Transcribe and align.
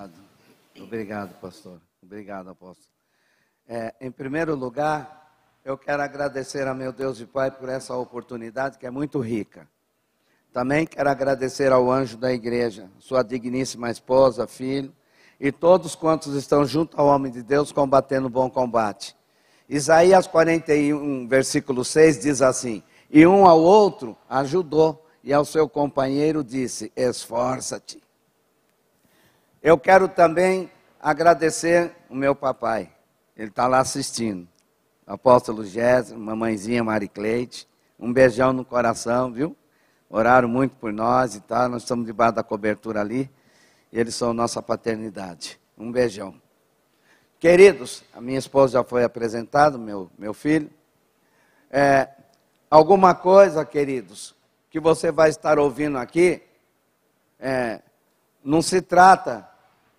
Obrigado. 0.00 0.12
Obrigado, 0.78 1.40
pastor. 1.40 1.80
Obrigado, 2.02 2.48
apóstolo. 2.48 2.88
É, 3.68 3.94
em 4.00 4.10
primeiro 4.10 4.54
lugar, 4.54 5.30
eu 5.62 5.76
quero 5.76 6.02
agradecer 6.02 6.66
a 6.66 6.74
meu 6.74 6.90
Deus 6.90 7.20
e 7.20 7.26
Pai 7.26 7.50
por 7.50 7.68
essa 7.68 7.94
oportunidade 7.94 8.78
que 8.78 8.86
é 8.86 8.90
muito 8.90 9.20
rica. 9.20 9.68
Também 10.52 10.86
quero 10.86 11.10
agradecer 11.10 11.70
ao 11.70 11.90
anjo 11.90 12.16
da 12.16 12.32
igreja, 12.32 12.90
sua 12.98 13.22
digníssima 13.22 13.90
esposa, 13.90 14.46
filho, 14.46 14.90
e 15.38 15.52
todos 15.52 15.94
quantos 15.94 16.34
estão 16.34 16.64
junto 16.64 16.98
ao 16.98 17.06
homem 17.06 17.30
de 17.30 17.42
Deus 17.42 17.70
combatendo 17.70 18.26
o 18.26 18.30
bom 18.30 18.48
combate. 18.48 19.14
Isaías 19.68 20.26
41, 20.26 21.28
versículo 21.28 21.84
6 21.84 22.20
diz 22.20 22.40
assim: 22.40 22.82
E 23.10 23.26
um 23.26 23.44
ao 23.46 23.60
outro 23.60 24.16
ajudou, 24.28 25.06
e 25.22 25.32
ao 25.32 25.44
seu 25.44 25.68
companheiro 25.68 26.42
disse: 26.42 26.90
Esforça-te. 26.96 28.02
Eu 29.62 29.76
quero 29.76 30.08
também 30.08 30.70
agradecer 30.98 31.94
o 32.08 32.14
meu 32.14 32.34
papai, 32.34 32.90
ele 33.36 33.50
está 33.50 33.66
lá 33.66 33.80
assistindo. 33.80 34.48
Apóstolo 35.06 35.66
Jéssica, 35.66 36.18
mamãezinha 36.18 36.82
Maricleite, 36.82 37.68
um 37.98 38.10
beijão 38.10 38.54
no 38.54 38.64
coração, 38.64 39.30
viu? 39.30 39.54
Oraram 40.08 40.48
muito 40.48 40.76
por 40.76 40.94
nós 40.94 41.34
e 41.34 41.40
tal, 41.42 41.68
nós 41.68 41.82
estamos 41.82 42.06
debaixo 42.06 42.36
da 42.36 42.42
cobertura 42.42 43.02
ali, 43.02 43.30
eles 43.92 44.14
são 44.14 44.32
nossa 44.32 44.62
paternidade. 44.62 45.60
Um 45.76 45.92
beijão. 45.92 46.40
Queridos, 47.38 48.02
a 48.14 48.20
minha 48.20 48.38
esposa 48.38 48.78
já 48.78 48.84
foi 48.84 49.04
apresentada, 49.04 49.76
meu, 49.76 50.10
meu 50.18 50.32
filho. 50.32 50.70
É, 51.70 52.08
alguma 52.70 53.14
coisa, 53.14 53.62
queridos, 53.62 54.34
que 54.70 54.80
você 54.80 55.12
vai 55.12 55.28
estar 55.28 55.58
ouvindo 55.58 55.98
aqui, 55.98 56.42
é, 57.38 57.82
não 58.42 58.62
se 58.62 58.80
trata 58.80 59.49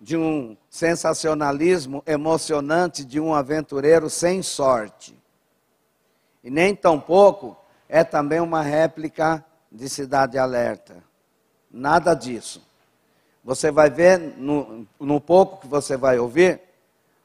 de 0.02 0.16
um 0.16 0.56
sensacionalismo 0.68 2.02
emocionante 2.04 3.04
de 3.04 3.20
um 3.20 3.32
aventureiro 3.32 4.10
sem 4.10 4.42
sorte. 4.42 5.16
E 6.42 6.50
nem 6.50 6.74
tampouco 6.74 7.56
é 7.88 8.02
também 8.02 8.40
uma 8.40 8.62
réplica 8.62 9.44
de 9.70 9.88
Cidade 9.88 10.36
Alerta. 10.36 10.96
Nada 11.70 12.14
disso. 12.14 12.66
Você 13.44 13.70
vai 13.70 13.90
ver, 13.90 14.18
no, 14.18 14.84
no 14.98 15.20
pouco 15.20 15.60
que 15.60 15.68
você 15.68 15.96
vai 15.96 16.18
ouvir, 16.18 16.60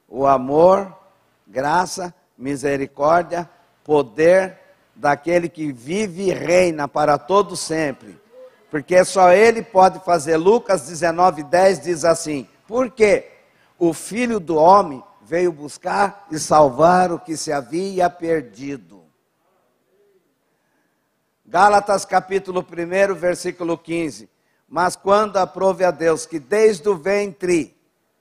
o 0.07 0.27
amor, 0.27 0.95
graça, 1.47 2.13
misericórdia, 2.37 3.49
poder 3.83 4.55
daquele 4.95 5.49
que 5.49 5.71
vive 5.71 6.27
e 6.29 6.31
reina 6.31 6.87
para 6.87 7.17
todo 7.17 7.55
sempre. 7.55 8.21
Porque 8.69 9.03
só 9.03 9.31
ele 9.31 9.63
pode 9.63 9.99
fazer. 10.01 10.37
Lucas 10.37 10.87
19:10 10.87 11.81
diz 11.81 12.05
assim: 12.05 12.47
Porque 12.67 13.31
o 13.79 13.93
filho 13.93 14.39
do 14.39 14.55
homem 14.55 15.03
veio 15.21 15.51
buscar 15.51 16.27
e 16.31 16.37
salvar 16.37 17.11
o 17.11 17.19
que 17.19 17.35
se 17.37 17.51
havia 17.51 18.09
perdido. 18.09 19.03
Gálatas 21.45 22.03
capítulo 22.03 22.59
1, 22.59 23.15
versículo 23.15 23.77
15. 23.77 24.29
Mas 24.67 24.95
quando 24.97 25.37
aprove 25.37 25.85
a 25.85 25.91
Deus 25.91 26.25
que 26.25 26.39
desde 26.39 26.89
o 26.89 26.95
ventre 26.95 27.75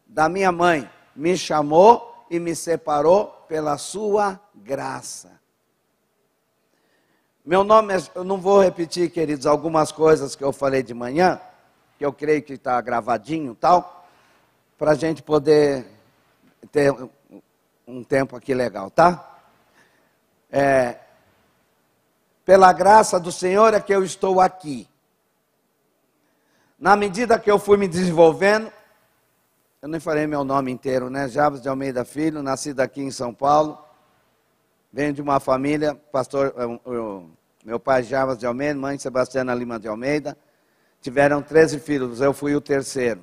da 0.07 0.29
minha 0.29 0.53
mãe 0.53 0.89
me 1.15 1.37
chamou 1.37 2.27
e 2.31 2.39
me 2.39 2.55
separou 2.55 3.27
pela 3.49 3.79
sua 3.79 4.41
graça. 4.55 5.41
Meu 7.45 7.63
nome 7.63 7.95
é, 7.95 7.99
eu 8.15 8.25
não 8.25 8.39
vou 8.39 8.61
repetir, 8.61 9.11
queridos, 9.11 9.47
algumas 9.47 9.93
coisas 9.93 10.35
que 10.35 10.43
eu 10.43 10.53
falei 10.53 10.83
de 10.83 10.93
manhã, 10.93 11.41
que 11.97 12.05
eu 12.05 12.13
creio 12.13 12.43
que 12.43 12.55
está 12.55 12.81
gravadinho 12.81 13.55
tal, 13.55 13.96
para 14.79 14.91
a 14.91 14.95
gente 14.95 15.23
poder 15.23 15.87
ter 16.71 16.95
um 17.87 18.05
tempo 18.05 18.37
aqui 18.37 18.53
legal, 18.53 18.91
tá? 18.91 19.39
É, 20.51 20.99
pela 22.45 22.73
graça 22.73 23.19
do 23.19 23.33
Senhor 23.33 23.73
é 23.75 23.81
que 23.81 23.95
eu 23.95 24.05
estou 24.05 24.41
aqui. 24.41 24.89
Na 26.79 26.95
medida 26.95 27.39
que 27.39 27.51
eu 27.51 27.59
fui 27.59 27.79
me 27.79 27.89
desenvolvendo, 27.89 28.71
eu 29.81 29.89
nem 29.89 29.99
falei 29.99 30.27
meu 30.27 30.45
nome 30.45 30.71
inteiro, 30.71 31.09
né? 31.09 31.27
Jabes 31.29 31.63
de 31.63 31.69
Almeida 31.69 32.05
Filho, 32.05 32.43
nascido 32.43 32.81
aqui 32.81 33.01
em 33.01 33.11
São 33.11 33.33
Paulo. 33.33 33.83
Venho 34.93 35.13
de 35.13 35.23
uma 35.23 35.41
família, 35.41 35.95
pastor, 35.95 36.55
eu, 36.85 37.31
meu 37.65 37.81
pai 37.81 38.03
Jabes 38.03 38.39
de 38.39 38.47
Almeida, 38.47 38.79
mãe 38.79 38.99
Sebastiana 38.99 39.55
Lima 39.55 39.81
de 39.81 39.89
Almeida. 39.89 40.37
Tiveram 41.01 41.41
13 41.41 41.81
filhos, 41.81 42.21
eu 42.21 42.35
fui 42.35 42.55
o 42.55 42.61
terceiro. 42.61 43.23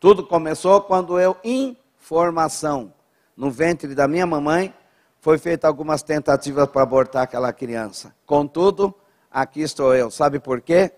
Tudo 0.00 0.24
começou 0.24 0.80
quando 0.80 1.18
eu, 1.18 1.36
em 1.42 1.76
formação, 1.98 2.92
no 3.36 3.50
ventre 3.50 3.94
da 3.94 4.06
minha 4.06 4.26
mamãe, 4.26 4.72
foi 5.20 5.38
feita 5.38 5.66
algumas 5.66 6.02
tentativas 6.02 6.68
para 6.68 6.82
abortar 6.82 7.22
aquela 7.22 7.52
criança. 7.52 8.14
Contudo, 8.24 8.94
aqui 9.30 9.60
estou 9.60 9.94
eu. 9.94 10.10
Sabe 10.10 10.38
por 10.38 10.60
quê? 10.60 10.92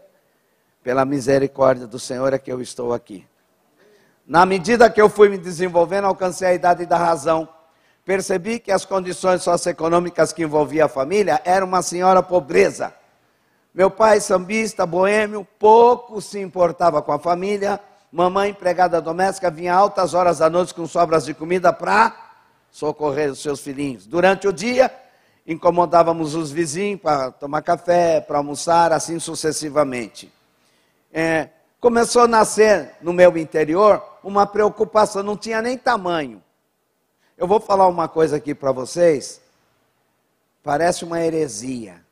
Pela 0.82 1.04
misericórdia 1.04 1.86
do 1.86 1.98
Senhor 1.98 2.32
é 2.32 2.38
que 2.38 2.52
eu 2.52 2.60
estou 2.60 2.92
aqui. 2.92 3.26
Na 4.26 4.44
medida 4.44 4.90
que 4.90 5.00
eu 5.00 5.08
fui 5.08 5.28
me 5.28 5.38
desenvolvendo, 5.38 6.04
alcancei 6.04 6.48
a 6.48 6.54
idade 6.54 6.84
da 6.84 6.96
razão. 6.96 7.48
Percebi 8.04 8.58
que 8.58 8.70
as 8.70 8.84
condições 8.84 9.42
socioeconômicas 9.42 10.32
que 10.32 10.42
envolvia 10.42 10.84
a 10.84 10.88
família 10.88 11.40
eram 11.44 11.66
uma 11.66 11.82
senhora 11.82 12.22
pobreza. 12.22 12.94
Meu 13.72 13.90
pai, 13.90 14.20
sambista, 14.20 14.84
boêmio, 14.84 15.46
pouco 15.58 16.20
se 16.20 16.38
importava 16.38 17.00
com 17.00 17.12
a 17.12 17.18
família. 17.18 17.80
Mamãe, 18.12 18.50
empregada 18.50 19.00
doméstica, 19.00 19.50
vinha 19.50 19.72
altas 19.72 20.14
horas 20.14 20.38
da 20.38 20.50
noite 20.50 20.74
com 20.74 20.84
sobras 20.84 21.24
de 21.24 21.32
comida 21.32 21.72
para 21.72 22.12
socorrer 22.68 23.30
os 23.30 23.40
seus 23.40 23.60
filhinhos. 23.60 24.04
Durante 24.04 24.48
o 24.48 24.52
dia, 24.52 24.92
incomodávamos 25.46 26.34
os 26.34 26.50
vizinhos 26.50 27.00
para 27.00 27.30
tomar 27.30 27.62
café, 27.62 28.20
para 28.20 28.38
almoçar, 28.38 28.92
assim 28.92 29.20
sucessivamente. 29.20 30.32
É, 31.12 31.50
começou 31.78 32.22
a 32.22 32.28
nascer 32.28 32.96
no 33.00 33.12
meu 33.12 33.38
interior 33.38 34.02
uma 34.24 34.44
preocupação, 34.44 35.22
não 35.22 35.36
tinha 35.36 35.62
nem 35.62 35.78
tamanho. 35.78 36.42
Eu 37.38 37.46
vou 37.46 37.60
falar 37.60 37.86
uma 37.86 38.08
coisa 38.08 38.36
aqui 38.36 38.56
para 38.56 38.72
vocês, 38.72 39.40
parece 40.64 41.04
uma 41.04 41.20
heresia. 41.20 42.04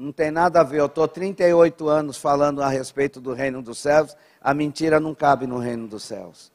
Não 0.00 0.12
tem 0.12 0.30
nada 0.30 0.60
a 0.60 0.64
ver, 0.64 0.80
eu 0.80 0.86
estou 0.86 1.06
38 1.06 1.86
anos 1.86 2.16
falando 2.16 2.62
a 2.62 2.70
respeito 2.70 3.20
do 3.20 3.34
reino 3.34 3.60
dos 3.60 3.76
céus, 3.76 4.16
a 4.40 4.54
mentira 4.54 4.98
não 4.98 5.14
cabe 5.14 5.46
no 5.46 5.58
reino 5.58 5.86
dos 5.86 6.04
céus. 6.04 6.50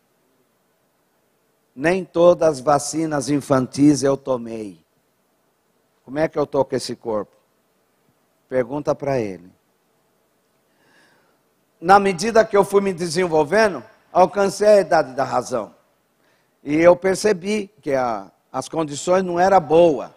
Nem 1.75 2.03
todas 2.03 2.53
as 2.53 2.59
vacinas 2.59 3.29
infantis 3.29 4.01
eu 4.01 4.17
tomei. 4.17 4.83
Como 6.03 6.17
é 6.17 6.27
que 6.27 6.39
eu 6.39 6.43
estou 6.43 6.65
com 6.65 6.75
esse 6.75 6.95
corpo? 6.95 7.35
Pergunta 8.49 8.95
para 8.95 9.19
ele. 9.19 9.51
Na 11.79 11.99
medida 11.99 12.43
que 12.43 12.57
eu 12.57 12.65
fui 12.65 12.81
me 12.81 12.93
desenvolvendo, 12.93 13.83
alcancei 14.11 14.69
a 14.69 14.81
idade 14.81 15.13
da 15.13 15.23
razão. 15.23 15.71
E 16.63 16.77
eu 16.77 16.95
percebi 16.95 17.69
que 17.79 17.93
a, 17.93 18.31
as 18.51 18.67
condições 18.67 19.23
não 19.23 19.39
eram 19.39 19.61
boas. 19.61 20.09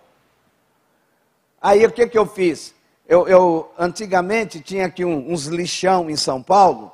Aí 1.60 1.84
o 1.84 1.92
que, 1.92 2.06
que 2.06 2.16
eu 2.16 2.24
fiz? 2.24 2.77
Eu, 3.08 3.26
eu 3.26 3.72
antigamente 3.78 4.60
tinha 4.60 4.84
aqui 4.84 5.02
um, 5.02 5.32
uns 5.32 5.46
lixão 5.46 6.10
em 6.10 6.16
São 6.16 6.42
Paulo, 6.42 6.92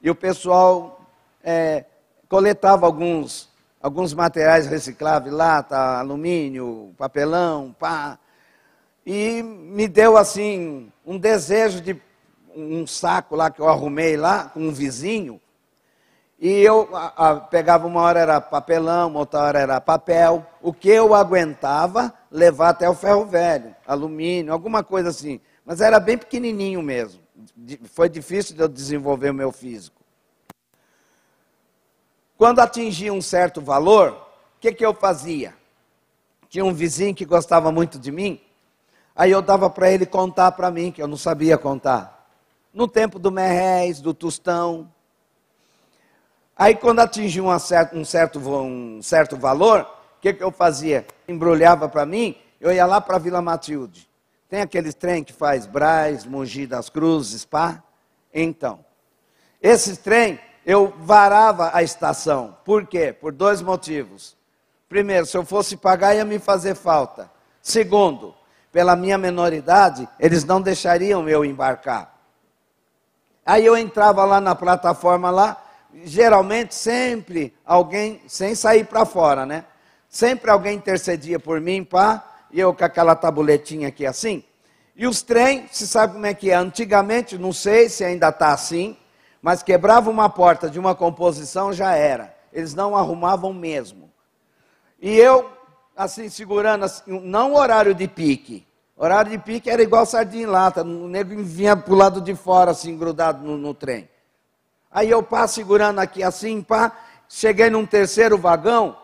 e 0.00 0.08
o 0.08 0.14
pessoal 0.14 1.04
é, 1.44 1.84
coletava 2.26 2.86
alguns, 2.86 3.50
alguns 3.78 4.14
materiais 4.14 4.66
recicláveis, 4.66 5.34
lata, 5.34 5.76
alumínio, 5.76 6.94
papelão, 6.96 7.76
pá. 7.78 8.18
E 9.04 9.42
me 9.42 9.86
deu 9.86 10.16
assim 10.16 10.90
um 11.04 11.18
desejo 11.18 11.82
de 11.82 12.00
um 12.56 12.86
saco 12.86 13.36
lá 13.36 13.50
que 13.50 13.60
eu 13.60 13.68
arrumei 13.68 14.16
lá 14.16 14.44
com 14.44 14.60
um 14.60 14.72
vizinho 14.72 15.38
e 16.44 16.60
eu 16.60 16.88
a, 16.92 17.30
a, 17.30 17.36
pegava 17.36 17.86
uma 17.86 18.00
hora 18.00 18.18
era 18.18 18.40
papelão, 18.40 19.14
outra 19.14 19.38
hora 19.42 19.60
era 19.60 19.80
papel. 19.80 20.44
O 20.60 20.72
que 20.72 20.88
eu 20.88 21.14
aguentava 21.14 22.12
levar 22.32 22.70
até 22.70 22.90
o 22.90 22.96
ferro 22.96 23.24
velho, 23.24 23.72
alumínio, 23.86 24.52
alguma 24.52 24.82
coisa 24.82 25.10
assim. 25.10 25.40
Mas 25.64 25.80
era 25.80 25.98
bem 26.00 26.18
pequenininho 26.18 26.82
mesmo. 26.82 27.20
Foi 27.92 28.08
difícil 28.08 28.56
de 28.56 28.62
eu 28.62 28.68
desenvolver 28.68 29.30
o 29.30 29.34
meu 29.34 29.52
físico. 29.52 30.00
Quando 32.36 32.60
atingia 32.60 33.12
um 33.12 33.22
certo 33.22 33.60
valor, 33.60 34.12
o 34.56 34.60
que, 34.60 34.72
que 34.72 34.84
eu 34.84 34.92
fazia? 34.92 35.54
Tinha 36.48 36.64
um 36.64 36.74
vizinho 36.74 37.14
que 37.14 37.24
gostava 37.24 37.70
muito 37.70 37.98
de 37.98 38.10
mim. 38.10 38.40
Aí 39.14 39.30
eu 39.30 39.42
dava 39.42 39.70
para 39.70 39.90
ele 39.90 40.06
contar 40.06 40.52
para 40.52 40.70
mim, 40.70 40.90
que 40.90 41.02
eu 41.02 41.06
não 41.06 41.16
sabia 41.16 41.56
contar. 41.56 42.28
No 42.72 42.88
tempo 42.88 43.18
do 43.18 43.30
merréis, 43.30 44.00
do 44.00 44.12
tostão, 44.12 44.90
Aí 46.56 46.74
quando 46.74 47.00
atingia 47.00 47.42
um 47.42 47.58
certo, 47.58 47.96
um 47.96 48.04
certo, 48.04 48.38
um 48.38 49.02
certo 49.02 49.36
valor, 49.36 49.80
o 49.80 50.20
que, 50.20 50.32
que 50.32 50.44
eu 50.44 50.52
fazia? 50.52 51.06
Embrulhava 51.26 51.88
para 51.88 52.04
mim, 52.06 52.36
eu 52.60 52.70
ia 52.70 52.86
lá 52.86 53.00
para 53.00 53.18
Vila 53.18 53.42
Matilde. 53.42 54.08
Tem 54.52 54.60
aqueles 54.60 54.92
trem 54.92 55.24
que 55.24 55.32
faz 55.32 55.64
Braz, 55.64 56.26
Mogi 56.26 56.66
das 56.66 56.90
Cruzes, 56.90 57.42
Pá? 57.42 57.82
Então, 58.34 58.84
esse 59.62 59.96
trem 59.96 60.38
eu 60.66 60.92
varava 60.98 61.70
a 61.72 61.82
estação. 61.82 62.54
Por 62.62 62.86
quê? 62.86 63.14
Por 63.18 63.32
dois 63.32 63.62
motivos. 63.62 64.36
Primeiro, 64.90 65.24
se 65.24 65.34
eu 65.38 65.42
fosse 65.42 65.74
pagar, 65.74 66.14
ia 66.14 66.24
me 66.26 66.38
fazer 66.38 66.74
falta. 66.74 67.30
Segundo, 67.62 68.34
pela 68.70 68.94
minha 68.94 69.16
menoridade, 69.16 70.06
eles 70.20 70.44
não 70.44 70.60
deixariam 70.60 71.26
eu 71.26 71.46
embarcar. 71.46 72.14
Aí 73.46 73.64
eu 73.64 73.74
entrava 73.74 74.22
lá 74.26 74.38
na 74.38 74.54
plataforma 74.54 75.30
lá, 75.30 75.64
geralmente 76.04 76.74
sempre 76.74 77.56
alguém, 77.64 78.20
sem 78.28 78.54
sair 78.54 78.84
para 78.84 79.06
fora, 79.06 79.46
né? 79.46 79.64
Sempre 80.10 80.50
alguém 80.50 80.76
intercedia 80.76 81.40
por 81.40 81.58
mim, 81.58 81.82
pá, 81.82 82.31
e 82.52 82.60
eu 82.60 82.74
com 82.74 82.84
aquela 82.84 83.14
tabuletinha 83.14 83.88
aqui 83.88 84.04
assim. 84.06 84.44
E 84.94 85.06
os 85.06 85.22
trem, 85.22 85.66
se 85.72 85.86
sabe 85.86 86.12
como 86.14 86.26
é 86.26 86.34
que 86.34 86.50
é? 86.50 86.54
Antigamente, 86.54 87.38
não 87.38 87.52
sei 87.52 87.88
se 87.88 88.04
ainda 88.04 88.28
está 88.28 88.52
assim, 88.52 88.96
mas 89.40 89.62
quebrava 89.62 90.10
uma 90.10 90.28
porta 90.28 90.68
de 90.68 90.78
uma 90.78 90.94
composição, 90.94 91.72
já 91.72 91.94
era. 91.96 92.34
Eles 92.52 92.74
não 92.74 92.94
arrumavam 92.94 93.52
mesmo. 93.54 94.10
E 95.00 95.16
eu, 95.16 95.50
assim, 95.96 96.28
segurando, 96.28 96.84
assim, 96.84 97.02
não 97.20 97.54
horário 97.54 97.94
de 97.94 98.06
pique. 98.06 98.66
Horário 98.96 99.30
de 99.30 99.38
pique 99.38 99.70
era 99.70 99.82
igual 99.82 100.04
sardinha 100.04 100.44
em 100.44 100.46
lata. 100.46 100.82
O 100.82 101.08
nego 101.08 101.34
vinha 101.42 101.74
para 101.74 101.92
o 101.92 101.96
lado 101.96 102.20
de 102.20 102.34
fora, 102.34 102.70
assim, 102.70 102.96
grudado 102.96 103.42
no, 103.42 103.56
no 103.56 103.72
trem. 103.72 104.08
Aí 104.90 105.10
eu 105.10 105.22
pá, 105.22 105.48
segurando 105.48 105.98
aqui 105.98 106.22
assim, 106.22 106.62
pá. 106.62 106.92
Cheguei 107.28 107.70
num 107.70 107.86
terceiro 107.86 108.36
vagão, 108.36 108.94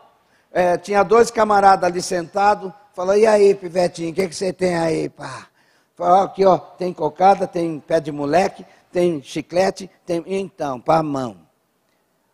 é, 0.51 0.77
tinha 0.77 1.01
dois 1.01 1.31
camaradas 1.31 1.89
ali 1.89 1.99
sentados. 1.99 2.71
Falou, 2.99 3.15
e 3.15 3.25
aí, 3.25 3.55
pivetinho, 3.55 4.11
o 4.11 4.13
que, 4.13 4.27
que 4.27 4.35
você 4.35 4.51
tem 4.51 4.75
aí, 4.75 5.07
pá? 5.07 5.47
Falou, 5.95 6.19
aqui, 6.19 6.43
ó, 6.43 6.57
tem 6.57 6.91
cocada, 6.91 7.47
tem 7.47 7.79
pé 7.79 7.97
de 8.01 8.11
moleque, 8.11 8.65
tem 8.91 9.23
chiclete, 9.23 9.89
tem... 10.05 10.21
Então, 10.27 10.81
pá, 10.81 11.01
mão. 11.01 11.37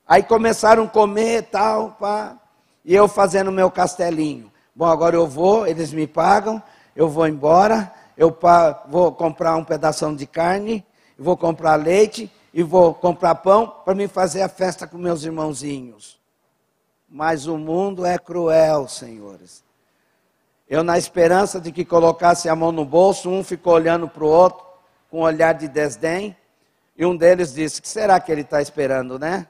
Aí 0.08 0.24
começaram 0.24 0.86
a 0.86 0.88
comer 0.88 1.38
e 1.38 1.42
tal, 1.44 1.92
pá. 1.92 2.36
E 2.84 2.96
eu 2.96 3.08
fazendo 3.08 3.52
meu 3.52 3.70
castelinho. 3.70 4.52
Bom, 4.76 4.88
agora 4.88 5.16
eu 5.16 5.28
vou, 5.28 5.68
eles 5.68 5.94
me 5.94 6.08
pagam, 6.08 6.60
eu 6.96 7.08
vou 7.08 7.28
embora, 7.28 7.94
eu 8.18 8.32
pá, 8.32 8.86
vou 8.90 9.12
comprar 9.12 9.56
um 9.58 9.64
pedaço 9.64 10.12
de 10.16 10.26
carne, 10.26 10.84
vou 11.16 11.38
comprar 11.38 11.76
leite 11.76 12.28
e 12.52 12.64
vou 12.64 12.92
comprar 12.92 13.36
pão 13.36 13.72
para 13.86 13.94
me 13.94 14.08
fazer 14.08 14.42
a 14.42 14.50
festa 14.50 14.88
com 14.88 14.98
meus 14.98 15.26
irmãozinhos. 15.26 16.20
Mas 17.08 17.46
o 17.46 17.56
mundo 17.56 18.04
é 18.04 18.18
cruel, 18.18 18.88
senhores. 18.88 19.64
Eu, 20.68 20.84
na 20.84 20.98
esperança 20.98 21.62
de 21.62 21.72
que 21.72 21.86
colocasse 21.86 22.50
a 22.50 22.56
mão 22.56 22.72
no 22.72 22.84
bolso, 22.84 23.30
um 23.30 23.44
ficou 23.44 23.74
olhando 23.74 24.08
para 24.08 24.24
o 24.24 24.28
outro 24.28 24.66
com 25.12 25.20
um 25.20 25.24
olhar 25.24 25.54
de 25.54 25.68
desdém, 25.68 26.36
e 26.98 27.06
um 27.06 27.16
deles 27.16 27.54
disse: 27.54 27.82
que 27.82 27.88
será 27.88 28.20
que 28.20 28.32
ele 28.32 28.42
está 28.42 28.62
esperando, 28.62 29.20
né? 29.20 29.48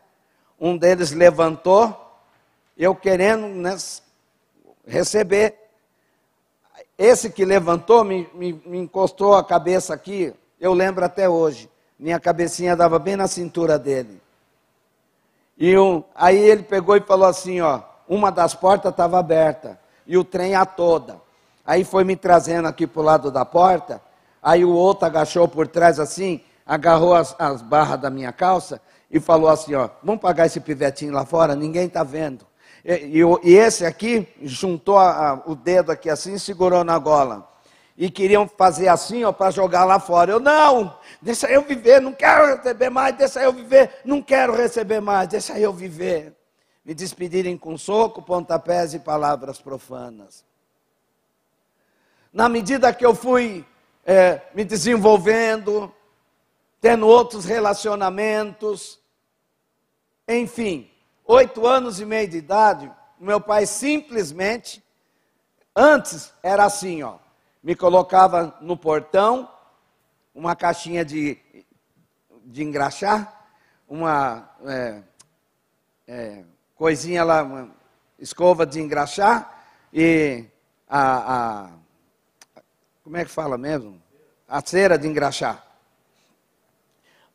Um 0.60 0.78
deles 0.78 1.12
levantou 1.12 2.02
eu 2.78 2.94
querendo 2.94 3.48
né, 3.48 3.78
receber. 4.86 5.56
Esse 6.98 7.30
que 7.30 7.46
levantou 7.46 8.04
me, 8.04 8.30
me, 8.34 8.62
me, 8.66 8.78
encostou 8.78 9.36
a 9.36 9.44
cabeça 9.44 9.94
aqui, 9.94 10.34
eu 10.60 10.74
lembro 10.74 11.04
até 11.06 11.30
hoje. 11.30 11.70
Minha 11.98 12.20
cabecinha 12.20 12.76
dava 12.76 13.00
bem 13.00 13.16
na 13.16 13.28
cintura 13.28 13.80
dele. 13.80 14.22
E 15.58 15.78
um, 15.78 16.04
aí 16.14 16.38
ele 16.38 16.64
pegou 16.64 16.98
e 16.98 17.02
falou 17.02 17.28
assim: 17.28 17.62
ó, 17.62 17.82
uma 18.08 18.30
das 18.30 18.54
portas 18.54 18.92
estava 18.92 19.18
aberta 19.18 19.80
e 20.08 20.18
o 20.18 20.24
trem 20.24 20.56
a 20.56 20.66
toda. 20.66 21.22
Aí 21.66 21.84
foi 21.84 22.04
me 22.04 22.16
trazendo 22.16 22.68
aqui 22.68 22.86
para 22.86 23.02
o 23.02 23.04
lado 23.04 23.32
da 23.32 23.44
porta. 23.44 24.02
Aí 24.42 24.64
o 24.64 24.72
outro 24.72 25.06
agachou 25.06 25.48
por 25.48 25.68
trás 25.68 26.00
assim, 26.00 26.42
agarrou 26.66 27.16
as, 27.16 27.36
as 27.40 27.62
barras 27.62 28.00
da 28.00 28.10
minha 28.10 28.32
calça 28.32 28.80
e 29.10 29.20
falou 29.20 29.50
assim: 29.50 29.74
ó, 29.74 29.90
vamos 30.04 30.22
pagar 30.22 30.46
esse 30.46 30.60
pivetinho 30.60 31.14
lá 31.14 31.26
fora, 31.26 31.56
ninguém 31.56 31.88
está 31.88 32.04
vendo. 32.04 32.46
E, 32.84 33.20
e, 33.20 33.22
e, 33.44 33.56
esse 33.56 33.84
aqui 33.84 34.28
juntou 34.44 35.00
a, 35.00 35.30
a, 35.30 35.34
o 35.48 35.56
dedo 35.56 35.92
aqui 35.92 36.10
assim 36.10 36.34
e 36.36 36.40
segurou 36.40 36.84
na 36.84 37.00
gola. 37.00 37.50
E 37.98 38.12
queriam 38.12 38.48
fazer 38.48 38.90
assim, 38.90 39.24
ó, 39.24 39.32
para 39.32 39.50
jogar 39.50 39.86
lá 39.86 40.00
fora. 40.00 40.34
Eu, 40.34 40.40
não, 40.40 40.96
deixa 41.22 41.50
eu 41.50 41.62
viver, 41.62 42.02
não 42.02 42.14
quero 42.14 42.58
receber 42.58 42.90
mais, 42.90 43.16
deixa 43.16 43.42
eu 43.42 43.54
viver, 43.54 43.90
não 44.04 44.22
quero 44.22 44.54
receber 44.54 45.00
mais, 45.00 45.28
deixa 45.30 45.58
eu 45.58 45.74
viver. 45.74 46.35
Me 46.86 46.94
despedirem 46.94 47.58
com 47.58 47.78
soco, 47.78 48.22
pontapés 48.22 48.94
e 48.94 49.00
palavras 49.00 49.60
profanas. 49.60 50.46
Na 52.32 52.48
medida 52.48 52.94
que 52.94 53.06
eu 53.06 53.16
fui 53.16 53.66
é, 54.06 54.42
me 54.54 54.64
desenvolvendo, 54.64 55.92
tendo 56.80 57.08
outros 57.08 57.46
relacionamentos, 57.46 59.00
enfim, 60.28 60.92
oito 61.26 61.66
anos 61.66 62.00
e 62.00 62.06
meio 62.06 62.28
de 62.28 62.38
idade, 62.38 62.92
meu 63.20 63.42
pai 63.42 63.66
simplesmente, 63.66 64.84
antes 65.76 66.32
era 66.44 66.66
assim, 66.66 67.02
ó, 67.02 67.18
me 67.64 67.76
colocava 67.76 68.56
no 68.62 68.78
portão, 68.78 69.50
uma 70.34 70.56
caixinha 70.56 71.04
de, 71.04 71.40
de 72.44 72.64
engraxar, 72.64 73.48
uma 73.88 74.50
é, 74.66 75.02
é, 76.08 76.44
coisinha 76.76 77.24
lá, 77.24 77.44
uma 77.44 77.70
escova 78.20 78.66
de 78.66 78.80
engraxar 78.80 79.64
e 79.94 80.46
a, 80.88 81.34
a, 81.34 81.70
como 83.04 83.18
é 83.18 83.26
que 83.26 83.32
fala 83.32 83.58
mesmo? 83.58 84.02
A 84.48 84.62
cera 84.66 84.98
de 84.98 85.08
engraxar. 85.08 85.64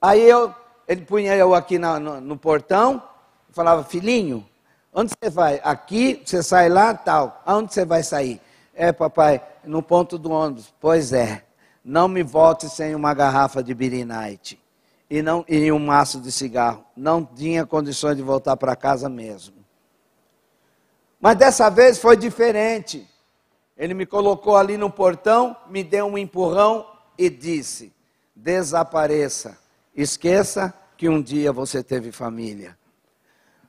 Aí 0.00 0.22
eu, 0.22 0.54
ele 0.86 1.02
punha 1.02 1.34
eu 1.36 1.54
aqui 1.54 1.78
na, 1.78 1.98
no, 1.98 2.20
no 2.20 2.36
portão, 2.36 3.02
falava, 3.50 3.82
filhinho, 3.84 4.46
onde 4.92 5.12
você 5.12 5.30
vai? 5.30 5.60
Aqui, 5.64 6.22
você 6.24 6.42
sai 6.42 6.68
lá, 6.68 6.94
tal. 6.94 7.42
Aonde 7.44 7.74
você 7.74 7.84
vai 7.84 8.02
sair? 8.02 8.40
É, 8.74 8.92
papai, 8.92 9.42
no 9.64 9.82
ponto 9.82 10.16
do 10.16 10.30
ônibus. 10.30 10.72
Pois 10.80 11.12
é, 11.12 11.44
não 11.84 12.08
me 12.08 12.22
volte 12.22 12.68
sem 12.68 12.94
uma 12.94 13.12
garrafa 13.12 13.62
de 13.62 13.74
birinite 13.74 14.58
e, 15.10 15.20
não, 15.20 15.44
e 15.48 15.72
um 15.72 15.78
maço 15.80 16.20
de 16.20 16.30
cigarro. 16.30 16.84
Não 16.96 17.24
tinha 17.24 17.66
condições 17.66 18.16
de 18.16 18.22
voltar 18.22 18.56
para 18.56 18.76
casa 18.76 19.08
mesmo. 19.08 19.56
Mas 21.20 21.36
dessa 21.36 21.68
vez 21.68 21.98
foi 21.98 22.16
diferente. 22.16 23.06
Ele 23.76 23.92
me 23.92 24.06
colocou 24.06 24.56
ali 24.56 24.76
no 24.76 24.88
portão, 24.88 25.56
me 25.68 25.82
deu 25.82 26.06
um 26.06 26.16
empurrão 26.16 26.86
e 27.18 27.28
disse: 27.28 27.92
desapareça. 28.36 29.58
Esqueça 29.94 30.72
que 30.96 31.08
um 31.08 31.20
dia 31.20 31.52
você 31.52 31.82
teve 31.82 32.12
família. 32.12 32.78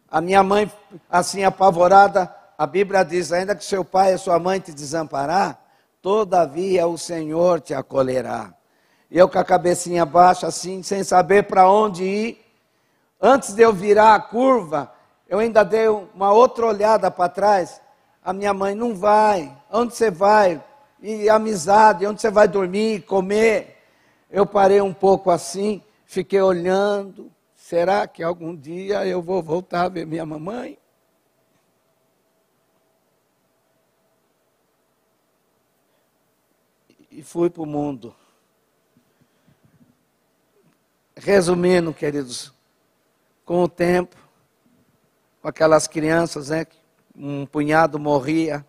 A 0.09 0.21
minha 0.21 0.43
mãe, 0.43 0.71
assim 1.09 1.43
apavorada, 1.43 2.33
a 2.57 2.67
Bíblia 2.67 3.03
diz: 3.03 3.31
ainda 3.31 3.55
que 3.55 3.65
seu 3.65 3.83
pai 3.83 4.13
e 4.13 4.17
sua 4.17 4.37
mãe 4.37 4.59
te 4.59 4.71
desamparar, 4.71 5.59
todavia 6.01 6.85
o 6.87 6.97
Senhor 6.97 7.59
te 7.59 7.73
acolherá. 7.73 8.53
Eu 9.11 9.27
com 9.27 9.37
a 9.37 9.43
cabecinha 9.43 10.05
baixa, 10.05 10.47
assim, 10.47 10.81
sem 10.81 11.03
saber 11.03 11.43
para 11.43 11.69
onde 11.69 12.05
ir. 12.05 12.45
Antes 13.19 13.53
de 13.53 13.61
eu 13.61 13.73
virar 13.73 14.15
a 14.15 14.19
curva, 14.21 14.89
eu 15.27 15.39
ainda 15.39 15.65
dei 15.65 15.89
uma 15.89 16.31
outra 16.31 16.65
olhada 16.65 17.11
para 17.11 17.27
trás. 17.27 17.81
A 18.23 18.31
minha 18.31 18.53
mãe, 18.53 18.73
não 18.73 18.95
vai. 18.95 19.53
Onde 19.69 19.93
você 19.93 20.09
vai? 20.09 20.63
E 21.01 21.29
amizade, 21.29 22.07
onde 22.07 22.21
você 22.21 22.31
vai 22.31 22.47
dormir, 22.47 23.01
comer? 23.01 23.83
Eu 24.29 24.45
parei 24.45 24.79
um 24.79 24.93
pouco 24.93 25.29
assim, 25.29 25.83
fiquei 26.05 26.39
olhando. 26.39 27.29
Será 27.53 28.07
que 28.07 28.23
algum 28.23 28.55
dia 28.55 29.05
eu 29.05 29.21
vou 29.21 29.43
voltar 29.43 29.83
a 29.83 29.89
ver 29.89 30.05
minha 30.05 30.25
mamãe? 30.25 30.77
E 37.11 37.21
fui 37.21 37.49
para 37.49 37.61
o 37.61 37.65
mundo. 37.65 38.15
Resumindo, 41.23 41.93
queridos, 41.93 42.53
com 43.45 43.63
o 43.63 43.67
tempo, 43.67 44.15
com 45.41 45.47
aquelas 45.47 45.87
crianças, 45.87 46.49
né? 46.49 46.65
Um 47.15 47.45
punhado 47.45 47.99
morria 47.99 48.65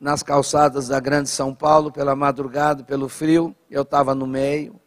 nas 0.00 0.22
calçadas 0.22 0.88
da 0.88 1.00
Grande 1.00 1.28
São 1.28 1.54
Paulo 1.54 1.92
pela 1.92 2.16
madrugada, 2.16 2.82
pelo 2.82 3.08
frio, 3.08 3.54
eu 3.70 3.82
estava 3.82 4.14
no 4.14 4.26
meio 4.26 4.78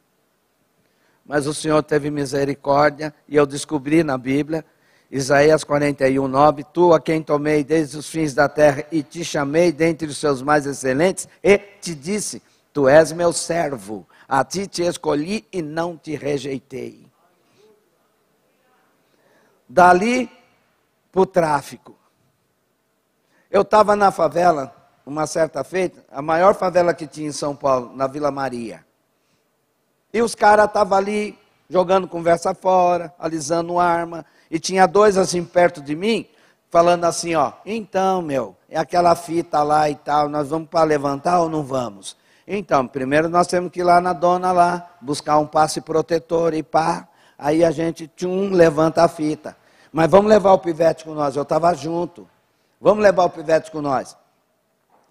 mas 1.29 1.46
o 1.46 1.53
Senhor 1.53 1.84
teve 1.84 2.10
misericórdia 2.10 3.13
e 3.27 3.36
eu 3.36 3.46
descobri 3.46 4.03
na 4.03 4.17
Bíblia, 4.17 4.65
Isaías 5.12 5.63
41, 5.63 6.27
9: 6.27 6.63
Tu 6.74 6.91
a 6.91 7.00
quem 7.00 7.22
tomei 7.22 7.63
desde 7.63 8.00
os 8.00 8.10
fins 8.10 8.34
da 8.34 8.50
terra 8.50 8.84
e 8.91 9.03
te 9.03 9.24
chamei 9.24 9.72
dentre 9.72 10.08
os 10.08 10.17
seus 10.17 10.41
mais 10.41 10.65
excelentes, 10.65 11.27
e 11.43 11.55
te 11.60 11.93
disse: 11.93 12.41
Tu 12.74 12.89
és 12.89 13.12
meu 13.12 13.31
servo, 13.31 14.08
a 14.29 14.43
ti 14.43 14.67
te 14.67 14.83
escolhi 14.83 15.43
e 15.51 15.59
não 15.59 15.98
te 15.98 16.15
rejeitei. 16.15 17.07
Dali 19.67 20.29
para 21.12 21.21
o 21.21 21.25
tráfico. 21.25 21.98
Eu 23.50 23.63
estava 23.63 23.95
na 23.95 24.12
favela, 24.12 24.75
uma 25.03 25.25
certa 25.25 25.63
feita, 25.63 26.05
a 26.12 26.21
maior 26.21 26.53
favela 26.53 26.93
que 26.93 27.07
tinha 27.07 27.27
em 27.27 27.31
São 27.31 27.55
Paulo, 27.55 27.95
na 27.95 28.05
Vila 28.05 28.29
Maria. 28.29 28.86
E 30.13 30.21
os 30.21 30.36
caras 30.36 30.67
estavam 30.67 30.95
ali 30.95 31.38
jogando 31.67 32.07
conversa 32.07 32.53
fora, 32.53 33.12
alisando 33.17 33.79
arma. 33.79 34.24
E 34.50 34.59
tinha 34.59 34.86
dois 34.86 35.17
assim 35.17 35.43
perto 35.43 35.81
de 35.81 35.95
mim, 35.95 36.27
falando 36.69 37.05
assim, 37.05 37.33
ó, 37.33 37.53
então, 37.65 38.21
meu, 38.21 38.55
é 38.69 38.77
aquela 38.77 39.15
fita 39.15 39.63
lá 39.63 39.89
e 39.89 39.95
tal, 39.95 40.29
nós 40.29 40.50
vamos 40.50 40.69
para 40.69 40.83
levantar 40.83 41.41
ou 41.41 41.50
não 41.50 41.63
vamos? 41.63 42.15
Então, 42.51 42.88
primeiro 42.88 43.29
nós 43.29 43.46
temos 43.46 43.70
que 43.70 43.82
ir 43.82 43.84
lá 43.84 44.01
na 44.01 44.12
dona 44.12 44.51
lá, 44.51 44.89
buscar 45.00 45.38
um 45.38 45.46
passe 45.46 45.79
protetor 45.79 46.56
e 46.56 46.63
pá. 46.63 47.08
Aí 47.38 47.63
a 47.63 47.70
gente, 47.70 48.08
tchum, 48.08 48.50
levanta 48.50 49.03
a 49.03 49.08
fita. 49.08 49.56
Mas 49.94 50.10
vamos 50.10 50.32
levar 50.32 50.53
o 50.53 50.58
pivete 50.58 51.06
com 51.06 51.13
nós, 51.13 51.36
eu 51.36 51.44
estava 51.44 51.72
junto. 51.75 52.27
Vamos 52.82 53.03
levar 53.03 53.25
o 53.25 53.29
pivete 53.29 53.70
com 53.70 53.84
nós. 53.84 54.18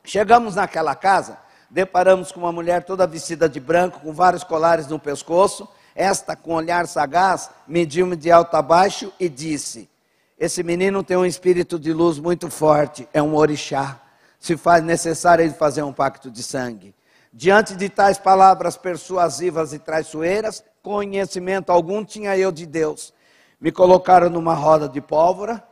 Chegamos 0.03 0.57
naquela 0.57 0.97
casa, 0.97 1.39
deparamos 1.71 2.33
com 2.33 2.41
uma 2.41 2.51
mulher 2.51 2.83
toda 2.83 3.07
vestida 3.07 3.49
de 3.49 3.61
branco, 3.61 4.01
com 4.01 4.13
vários 4.13 4.43
colares 4.43 4.89
no 4.89 4.99
pescoço. 4.99 5.69
Esta, 5.95 6.35
com 6.35 6.55
olhar 6.55 6.89
sagaz, 6.89 7.51
mediu-me 7.69 8.17
de 8.17 8.33
alto 8.33 8.57
a 8.57 8.63
baixo 8.63 9.13
e 9.21 9.29
disse: 9.29 9.89
Esse 10.37 10.65
menino 10.65 11.05
tem 11.05 11.17
um 11.17 11.25
espírito 11.25 11.79
de 11.79 11.93
luz 11.93 12.19
muito 12.19 12.51
forte, 12.51 13.09
é 13.13 13.23
um 13.23 13.37
orixá. 13.37 14.01
Se 14.41 14.57
faz 14.57 14.83
necessário 14.83 15.45
ele 15.45 15.55
fazer 15.55 15.85
um 15.85 15.93
pacto 15.93 16.33
de 16.33 16.43
sangue. 16.43 16.98
Diante 17.41 17.77
de 17.77 17.89
tais 17.89 18.19
palavras 18.19 18.77
persuasivas 18.77 19.73
e 19.73 19.79
traiçoeiras, 19.79 20.65
conhecimento 20.83 21.71
algum 21.71 22.05
tinha 22.05 22.37
eu 22.37 22.51
de 22.51 22.67
Deus. 22.67 23.15
Me 23.61 23.71
colocaram 23.71 24.29
numa 24.29 24.55
roda 24.55 24.89
de 24.89 25.01
pólvora 25.01 25.63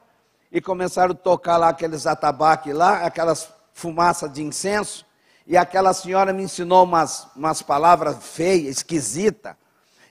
e 0.53 0.61
começaram 0.61 1.11
a 1.11 1.17
tocar 1.17 1.57
lá 1.57 1.71
aqueles 1.71 2.07
atabaques 2.07 2.73
lá, 2.73 3.05
aquelas 3.05 3.49
fumaças 3.75 4.33
de 4.33 4.45
incenso. 4.45 5.05
E 5.45 5.57
aquela 5.57 5.93
senhora 5.93 6.33
me 6.33 6.45
ensinou 6.45 6.85
umas, 6.85 7.27
umas 7.35 7.63
palavras 7.63 8.25
feias, 8.25 8.77
esquisitas, 8.77 9.57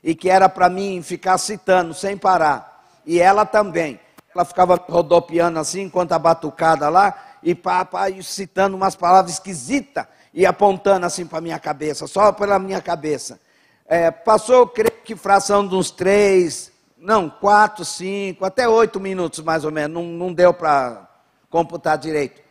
e 0.03 0.13
que 0.13 0.29
era 0.29 0.49
para 0.49 0.67
mim 0.67 1.01
ficar 1.01 1.37
citando 1.37 1.93
sem 1.93 2.17
parar. 2.17 2.85
E 3.05 3.17
ela 3.17 3.45
também. 3.45 3.97
Ela 4.35 4.43
ficava 4.43 4.75
rodopiando 4.75 5.57
assim, 5.57 5.83
enquanto 5.83 6.11
a 6.11 6.19
batucada 6.19 6.89
lá, 6.89 7.37
e 7.41 7.55
pá, 7.55 7.85
pá, 7.85 8.09
e 8.09 8.21
citando 8.21 8.75
umas 8.75 8.97
palavras 8.97 9.35
esquisitas 9.35 10.05
e 10.35 10.45
apontando 10.45 11.05
assim 11.05 11.25
para 11.25 11.37
a 11.37 11.41
minha 11.41 11.57
cabeça, 11.57 12.05
só 12.07 12.33
pela 12.33 12.59
minha 12.59 12.81
cabeça. 12.81 13.39
É, 13.87 14.11
passou, 14.11 14.67
creio 14.67 14.91
que 15.01 15.15
fração 15.15 15.65
de 15.65 15.73
uns 15.73 15.89
três, 15.89 16.73
não, 16.97 17.29
quatro, 17.29 17.85
cinco, 17.85 18.43
até 18.43 18.67
oito 18.67 18.99
minutos 18.99 19.39
mais 19.39 19.63
ou 19.63 19.71
menos, 19.71 19.95
não, 19.95 20.03
não 20.03 20.33
deu 20.33 20.53
para 20.53 21.07
computar 21.49 21.97
direito. 21.97 22.41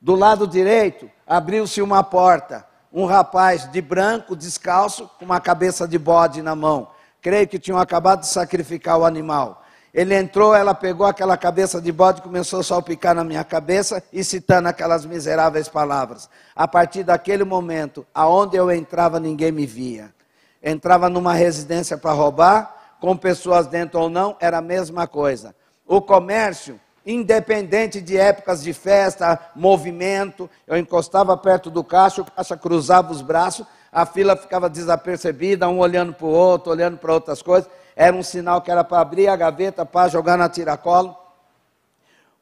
Do 0.00 0.14
lado 0.14 0.46
direito, 0.46 1.10
abriu-se 1.26 1.82
uma 1.82 2.02
porta, 2.02 2.66
um 2.90 3.04
rapaz 3.04 3.70
de 3.70 3.82
branco, 3.82 4.34
descalço, 4.34 5.10
com 5.18 5.26
uma 5.26 5.40
cabeça 5.40 5.86
de 5.86 5.98
bode 5.98 6.40
na 6.40 6.56
mão. 6.56 6.88
Creio 7.20 7.46
que 7.46 7.58
tinham 7.58 7.78
acabado 7.78 8.20
de 8.20 8.28
sacrificar 8.28 8.98
o 8.98 9.04
animal. 9.04 9.63
Ele 9.94 10.12
entrou, 10.12 10.52
ela 10.56 10.74
pegou 10.74 11.06
aquela 11.06 11.36
cabeça 11.36 11.80
de 11.80 11.92
bode, 11.92 12.20
começou 12.20 12.58
a 12.58 12.64
salpicar 12.64 13.14
na 13.14 13.22
minha 13.22 13.44
cabeça 13.44 14.02
e 14.12 14.24
citando 14.24 14.66
aquelas 14.66 15.06
miseráveis 15.06 15.68
palavras. 15.68 16.28
A 16.52 16.66
partir 16.66 17.04
daquele 17.04 17.44
momento, 17.44 18.04
aonde 18.12 18.56
eu 18.56 18.72
entrava, 18.72 19.20
ninguém 19.20 19.52
me 19.52 19.64
via. 19.64 20.12
Entrava 20.60 21.08
numa 21.08 21.32
residência 21.32 21.96
para 21.96 22.10
roubar, 22.10 22.96
com 23.00 23.16
pessoas 23.16 23.68
dentro 23.68 24.00
ou 24.00 24.10
não, 24.10 24.36
era 24.40 24.58
a 24.58 24.62
mesma 24.62 25.06
coisa. 25.06 25.54
O 25.86 26.02
comércio, 26.02 26.80
independente 27.06 28.00
de 28.00 28.16
épocas 28.16 28.64
de 28.64 28.72
festa, 28.72 29.38
movimento, 29.54 30.50
eu 30.66 30.76
encostava 30.76 31.36
perto 31.36 31.70
do 31.70 31.84
caixa, 31.84 32.22
o 32.22 32.24
caixa 32.24 32.56
cruzava 32.56 33.12
os 33.12 33.22
braços, 33.22 33.64
a 33.92 34.04
fila 34.04 34.36
ficava 34.36 34.68
desapercebida, 34.68 35.68
um 35.68 35.78
olhando 35.78 36.12
para 36.12 36.26
o 36.26 36.30
outro, 36.30 36.72
olhando 36.72 36.96
para 36.98 37.14
outras 37.14 37.40
coisas 37.40 37.70
era 37.96 38.14
um 38.14 38.22
sinal 38.22 38.60
que 38.60 38.70
era 38.70 38.82
para 38.82 39.00
abrir 39.00 39.28
a 39.28 39.36
gaveta, 39.36 39.86
para 39.86 40.08
jogar 40.08 40.36
na 40.36 40.48
tiracolo. 40.48 41.16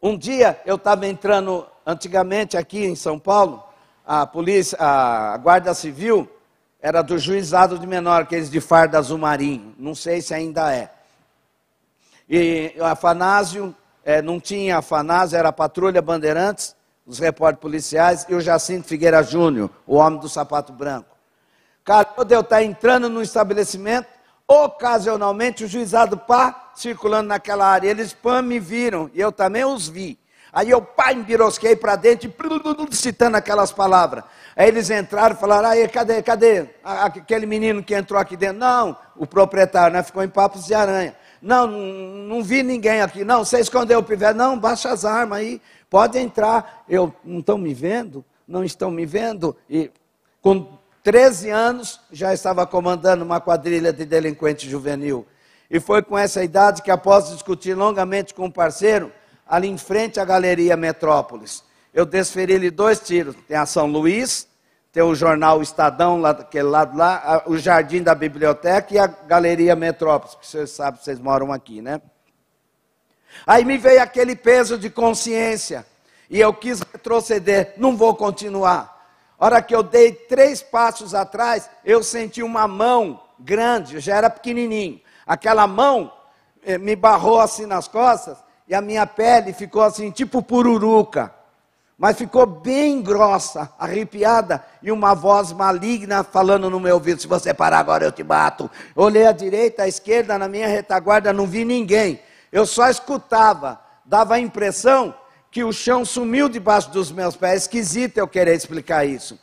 Um 0.01 0.17
dia 0.17 0.61
eu 0.65 0.77
estava 0.77 1.07
entrando, 1.07 1.67
antigamente 1.87 2.57
aqui 2.57 2.85
em 2.85 2.97
São 2.97 3.19
Paulo, 3.19 3.63
a 4.05 4.27
polícia, 4.27 4.77
a 4.81 5.37
guarda 5.37 5.75
civil 5.75 6.29
era 6.81 7.01
do 7.03 7.17
juizado 7.17 7.79
de 7.79 7.87
menor, 7.87 8.23
aqueles 8.23 8.51
de 8.51 8.61
farda 8.61 8.99
azul 8.99 9.17
marinho, 9.17 9.73
não 9.79 9.95
sei 9.95 10.21
se 10.21 10.35
ainda 10.35 10.75
é. 10.75 10.91
E 12.29 12.75
o 12.77 12.85
Afanásio, 12.85 13.75
é, 14.05 14.21
não 14.21 14.41
tinha 14.41 14.79
Afanásio, 14.79 15.39
era 15.39 15.51
a 15.51 15.53
patrulha 15.53 16.03
Bandeirantes, 16.03 16.75
os 17.07 17.21
repórteres 17.21 17.61
policiais, 17.61 18.27
e 18.29 18.35
o 18.35 18.41
Jacinto 18.41 18.89
Figueira 18.89 19.23
Júnior, 19.23 19.71
o 19.87 19.97
homem 19.97 20.19
do 20.19 20.29
sapato 20.29 20.73
branco. 20.73 21.17
Cara, 21.85 22.05
quando 22.05 22.33
eu 22.33 22.41
estar 22.41 22.63
entrando 22.63 23.09
no 23.09 23.23
estabelecimento, 23.23 24.09
Ocasionalmente 24.47 25.65
o 25.65 25.69
juizado 25.69 26.17
pá, 26.17 26.73
circulando 26.75 27.29
naquela 27.29 27.67
área, 27.67 27.89
eles 27.89 28.13
pã 28.13 28.43
me 28.43 28.59
viram 28.59 29.11
e 29.15 29.21
eu 29.21 29.33
também 29.33 29.65
os 29.65 29.89
vi. 29.89 30.19
Aí 30.53 30.69
eu 30.69 30.83
pá, 30.83 31.13
embirosquei 31.13 31.75
para 31.75 31.97
dentro, 31.97 32.31
citando 32.91 33.39
aquelas 33.39 33.73
palavras. 33.73 34.25
Aí 34.55 34.69
eles 34.69 34.91
entraram 34.91 35.35
e 35.35 35.39
falaram, 35.39 35.71
aí, 35.71 35.89
cadê, 35.89 36.23
cadê 36.23 36.69
aquele 36.85 37.47
menino 37.47 37.83
que 37.83 37.95
entrou 37.95 38.21
aqui 38.21 38.37
dentro? 38.37 38.59
Não, 38.59 38.95
o 39.17 39.27
proprietário, 39.27 39.95
né, 39.95 40.03
ficou 40.03 40.23
em 40.23 40.29
papos 40.29 40.67
de 40.67 40.75
aranha. 40.75 41.17
Não, 41.41 41.67
não 41.67 42.43
vi 42.43 42.63
ninguém 42.63 43.01
aqui. 43.01 43.25
Não, 43.25 43.45
você 43.45 43.61
escondeu 43.61 43.99
o 43.99 44.03
pivete. 44.03 44.35
Não, 44.35 44.59
baixa 44.59 44.91
as 44.91 45.07
armas 45.07 45.39
aí, 45.39 45.61
pode 45.89 46.19
entrar. 46.19 46.85
Eu, 46.87 47.15
não 47.25 47.41
estão 47.41 47.57
me 47.57 47.73
vendo? 47.73 48.23
Não 48.47 48.63
estão 48.63 48.91
me 48.91 49.07
vendo? 49.07 49.57
E 49.69 49.91
com 50.43 50.79
13 51.03 51.51
anos, 51.51 52.01
já 52.13 52.33
estava 52.33 52.65
comandando 52.65 53.25
uma 53.25 53.41
quadrilha 53.41 53.93
de 53.93 54.05
delinquente 54.05 54.71
juvenil. 54.71 55.27
E 55.69 55.81
foi 55.81 56.01
com 56.03 56.17
essa 56.17 56.45
idade 56.45 56.81
que, 56.81 56.91
após 56.91 57.31
discutir 57.31 57.75
longamente 57.75 58.33
com 58.33 58.45
um 58.45 58.51
parceiro, 58.51 59.13
ali 59.47 59.69
em 59.69 59.79
frente 59.79 60.21
à 60.21 60.25
Galeria 60.25 60.77
Metrópolis, 60.77 61.65
eu 61.93 62.07
desferi-lhe 62.07 62.71
dois 62.71 63.01
tiros. 63.01 63.35
Tem 63.49 63.57
a 63.57 63.67
São 63.67 63.87
Luís, 63.87 64.47
tem 64.93 65.03
o 65.03 65.15
jornal 65.15 65.61
Estadão, 65.61 66.21
lá 66.21 66.33
daquele 66.33 66.69
lado 66.69 66.97
lá, 66.97 67.43
o 67.47 67.57
Jardim 67.57 68.03
da 68.03 68.15
Biblioteca 68.15 68.95
e 68.95 68.99
a 68.99 69.07
Galeria 69.07 69.75
Metrópolis, 69.75 70.37
que 70.37 70.47
vocês 70.47 70.71
sabem, 70.71 71.01
vocês 71.03 71.19
moram 71.19 71.53
aqui, 71.53 71.83
né? 71.83 72.01
Aí 73.45 73.65
me 73.65 73.77
veio 73.77 74.03
aquele 74.03 74.37
peso 74.37 74.79
de 74.79 74.89
consciência, 74.89 75.85
e 76.31 76.39
eu 76.39 76.53
quis 76.53 76.81
retroceder, 76.81 77.75
não 77.77 77.97
vou 77.97 78.15
continuar 78.15 78.92
hora 79.47 79.61
que 79.61 79.75
eu 79.75 79.83
dei 79.83 80.13
três 80.13 80.63
passos 80.63 81.15
atrás, 81.15 81.69
eu 81.85 82.03
senti 82.03 82.43
uma 82.43 82.69
mão 82.69 83.21
grande, 83.39 83.97
eu 83.97 84.01
já 84.01 84.17
era 84.17 84.31
pequenininho. 84.31 85.01
Aquela 85.27 85.67
mão 85.67 86.13
eh, 86.65 86.79
me 86.79 86.95
barrou 86.95 87.41
assim 87.41 87.67
nas 87.67 87.89
costas 87.89 88.39
e 88.69 88.75
a 88.75 88.81
minha 88.81 89.07
pele 89.07 89.53
ficou 89.53 89.83
assim, 89.83 90.11
tipo 90.11 90.43
pururuca. 90.43 91.35
Mas 91.99 92.17
ficou 92.17 92.47
bem 92.47 93.03
grossa, 93.03 93.73
arrepiada, 93.79 94.65
e 94.83 94.91
uma 94.91 95.15
voz 95.15 95.53
maligna 95.53 96.25
falando 96.25 96.71
no 96.71 96.81
meu 96.81 96.95
ouvido: 96.95 97.21
se 97.21 97.27
você 97.27 97.53
parar 97.53 97.79
agora, 97.79 98.05
eu 98.05 98.13
te 98.13 98.23
bato. 98.23 98.71
Olhei 98.95 99.27
à 99.27 99.33
direita, 99.33 99.83
à 99.83 99.89
esquerda, 99.89 100.39
na 100.39 100.49
minha 100.49 100.67
retaguarda, 100.67 101.33
não 101.33 101.47
vi 101.47 101.65
ninguém. 101.65 102.21
Eu 102.51 102.67
só 102.67 102.89
escutava, 102.89 103.81
dava 104.05 104.35
a 104.35 104.41
impressão 104.41 105.15
que 105.53 105.63
o 105.63 105.71
chão 105.71 106.03
sumiu 106.03 106.49
debaixo 106.49 106.91
dos 106.91 107.13
meus 107.13 107.37
pés. 107.37 107.63
Esquisito 107.63 108.17
eu 108.17 108.27
querer 108.27 108.57
explicar 108.57 109.05
isso. 109.05 109.39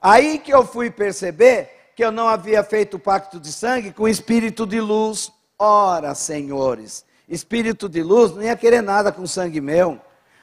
Aí 0.00 0.38
que 0.38 0.52
eu 0.52 0.66
fui 0.66 0.90
perceber 0.90 1.70
que 1.94 2.02
eu 2.02 2.10
não 2.10 2.26
havia 2.26 2.64
feito 2.64 2.96
o 2.96 2.98
pacto 2.98 3.38
de 3.38 3.52
sangue 3.52 3.92
com 3.92 4.08
espírito 4.08 4.66
de 4.66 4.80
luz. 4.80 5.30
Ora, 5.58 6.14
senhores, 6.14 7.04
espírito 7.28 7.88
de 7.88 8.02
luz 8.02 8.34
não 8.34 8.42
ia 8.42 8.56
querer 8.56 8.82
nada 8.82 9.12
com 9.12 9.26
sangue 9.26 9.60
meu, 9.60 10.00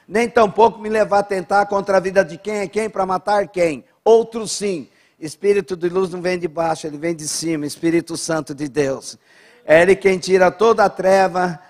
nem 0.08 0.28
tampouco 0.28 0.78
me 0.78 0.88
levar 0.88 1.18
a 1.18 1.22
tentar 1.22 1.66
contra 1.66 1.98
a 1.98 2.00
vida 2.00 2.24
de 2.24 2.38
quem 2.38 2.60
é 2.60 2.68
quem 2.68 2.88
para 2.88 3.04
matar 3.04 3.48
quem. 3.48 3.84
Outro 4.04 4.46
sim. 4.46 4.88
Espírito 5.20 5.76
de 5.76 5.88
luz 5.88 6.10
não 6.10 6.22
vem 6.22 6.38
de 6.38 6.48
baixo, 6.48 6.86
ele 6.86 6.96
vem 6.96 7.14
de 7.14 7.28
cima, 7.28 7.66
Espírito 7.66 8.16
Santo 8.16 8.54
de 8.54 8.68
Deus. 8.68 9.18
É 9.64 9.82
ele 9.82 9.94
quem 9.94 10.18
tira 10.18 10.50
toda 10.50 10.84
a 10.84 10.88
treva, 10.88 11.60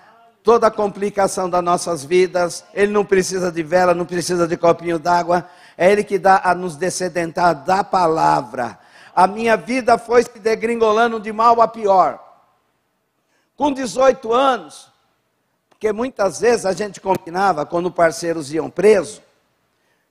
toda 0.43 0.67
a 0.67 0.71
complicação 0.71 1.49
das 1.49 1.63
nossas 1.63 2.03
vidas. 2.03 2.65
Ele 2.73 2.91
não 2.91 3.05
precisa 3.05 3.51
de 3.51 3.63
vela, 3.63 3.93
não 3.93 4.05
precisa 4.05 4.47
de 4.47 4.57
copinho 4.57 4.99
d'água. 4.99 5.49
É 5.77 5.91
Ele 5.91 6.03
que 6.03 6.19
dá 6.19 6.41
a 6.43 6.53
nos 6.53 6.75
descedentar 6.75 7.55
da 7.63 7.83
palavra. 7.83 8.77
A 9.15 9.25
minha 9.25 9.55
vida 9.55 9.97
foi 9.97 10.23
se 10.23 10.39
degringolando 10.39 11.19
de 11.19 11.31
mal 11.31 11.61
a 11.61 11.67
pior. 11.67 12.19
Com 13.55 13.71
18 13.71 14.33
anos, 14.33 14.91
porque 15.69 15.93
muitas 15.93 16.39
vezes 16.39 16.65
a 16.65 16.73
gente 16.73 16.99
combinava 16.99 17.65
quando 17.65 17.91
parceiros 17.91 18.51
iam 18.51 18.69
presos, 18.69 19.21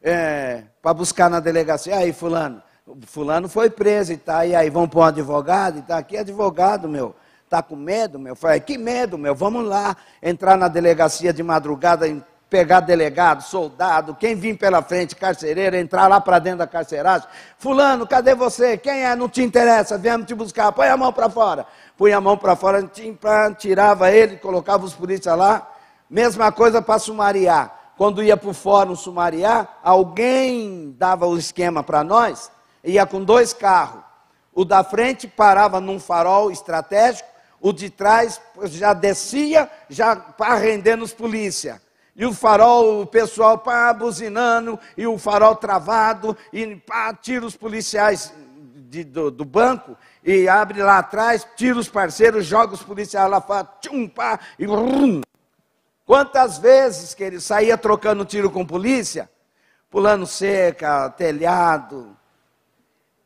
é, 0.03 0.65
para 0.81 0.95
buscar 0.95 1.31
na 1.31 1.41
delegacia, 1.41 1.97
aí 1.97 2.13
fulano, 2.13 2.63
fulano 3.07 3.49
foi 3.49 3.71
preso 3.71 4.13
e 4.13 4.17
tá, 4.17 4.45
e 4.45 4.55
aí 4.55 4.69
vão 4.69 4.89
para 4.89 5.01
um 5.01 5.05
advogado 5.05 5.79
e 5.79 5.83
tá 5.83 5.99
aqui 5.99 6.17
advogado, 6.17 6.89
meu. 6.89 7.15
Está 7.53 7.63
com 7.63 7.77
medo, 7.77 8.19
meu? 8.19 8.35
Falei, 8.35 8.61
que 8.61 8.79
medo, 8.79 9.19
meu? 9.19 9.35
Vamos 9.35 9.67
lá 9.67 9.95
entrar 10.23 10.57
na 10.57 10.69
delegacia 10.69 11.35
de 11.35 11.43
madrugada, 11.43 12.07
pegar 12.49 12.81
delegado, 12.81 13.43
soldado, 13.43 14.15
quem 14.15 14.35
vir 14.35 14.57
pela 14.57 14.81
frente, 14.81 15.15
carcereiro, 15.15 15.77
entrar 15.77 16.09
lá 16.09 16.19
para 16.19 16.39
dentro 16.39 16.61
da 16.61 16.67
carceragem. 16.67 17.29
Fulano, 17.59 18.07
cadê 18.07 18.35
você? 18.35 18.79
Quem 18.79 19.05
é? 19.05 19.15
Não 19.15 19.29
te 19.29 19.43
interessa, 19.43 19.99
viemos 19.99 20.27
te 20.27 20.35
buscar. 20.35 20.73
Põe 20.73 20.89
a 20.89 20.97
mão 20.97 21.13
para 21.13 21.29
fora. 21.29 21.67
Põe 21.95 22.15
a 22.15 22.23
mão 22.23 22.39
para 22.39 22.57
fora, 22.57 22.91
tirava 23.59 24.11
ele, 24.11 24.39
colocava 24.39 24.87
os 24.87 24.95
polícias 24.95 25.37
lá. 25.37 25.71
Mesma 26.09 26.51
coisa 26.51 26.81
para 26.81 26.99
sumariar. 26.99 27.93
Quando 27.99 28.23
ia 28.23 28.35
para 28.35 28.49
o 28.49 28.55
fórum 28.55 28.97
sumariar, 28.97 29.79
alguém 29.85 30.97
dava 30.99 31.27
o 31.27 31.37
esquema 31.37 31.83
para 31.83 32.03
nós, 32.03 32.51
ia 32.83 33.05
com 33.05 33.23
dois 33.23 33.53
carros. 33.53 34.01
O 34.55 34.65
da 34.65 34.83
frente 34.83 35.29
parava 35.29 35.81
num 35.83 36.01
farol 36.01 36.51
estratégico, 36.51 37.31
o 37.63 37.73
de 37.73 37.89
trás 37.89 38.41
já 38.65 38.93
descia, 38.93 39.71
já 39.89 40.17
para 40.17 40.57
rendendo 40.57 41.05
os 41.05 41.15
polícia. 41.15 41.81
E 42.15 42.27
o 42.27 42.35
farol, 42.35 43.03
o 43.03 43.07
pessoal 43.07 43.57
pá, 43.57 43.95
buzinando, 43.95 44.79
e 44.99 45.07
o 45.07 45.17
farol 45.17 45.55
travado, 45.55 46.37
e 46.53 46.77
pá, 46.77 47.15
tira 47.15 47.47
os 47.47 47.57
policiais 47.57 48.35
de, 48.91 49.05
do, 49.05 49.31
do, 49.31 49.45
banco, 49.45 49.97
e 50.25 50.49
abre 50.49 50.83
lá 50.83 50.99
atrás, 50.99 51.47
tira 51.57 51.79
os 51.79 51.89
parceiros, 51.89 52.45
joga 52.45 52.75
os 52.75 52.83
policiais 52.83 53.31
lá 53.31 53.41
fora, 53.41 53.67
tchum, 53.81 54.09
pá, 54.09 54.41
e 54.59 54.67
rum. 54.67 55.23
Quantas 56.05 56.59
vezes 56.59 57.15
que 57.15 57.23
ele 57.23 57.41
saía 57.41 57.79
trocando 57.79 58.25
tiro 58.25 58.51
com 58.51 58.67
polícia, 58.67 59.31
pulando 59.89 60.27
cerca, 60.27 61.09
telhado, 61.11 62.15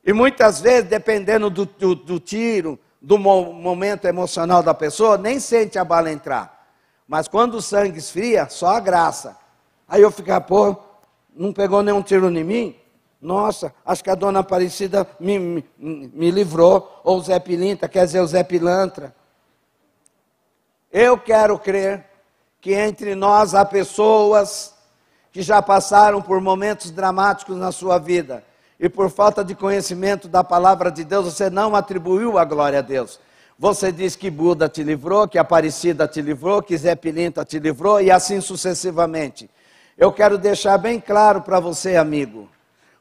e 0.05 0.13
muitas 0.13 0.61
vezes, 0.61 0.89
dependendo 0.89 1.51
do, 1.51 1.65
do, 1.65 1.95
do 1.97 2.21
tiro, 2.21 2.79
do 3.07 3.17
momento 3.19 4.07
emocional 4.07 4.65
da 4.65 4.75
pessoa, 4.75 5.17
nem 5.17 5.39
sente 5.39 5.79
a 5.79 5.85
bala 5.85 6.11
entrar. 6.11 6.67
Mas 7.07 7.29
quando 7.29 7.55
o 7.55 7.63
sangue 7.63 8.01
esfria, 8.01 8.49
só 8.49 8.67
a 8.71 8.81
graça. 8.81 9.37
Aí 9.87 10.03
eu 10.03 10.11
ficava, 10.11 10.41
pô, 10.41 10.77
não 11.33 11.53
pegou 11.53 11.85
nenhum 11.85 12.03
tiro 12.03 12.29
em 12.29 12.43
mim? 12.43 12.77
Nossa, 13.23 13.73
acho 13.85 14.03
que 14.03 14.11
a 14.11 14.17
dona 14.17 14.41
Aparecida 14.41 15.07
me, 15.21 15.39
me, 15.39 15.65
me 15.79 16.31
livrou. 16.33 17.01
Ou 17.05 17.19
o 17.19 17.23
Zé 17.23 17.39
Pilinta, 17.39 17.89
quer 17.89 18.07
dizer, 18.07 18.19
o 18.19 18.27
Zé 18.27 18.43
Pilantra. 18.43 19.15
Eu 20.91 21.17
quero 21.17 21.57
crer 21.61 22.07
que 22.61 22.75
entre 22.75 23.15
nós 23.15 23.55
há 23.55 23.65
pessoas 23.65 24.75
que 25.31 25.43
já 25.43 25.63
passaram 25.63 26.21
por 26.21 26.41
momentos 26.41 26.91
dramáticos 26.91 27.57
na 27.57 27.71
sua 27.71 27.99
vida 27.99 28.43
e 28.79 28.89
por 28.89 29.11
falta 29.11 29.45
de 29.45 29.55
conhecimento 29.55 30.29
da 30.29 30.45
palavra 30.45 30.91
de 30.91 31.03
Deus, 31.05 31.33
você 31.33 31.49
não 31.49 31.75
atribuiu 31.75 32.39
a 32.39 32.45
glória 32.45 32.81
a 32.81 32.83
Deus. 32.83 33.19
Você 33.59 33.91
diz 33.91 34.15
que 34.15 34.31
Buda 34.31 34.69
te 34.69 34.83
livrou, 34.83 35.27
que 35.27 35.39
Aparecida 35.39 36.07
te 36.07 36.21
livrou, 36.21 36.63
que 36.63 36.77
Zé 36.77 36.95
Pilinta 36.95 37.45
te 37.45 37.59
livrou 37.59 38.03
e 38.03 38.11
assim 38.11 38.41
sucessivamente. 38.41 39.49
Eu 39.97 40.13
quero 40.13 40.37
deixar 40.37 40.77
bem 40.77 41.01
claro 41.01 41.41
para 41.41 41.59
você, 41.59 41.97
amigo. 41.97 42.51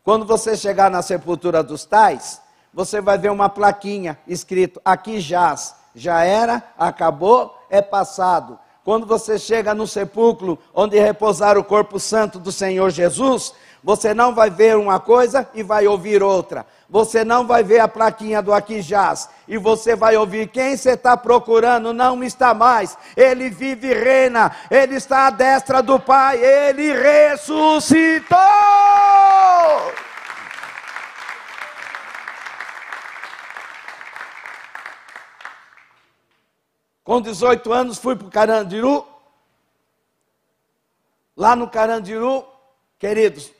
Quando 0.02 0.26
você 0.26 0.56
chegar 0.56 0.90
na 0.90 1.02
sepultura 1.02 1.62
dos 1.62 1.84
tais, 1.84 2.42
você 2.74 3.02
vai 3.02 3.18
ver 3.18 3.32
uma 3.32 3.50
plaquinha 3.50 4.18
escrito: 4.26 4.80
aqui 4.86 5.20
jaz, 5.20 5.76
já 5.94 6.24
era, 6.24 6.64
acabou, 6.78 7.54
é 7.70 7.82
passado. 7.82 8.58
Quando 8.86 9.06
você 9.06 9.40
chega 9.40 9.74
no 9.74 9.88
sepulcro 9.88 10.60
onde 10.74 11.00
repousar 11.00 11.58
o 11.58 11.64
corpo 11.64 12.00
santo 12.00 12.40
do 12.40 12.52
Senhor 12.52 12.92
Jesus, 12.92 13.52
você 13.86 14.16
não 14.16 14.34
vai 14.34 14.50
ver 14.50 14.76
uma 14.76 15.00
coisa 15.00 15.48
e 15.54 15.62
vai 15.62 15.86
ouvir 15.86 16.24
outra. 16.24 16.66
Você 16.90 17.24
não 17.24 17.46
vai 17.46 17.64
ver 17.64 17.78
a 17.82 17.88
plaquinha 17.88 18.42
do 18.42 18.52
aqui 18.52 18.82
jaz. 18.82 19.30
E 19.48 19.60
você 19.60 19.96
vai 19.96 20.18
ouvir 20.18 20.48
quem 20.48 20.76
você 20.76 20.94
está 20.94 21.16
procurando 21.16 21.94
não 21.94 22.24
está 22.24 22.52
mais. 22.52 22.98
Ele 23.16 23.48
vive 23.48 23.90
e 23.90 23.94
reina. 23.94 24.52
Ele 24.72 24.96
está 24.96 25.28
à 25.28 25.30
destra 25.30 25.84
do 25.84 26.00
Pai. 26.00 26.44
Ele 26.44 26.94
ressuscitou. 26.94 28.36
Com 37.04 37.22
18 37.22 37.72
anos 37.72 38.00
fui 38.00 38.16
para 38.16 38.28
o 38.28 38.32
Carandiru. 38.32 39.06
Lá 41.38 41.56
no 41.56 41.70
Carandiru, 41.70 42.44
queridos, 42.98 43.54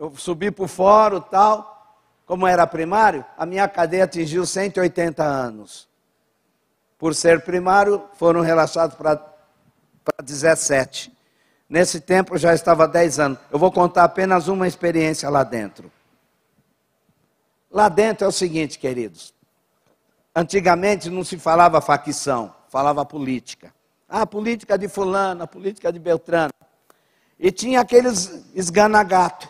eu 0.00 0.16
subi 0.16 0.50
para 0.50 0.64
o 0.64 0.68
fórum 0.68 1.20
tal, 1.20 1.94
como 2.24 2.46
era 2.46 2.66
primário, 2.66 3.22
a 3.36 3.44
minha 3.44 3.68
cadeia 3.68 4.04
atingiu 4.04 4.46
180 4.46 5.22
anos. 5.22 5.86
Por 6.98 7.14
ser 7.14 7.44
primário, 7.44 8.02
foram 8.14 8.40
relaxados 8.40 8.96
para 8.96 9.20
17. 10.22 11.12
Nesse 11.68 12.00
tempo 12.00 12.38
já 12.38 12.54
estava 12.54 12.88
10 12.88 13.20
anos. 13.20 13.38
Eu 13.50 13.58
vou 13.58 13.70
contar 13.70 14.04
apenas 14.04 14.48
uma 14.48 14.66
experiência 14.66 15.28
lá 15.28 15.44
dentro. 15.44 15.92
Lá 17.70 17.90
dentro 17.90 18.24
é 18.24 18.28
o 18.28 18.32
seguinte, 18.32 18.78
queridos. 18.78 19.34
Antigamente 20.34 21.10
não 21.10 21.22
se 21.22 21.36
falava 21.36 21.78
facção, 21.82 22.54
falava 22.70 23.04
política. 23.04 23.70
Ah, 24.08 24.26
política 24.26 24.78
de 24.78 24.88
fulano, 24.88 25.46
política 25.46 25.92
de 25.92 25.98
Beltrano. 25.98 26.52
E 27.38 27.52
tinha 27.52 27.80
aqueles 27.80 28.46
esganagato 28.54 29.49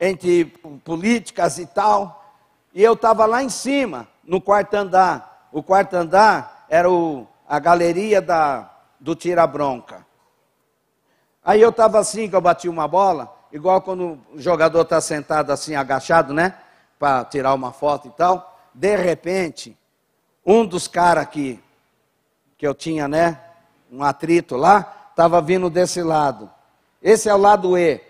entre 0.00 0.44
políticas 0.84 1.58
e 1.58 1.66
tal. 1.66 2.32
E 2.72 2.82
eu 2.82 2.92
estava 2.92 3.26
lá 3.26 3.42
em 3.42 3.48
cima, 3.48 4.06
no 4.24 4.40
quarto 4.40 4.74
andar. 4.74 5.48
O 5.52 5.62
quarto 5.62 5.94
andar 5.94 6.66
era 6.68 6.90
o, 6.90 7.26
a 7.48 7.58
galeria 7.58 8.20
da, 8.20 8.70
do 9.00 9.14
tira-bronca. 9.14 10.06
Aí 11.44 11.60
eu 11.60 11.70
estava 11.70 11.98
assim, 11.98 12.28
que 12.28 12.36
eu 12.36 12.40
bati 12.40 12.68
uma 12.68 12.86
bola, 12.86 13.34
igual 13.50 13.80
quando 13.80 14.18
o 14.34 14.40
jogador 14.40 14.82
está 14.82 15.00
sentado 15.00 15.50
assim, 15.50 15.74
agachado, 15.74 16.34
né? 16.34 16.54
Para 16.98 17.24
tirar 17.24 17.54
uma 17.54 17.72
foto 17.72 18.08
e 18.08 18.10
tal. 18.10 18.58
De 18.74 18.94
repente, 18.96 19.76
um 20.44 20.66
dos 20.66 20.86
caras 20.86 21.26
que, 21.26 21.58
que 22.56 22.66
eu 22.66 22.74
tinha, 22.74 23.08
né? 23.08 23.40
Um 23.90 24.02
atrito 24.02 24.56
lá, 24.56 25.08
estava 25.10 25.40
vindo 25.40 25.70
desse 25.70 26.02
lado. 26.02 26.50
Esse 27.02 27.28
é 27.28 27.34
o 27.34 27.38
lado 27.38 27.78
E. 27.78 28.07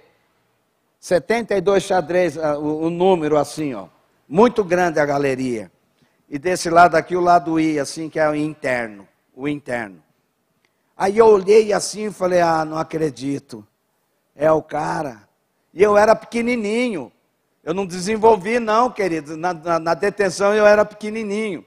72 1.01 1.83
xadrez, 1.83 2.37
ah, 2.37 2.59
o, 2.59 2.85
o 2.87 2.91
número 2.91 3.37
assim, 3.37 3.75
ó. 3.75 3.87
Muito 4.29 4.65
grande 4.65 5.01
a 5.01 5.07
galeria. 5.07 5.71
E 6.29 6.39
desse 6.39 6.69
lado 6.69 6.97
aqui 6.97 7.17
o 7.17 7.21
lado 7.21 7.59
I, 7.59 7.79
assim, 7.79 8.11
que 8.11 8.21
é 8.21 8.29
o 8.29 8.35
interno. 8.35 9.09
O 9.35 9.49
interno. 9.49 10.03
Aí 10.97 11.17
eu 11.17 11.27
olhei 11.27 11.73
assim 11.73 12.07
e 12.07 12.13
falei, 12.13 12.41
ah, 12.41 12.65
não 12.65 12.77
acredito. 12.77 13.67
É 14.35 14.51
o 14.51 14.61
cara. 14.61 15.29
E 15.73 15.83
eu 15.83 15.97
era 15.97 16.15
pequenininho. 16.15 17.13
Eu 17.63 17.73
não 17.73 17.87
desenvolvi, 17.87 18.59
não, 18.59 18.91
querido. 18.91 19.37
Na, 19.37 19.55
na, 19.55 19.79
na, 19.79 19.95
detenção 19.95 20.55
eu 20.55 20.67
era 20.67 20.85
pequenininho. 20.85 21.65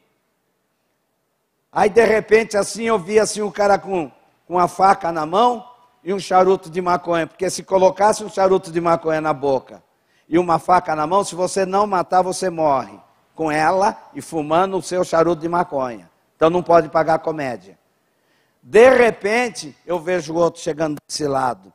Aí, 1.71 1.89
de 1.89 2.03
repente, 2.03 2.57
assim, 2.57 2.83
eu 2.83 2.99
vi 2.99 3.19
assim, 3.19 3.41
o 3.41 3.51
cara 3.51 3.79
com, 3.79 4.11
com 4.45 4.59
a 4.59 4.67
faca 4.67 5.11
na 5.11 5.25
mão 5.25 5.70
e 6.03 6.13
um 6.13 6.19
charuto 6.19 6.69
de 6.69 6.81
maconha, 6.81 7.27
porque 7.27 7.49
se 7.49 7.63
colocasse 7.63 8.23
um 8.23 8.29
charuto 8.29 8.71
de 8.71 8.81
maconha 8.81 9.21
na 9.21 9.33
boca 9.33 9.83
e 10.27 10.39
uma 10.39 10.57
faca 10.59 10.95
na 10.95 11.05
mão, 11.05 11.23
se 11.23 11.35
você 11.35 11.65
não 11.65 11.85
matar, 11.85 12.21
você 12.21 12.49
morre 12.49 12.99
com 13.35 13.51
ela 13.51 13.97
e 14.13 14.21
fumando 14.21 14.77
o 14.77 14.81
seu 14.81 15.03
charuto 15.03 15.41
de 15.41 15.49
maconha. 15.49 16.09
Então 16.35 16.49
não 16.49 16.63
pode 16.63 16.89
pagar 16.89 17.19
comédia. 17.19 17.77
De 18.63 18.89
repente, 18.89 19.75
eu 19.85 19.99
vejo 19.99 20.33
o 20.33 20.37
outro 20.37 20.61
chegando 20.61 20.97
desse 21.07 21.27
lado. 21.27 21.73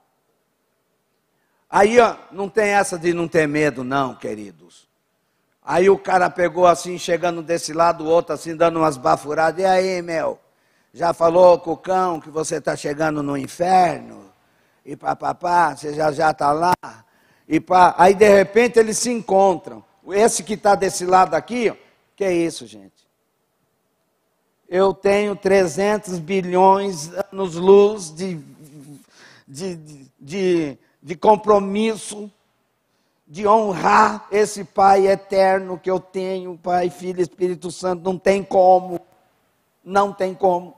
Aí, 1.68 1.98
ó, 1.98 2.16
não 2.30 2.48
tem 2.48 2.70
essa 2.70 2.98
de 2.98 3.12
não 3.12 3.26
ter 3.26 3.46
medo, 3.46 3.82
não, 3.82 4.14
queridos. 4.14 4.88
Aí 5.64 5.90
o 5.90 5.98
cara 5.98 6.30
pegou 6.30 6.66
assim, 6.66 6.96
chegando 6.96 7.42
desse 7.42 7.72
lado, 7.72 8.04
o 8.04 8.06
outro 8.06 8.32
assim, 8.32 8.56
dando 8.56 8.78
umas 8.78 8.96
bafuradas. 8.96 9.60
E 9.60 9.66
aí, 9.66 10.00
meu? 10.00 10.38
Já 10.96 11.12
falou 11.12 11.58
com 11.58 11.72
o 11.72 11.76
cão 11.76 12.18
que 12.18 12.30
você 12.30 12.56
está 12.56 12.74
chegando 12.74 13.22
no 13.22 13.36
inferno, 13.36 14.32
e 14.82 14.96
papapá, 14.96 15.76
você 15.76 15.92
já 15.92 16.10
já 16.10 16.30
está 16.30 16.52
lá, 16.52 16.72
e 17.46 17.60
pá. 17.60 17.94
Aí 17.98 18.14
de 18.14 18.26
repente 18.26 18.78
eles 18.78 18.96
se 18.96 19.10
encontram. 19.10 19.84
Esse 20.08 20.42
que 20.42 20.54
está 20.54 20.74
desse 20.74 21.04
lado 21.04 21.34
aqui, 21.34 21.68
ó, 21.68 21.76
que 22.16 22.24
é 22.24 22.32
isso, 22.32 22.66
gente? 22.66 23.06
Eu 24.66 24.94
tenho 24.94 25.36
300 25.36 26.18
bilhões 26.18 27.10
anos-luz 27.30 28.10
de, 28.10 28.40
de, 29.46 29.76
de, 30.18 30.78
de 31.02 31.14
compromisso, 31.14 32.32
de 33.28 33.46
honrar 33.46 34.26
esse 34.32 34.64
Pai 34.64 35.06
eterno 35.08 35.78
que 35.78 35.90
eu 35.90 36.00
tenho, 36.00 36.56
Pai, 36.56 36.88
Filho 36.88 37.20
Espírito 37.20 37.70
Santo. 37.70 38.02
Não 38.02 38.16
tem 38.16 38.42
como. 38.42 38.98
Não 39.84 40.10
tem 40.10 40.32
como. 40.32 40.74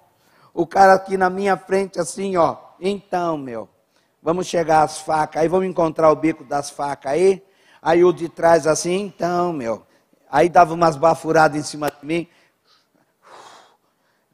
O 0.53 0.67
cara 0.67 0.95
aqui 0.95 1.17
na 1.17 1.31
minha 1.31 1.57
frente, 1.57 2.01
assim, 2.01 2.37
ó. 2.37 2.57
Então, 2.81 3.37
meu, 3.37 3.69
vamos 4.23 4.47
chegar 4.47 4.83
às 4.83 4.99
facas. 5.01 5.43
Aí 5.43 5.49
vamos 5.49 5.67
encontrar 5.67 6.11
o 6.11 6.17
bico 6.17 6.45
das 6.45 6.71
facas 6.71 7.13
aí. 7.13 7.43
Aí 7.81 8.05
o 8.05 8.13
de 8.13 8.29
trás, 8.29 8.67
assim, 8.67 9.01
então, 9.03 9.53
meu. 9.53 9.87
Aí 10.31 10.49
dava 10.49 10.75
umas 10.75 10.97
bafuradas 10.97 11.59
em 11.59 11.63
cima 11.63 11.91
de 11.91 12.07
mim. 12.07 12.29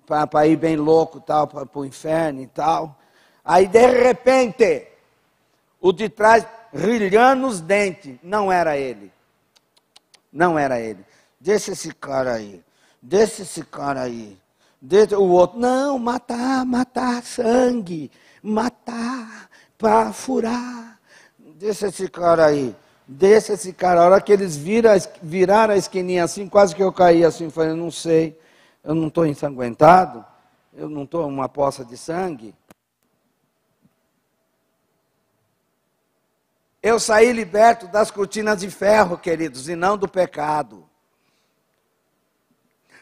Para 0.07 0.47
ir 0.47 0.57
bem 0.57 0.77
louco 0.77 1.21
tal, 1.21 1.47
para 1.47 1.67
o 1.73 1.85
inferno 1.85 2.41
e 2.41 2.47
tal. 2.47 2.99
Aí, 3.45 3.67
de 3.67 3.87
repente, 3.87 4.89
o 5.81 5.93
de 5.93 6.09
trás, 6.09 6.47
rilhando 6.73 7.47
os 7.47 7.61
dentes, 7.61 8.17
não 8.23 8.51
era 8.51 8.77
ele. 8.77 9.13
Não 10.33 10.59
era 10.59 10.81
ele. 10.81 11.05
Deixa 11.39 11.73
esse 11.73 11.93
cara 11.93 12.35
aí. 12.35 12.65
Deixa 13.01 13.43
esse 13.43 13.63
cara 13.65 14.03
aí. 14.03 14.39
O 15.19 15.29
outro. 15.31 15.59
Não, 15.59 15.99
matar, 15.99 16.65
matar 16.67 17.23
sangue. 17.23 18.11
Matar 18.43 19.49
para 19.79 20.13
furar. 20.13 20.99
Deixa 21.39 21.87
esse 21.89 22.09
cara 22.09 22.47
aí. 22.47 22.77
Deixa 23.07 23.55
esse 23.55 23.73
cara. 23.73 24.03
A 24.03 24.05
hora 24.05 24.21
que 24.21 24.33
eles 24.33 24.57
viram, 24.57 24.91
viraram 25.23 25.73
a 25.73 25.77
esquininha 25.77 26.25
assim, 26.25 26.49
quase 26.49 26.75
que 26.75 26.83
eu 26.83 26.93
caí 26.93 27.25
assim. 27.25 27.49
Falei, 27.49 27.75
não 27.75 27.91
sei. 27.91 28.39
Eu 28.83 28.95
não 28.95 29.09
estou 29.09 29.25
ensanguentado. 29.25 30.25
Eu 30.75 30.91
não 30.91 31.05
estou 31.05 31.27
uma 31.27 31.49
poça 31.49 31.85
de 31.85 31.97
sangue. 31.97 32.55
Eu 36.83 37.01
saí 37.01 37.33
liberto 37.33 37.87
das 37.89 38.11
cortinas 38.11 38.61
de 38.61 38.69
ferro, 38.69 39.17
queridos, 39.17 39.71
e 39.71 39.75
não 39.75 39.97
do 39.97 40.07
pecado. 40.07 40.85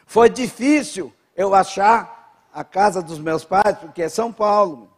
Foi 0.05 0.29
difícil 0.29 1.13
eu 1.35 1.53
achar 1.53 2.47
a 2.53 2.63
casa 2.63 3.01
dos 3.01 3.19
meus 3.19 3.43
pais, 3.43 3.77
porque 3.79 4.03
é 4.03 4.09
São 4.09 4.31
Paulo. 4.31 4.89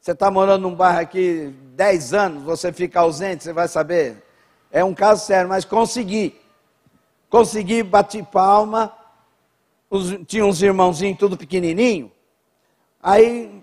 Você 0.00 0.12
está 0.12 0.30
morando 0.30 0.62
num 0.62 0.74
bairro 0.74 1.00
aqui 1.00 1.54
10 1.74 2.14
anos, 2.14 2.42
você 2.42 2.72
fica 2.72 3.00
ausente, 3.00 3.44
você 3.44 3.52
vai 3.52 3.68
saber. 3.68 4.22
É 4.70 4.82
um 4.82 4.94
caso 4.94 5.24
sério, 5.24 5.48
mas 5.48 5.64
consegui. 5.64 6.40
Consegui, 7.28 7.82
bati 7.82 8.22
palma. 8.22 8.92
Os, 9.88 10.16
tinha 10.26 10.44
uns 10.44 10.62
irmãozinhos 10.62 11.18
tudo 11.18 11.36
pequenininho. 11.36 12.10
Aí, 13.02 13.62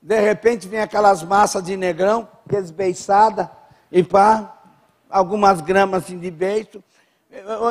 de 0.00 0.20
repente, 0.20 0.68
vem 0.68 0.80
aquelas 0.80 1.22
massas 1.22 1.62
de 1.62 1.76
negrão, 1.76 2.28
aqueles 2.46 2.70
beiçada 2.70 3.50
e 3.90 4.02
pá, 4.02 4.58
algumas 5.08 5.60
gramas 5.60 6.04
assim 6.04 6.18
de 6.18 6.30
beijo. 6.30 6.82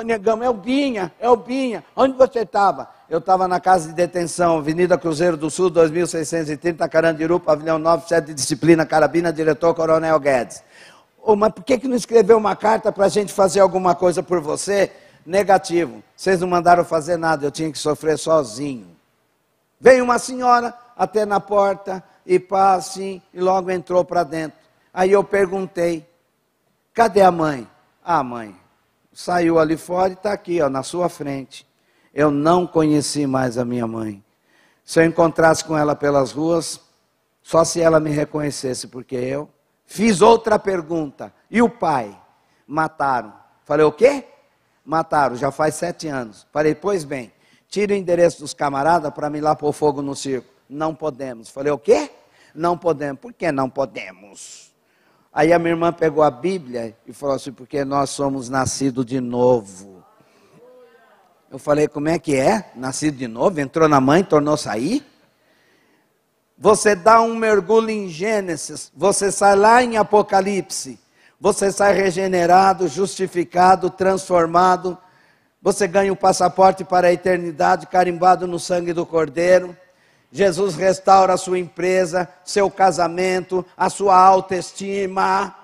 Negão, 0.06 0.44
é 0.44 0.50
o 0.50 0.54
Binha, 0.54 1.12
é 1.20 1.30
o 1.30 1.36
Binha. 1.36 1.84
Onde 1.96 2.18
você 2.18 2.40
estava? 2.40 2.90
Eu 3.10 3.20
estava 3.20 3.48
na 3.48 3.60
casa 3.60 3.90
de 3.90 3.94
detenção, 3.94 4.58
Avenida 4.58 4.98
Cruzeiro 4.98 5.38
do 5.38 5.50
Sul, 5.50 5.70
2630, 5.70 6.88
Carandiru, 6.90 7.40
pavilhão 7.40 7.78
9, 7.78 8.08
sede 8.08 8.28
de 8.28 8.34
disciplina, 8.34 8.86
carabina, 8.86 9.32
diretor 9.32 9.74
Coronel 9.74 10.20
Guedes. 10.20 10.64
Mas 11.38 11.54
por 11.54 11.64
que, 11.64 11.78
que 11.78 11.88
não 11.88 11.96
escreveu 11.96 12.38
uma 12.38 12.56
carta 12.56 12.92
para 12.92 13.06
a 13.06 13.10
gente 13.10 13.32
fazer 13.32 13.62
alguma 13.62 13.96
coisa 13.96 14.22
por 14.22 14.42
você? 14.42 14.92
Negativo. 15.26 16.04
Vocês 16.16 16.42
não 16.42 16.48
mandaram 16.48 16.84
fazer 16.84 17.18
nada, 17.18 17.46
eu 17.46 17.52
tinha 17.52 17.72
que 17.72 17.78
sofrer 17.78 18.18
sozinho. 18.18 18.88
Veio 19.80 20.04
uma 20.04 20.20
senhora 20.20 20.74
até 20.98 21.26
na 21.26 21.40
porta, 21.40 22.04
e 22.26 22.40
pá, 22.40 22.74
assim, 22.74 23.22
e 23.34 23.40
logo 23.40 23.72
entrou 23.72 24.04
para 24.04 24.24
dentro. 24.24 24.58
Aí 24.94 25.12
eu 25.12 25.24
perguntei, 25.24 26.06
Cadê 26.94 27.22
a 27.24 27.32
mãe? 27.32 27.68
Ah, 28.06 28.22
mãe, 28.22 28.56
saiu 29.14 29.60
ali 29.60 29.78
fora 29.78 30.10
e 30.10 30.14
está 30.14 30.34
aqui, 30.34 30.62
ó, 30.62 30.70
na 30.70 30.84
sua 30.84 31.08
frente. 31.08 31.68
Eu 32.14 32.32
não 32.32 32.66
conheci 32.68 33.26
mais 33.26 33.58
a 33.58 33.66
minha 33.66 33.88
mãe. 33.88 34.24
Se 34.84 35.00
eu 35.00 35.06
encontrasse 35.06 35.64
com 35.64 35.78
ela 35.78 35.96
pelas 35.96 36.32
ruas, 36.32 36.80
só 37.42 37.64
se 37.64 37.80
ela 37.80 38.00
me 38.00 38.10
reconhecesse, 38.10 38.88
porque 38.88 39.16
eu 39.16 39.50
fiz 39.86 40.22
outra 40.22 40.60
pergunta. 40.60 41.34
E 41.50 41.62
o 41.62 41.70
pai? 41.70 42.20
Mataram. 42.68 43.34
Falei, 43.64 43.86
o 43.86 43.92
quê? 43.92 44.26
Mataram, 44.84 45.36
já 45.36 45.52
faz 45.52 45.76
sete 45.76 46.08
anos. 46.08 46.46
Falei, 46.52 46.76
pois 46.76 47.04
bem, 47.04 47.32
tira 47.70 47.94
o 47.94 47.96
endereço 47.96 48.40
dos 48.40 48.54
camaradas 48.54 49.14
para 49.14 49.30
me 49.30 49.40
lá 49.40 49.56
pôr 49.56 49.72
fogo 49.72 50.02
no 50.02 50.16
circo. 50.16 50.50
Não 50.70 50.94
podemos. 50.94 51.50
Falei, 51.50 51.72
o 51.72 51.78
quê? 51.78 52.10
Não 52.54 52.78
podemos. 52.78 53.22
Por 53.22 53.34
que 53.34 53.52
não 53.52 53.70
podemos? 53.70 54.73
Aí 55.34 55.52
a 55.52 55.58
minha 55.58 55.72
irmã 55.72 55.92
pegou 55.92 56.22
a 56.22 56.30
Bíblia 56.30 56.96
e 57.08 57.12
falou 57.12 57.36
assim: 57.36 57.52
porque 57.52 57.84
nós 57.84 58.12
somos 58.12 58.50
nascidos 58.50 59.04
de 59.04 59.20
novo. 59.20 60.04
Eu 61.50 61.58
falei: 61.58 61.88
como 61.88 62.08
é 62.08 62.20
que 62.20 62.36
é? 62.36 62.72
Nascido 62.76 63.18
de 63.18 63.28
novo? 63.28 63.60
Entrou 63.60 63.90
na 63.90 64.00
mãe, 64.00 64.24
tornou 64.24 64.56
sair? 64.56 65.04
Você 66.56 66.96
dá 66.96 67.20
um 67.20 67.36
mergulho 67.36 67.90
em 67.90 68.08
Gênesis, 68.08 68.92
você 68.96 69.32
sai 69.32 69.56
lá 69.56 69.84
em 69.84 69.98
Apocalipse, 69.98 71.00
você 71.40 71.72
sai 71.72 71.94
regenerado, 71.94 72.88
justificado, 72.88 73.90
transformado, 73.90 74.96
você 75.60 75.88
ganha 75.88 76.14
o 76.14 76.16
passaporte 76.16 76.84
para 76.84 77.08
a 77.08 77.12
eternidade, 77.12 77.88
carimbado 77.88 78.46
no 78.46 78.60
sangue 78.60 78.94
do 78.94 79.06
Cordeiro. 79.06 79.76
Jesus 80.36 80.74
restaura 80.74 81.34
a 81.34 81.38
sua 81.38 81.60
empresa, 81.60 82.28
seu 82.44 82.68
casamento, 82.72 83.64
a 83.78 83.88
sua 83.88 84.18
autoestima, 84.18 85.56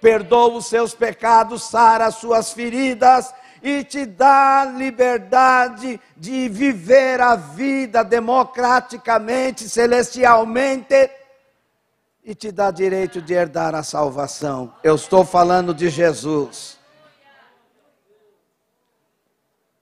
perdoa 0.00 0.58
os 0.58 0.66
seus 0.66 0.94
pecados, 0.94 1.64
sara 1.64 2.06
as 2.06 2.14
suas 2.14 2.52
feridas 2.52 3.34
e 3.60 3.82
te 3.82 4.06
dá 4.06 4.72
liberdade 4.72 6.00
de 6.16 6.48
viver 6.48 7.20
a 7.20 7.34
vida 7.34 8.04
democraticamente, 8.04 9.68
celestialmente 9.68 11.10
e 12.22 12.36
te 12.36 12.52
dá 12.52 12.70
direito 12.70 13.20
de 13.20 13.34
herdar 13.34 13.74
a 13.74 13.82
salvação. 13.82 14.72
Eu 14.84 14.94
estou 14.94 15.24
falando 15.24 15.74
de 15.74 15.90
Jesus. 15.90 16.78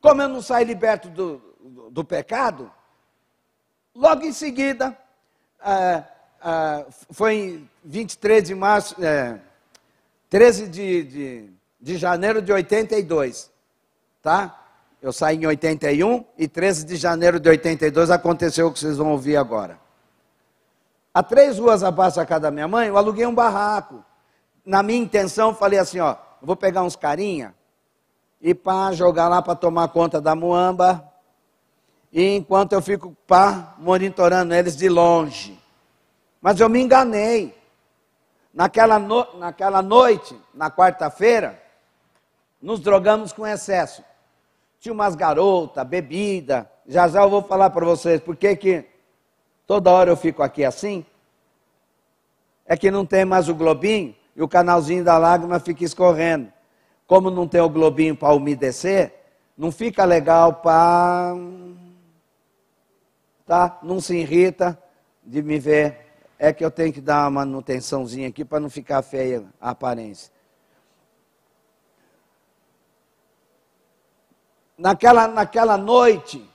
Como 0.01 0.23
eu 0.23 0.29
não 0.29 0.41
saí 0.41 0.65
liberto 0.65 1.11
do, 1.11 1.37
do, 1.61 1.91
do 1.91 2.03
pecado, 2.03 2.73
Logo 3.97 4.27
em 4.27 4.33
seguida, 4.33 4.95
é, 5.65 6.05
é, 6.45 6.87
foi 7.13 7.35
em 7.35 7.71
23 7.83 8.45
de 8.45 8.55
março, 8.55 8.95
é, 9.03 9.41
13 10.29 10.69
de, 10.69 11.03
de, 11.05 11.51
de 11.81 11.97
janeiro 11.97 12.43
de 12.43 12.53
82, 12.53 13.51
tá? 14.23 14.65
Eu 15.01 15.15
saí 15.15 15.39
em 15.39 15.47
81 15.47 16.27
e 16.37 16.47
13 16.47 16.85
de 16.85 16.97
janeiro 16.97 17.41
de 17.41 17.49
82 17.49 18.11
aconteceu 18.11 18.67
o 18.67 18.73
que 18.73 18.81
vocês 18.81 18.99
vão 18.99 19.13
ouvir 19.13 19.39
agora. 19.39 19.79
A 21.15 21.23
três 21.23 21.59
ruas 21.59 21.83
abaixo 21.83 22.17
da 22.17 22.27
casa 22.27 22.43
da 22.43 22.51
minha 22.51 22.69
mãe, 22.69 22.89
eu 22.89 22.99
aluguei 22.99 23.25
um 23.25 23.35
barraco. 23.35 24.05
Na 24.63 24.83
minha 24.83 25.03
intenção, 25.03 25.55
falei 25.55 25.79
assim: 25.79 26.01
ó, 26.01 26.17
vou 26.43 26.55
pegar 26.55 26.83
uns 26.83 26.97
carinha 26.97 27.55
e 28.43 28.55
para 28.55 28.93
jogar 28.93 29.29
lá 29.29 29.41
para 29.41 29.55
tomar 29.55 29.89
conta 29.89 30.21
da 30.21 30.35
muamba 30.35 31.16
e 32.13 32.37
enquanto 32.37 32.73
eu 32.73 32.83
fico 32.83 33.17
pá, 33.27 33.75
monitorando 33.79 34.55
eles 34.55 34.77
de 34.77 34.89
longe. 34.89 35.59
Mas 36.41 36.61
eu 36.61 36.69
me 36.69 36.81
enganei. 36.81 37.57
Naquela, 38.55 38.99
no, 38.99 39.39
naquela 39.39 39.83
noite, 39.83 40.35
na 40.55 40.71
quarta-feira, 40.71 41.63
nos 42.61 42.81
drogamos 42.81 43.33
com 43.33 43.47
excesso. 43.47 44.03
Tinha 44.81 44.93
umas 44.93 45.15
garotas, 45.15 45.87
bebida. 45.87 46.71
Já 46.87 47.09
já 47.09 47.23
eu 47.23 47.29
vou 47.29 47.43
falar 47.43 47.71
para 47.71 47.85
vocês 47.85 48.21
por 48.21 48.37
que 48.37 48.57
que 48.57 48.85
toda 49.67 49.91
hora 49.91 50.11
eu 50.11 50.17
fico 50.17 50.43
aqui 50.43 50.65
assim. 50.65 51.05
É 52.65 52.77
que 52.77 52.91
não 52.91 53.05
tem 53.05 53.25
mais 53.25 53.49
o 53.49 53.55
globinho 53.55 54.15
e 54.35 54.43
o 54.43 54.49
canalzinho 54.49 55.05
da 55.05 55.19
lágrima 55.19 55.61
fica 55.61 55.85
escorrendo. 55.85 56.51
Como 57.07 57.31
não 57.31 57.47
tem 57.47 57.61
o 57.61 57.69
globinho 57.69 58.17
para 58.17 58.35
umedecer, 58.35 59.15
não 59.57 59.71
fica 59.71 60.05
legal 60.05 60.55
para 60.55 61.35
tá? 63.47 63.79
Não 63.83 64.01
se 64.01 64.17
irrita 64.17 64.79
de 65.25 65.43
me 65.43 65.59
ver. 65.59 66.05
É 66.39 66.53
que 66.53 66.63
eu 66.63 66.71
tenho 66.71 66.93
que 66.93 67.01
dar 67.01 67.23
uma 67.23 67.47
manutençãozinha 67.47 68.29
aqui 68.29 68.45
para 68.45 68.61
não 68.61 68.69
ficar 68.69 69.01
feia 69.01 69.45
a 69.59 69.71
aparência. 69.71 70.31
Naquela, 74.77 75.27
naquela 75.27 75.79
noite, 75.79 76.47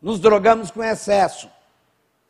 nos 0.00 0.20
drogamos 0.20 0.70
com 0.70 0.84
excesso. 0.84 1.50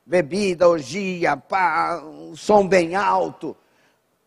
Bebida, 0.06 0.66
orgia, 0.66 1.36
pá, 1.36 2.00
um 2.02 2.34
som 2.34 2.66
bem 2.66 2.94
alto. 2.94 3.54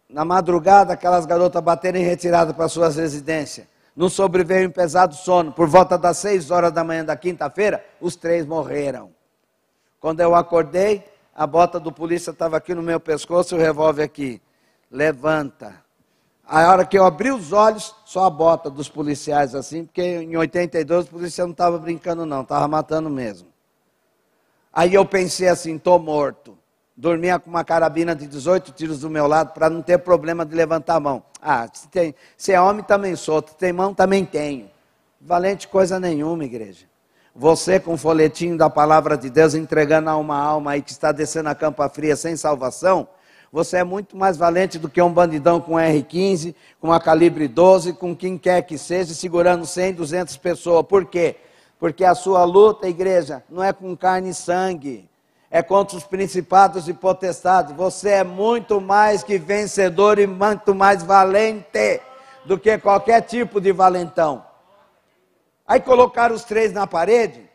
Na 0.08 0.23
madrugada, 0.23 0.93
aquelas 0.93 1.25
garotas 1.25 1.63
baterem 1.63 2.04
retirada 2.04 2.54
para 2.54 2.67
suas 2.67 2.97
residências. 2.97 3.65
Nos 3.95 4.13
sobreveio 4.13 4.69
um 4.69 4.71
pesado 4.71 5.15
sono. 5.15 5.52
Por 5.52 5.67
volta 5.67 5.97
das 5.97 6.17
seis 6.17 6.52
horas 6.52 6.71
da 6.71 6.84
manhã 6.84 7.04
da 7.04 7.15
quinta-feira, 7.15 7.84
os 7.99 8.15
três 8.15 8.45
morreram. 8.45 9.12
Quando 10.00 10.22
eu 10.22 10.34
acordei, 10.34 11.04
a 11.36 11.46
bota 11.46 11.80
do 11.80 11.92
polícia 11.92 12.32
estava 12.32 12.58
aqui 12.58 12.74
no 12.74 12.82
meu 12.82 13.00
pescoço 13.00 13.56
e 13.56 13.58
o 13.58 13.62
revólver 13.62 14.04
aqui. 14.04 14.42
Levanta. 14.92 15.84
A 16.46 16.68
hora 16.68 16.84
que 16.84 16.98
eu 16.98 17.06
abri 17.06 17.32
os 17.32 17.54
olhos, 17.54 17.96
só 18.06 18.26
a 18.26 18.30
bota 18.30 18.70
dos 18.70 18.90
policiais 18.90 19.54
assim, 19.54 19.86
porque 19.86 20.02
em 20.02 20.36
82 20.36 21.06
o 21.06 21.10
policial 21.12 21.48
não 21.48 21.52
estava 21.52 21.78
brincando 21.78 22.26
não, 22.26 22.42
estava 22.42 22.68
matando 22.68 23.10
mesmo. 23.10 23.48
Aí 24.74 24.96
eu 24.96 25.06
pensei 25.06 25.48
assim, 25.48 25.76
estou 25.76 26.00
morto. 26.00 26.58
Dormia 26.98 27.40
com 27.40 27.50
uma 27.50 27.64
carabina 27.64 28.16
de 28.16 28.28
18 28.28 28.72
tiros 28.72 29.02
do 29.02 29.10
meu 29.10 29.28
lado 29.28 29.54
para 29.54 29.70
não 29.70 29.82
ter 29.82 30.00
problema 30.00 30.46
de 30.46 30.56
levantar 30.56 30.96
a 30.96 31.00
mão. 31.00 31.24
Ah, 31.42 31.70
se, 31.72 31.88
tem, 31.88 32.16
se 32.36 32.52
é 32.52 32.60
homem 32.60 32.84
também 32.84 33.16
sou, 33.16 33.42
se 33.48 33.56
tem 33.56 33.72
mão 33.72 33.94
também 33.94 34.26
tenho. 34.26 34.70
Valente 35.22 35.68
coisa 35.68 36.00
nenhuma, 36.00 36.44
igreja. 36.44 36.88
Você 37.39 37.80
com 37.80 37.93
o 37.93 37.97
folhetinho 37.97 38.58
da 38.58 38.69
palavra 38.69 39.17
de 39.17 39.30
Deus 39.30 39.54
entregando 39.54 40.10
a 40.10 40.17
uma 40.17 40.38
alma 40.38 40.71
aí 40.71 40.82
que 40.82 40.91
está 40.91 41.13
descendo 41.13 41.47
a 41.47 41.56
campa 41.56 41.88
fria 41.88 42.13
sem 42.13 42.36
salvação, 42.36 43.08
você 43.49 43.78
é 43.78 43.84
muito 43.86 44.17
mais 44.17 44.36
valente 44.36 44.78
do 44.78 44.89
que 44.89 45.02
um 45.02 45.10
bandidão 45.10 45.62
com 45.62 45.75
R15, 45.75 46.54
com 46.82 46.91
a 46.91 46.99
calibre 46.99 47.47
12, 47.47 47.93
com 47.93 48.13
quem 48.13 48.38
quer 48.38 48.63
que 48.63 48.78
seja, 48.78 49.13
segurando 49.13 49.65
100, 49.65 49.93
200 49.93 50.36
pessoas. 50.36 50.86
Por 50.86 51.06
quê? 51.06 51.38
Porque 51.80 52.04
a 52.04 52.13
sua 52.13 52.43
luta, 52.43 52.89
igreja, 52.89 53.41
não 53.49 53.63
é 53.63 53.71
com 53.71 53.95
carne 53.95 54.32
e 54.32 54.34
sangue, 54.34 55.10
é 55.49 55.63
contra 55.63 55.95
os 55.95 56.04
principados 56.04 56.89
e 56.89 56.93
potestades. 56.93 57.73
Você 57.73 58.10
é 58.10 58.23
muito 58.25 58.82
mais 58.82 59.23
que 59.23 59.38
vencedor 59.38 60.19
e 60.19 60.28
muito 60.28 60.75
mais 60.75 61.04
valente 61.04 62.02
do 62.43 62.60
que 62.60 62.78
qualquer 62.78 63.21
tipo 63.21 63.62
de 63.62 63.71
valentão. 63.71 64.49
Aí 65.69 65.79
colocaram 65.79 66.34
os 66.34 66.43
três 66.43 66.73
na 66.73 66.88
parede. 66.88 67.47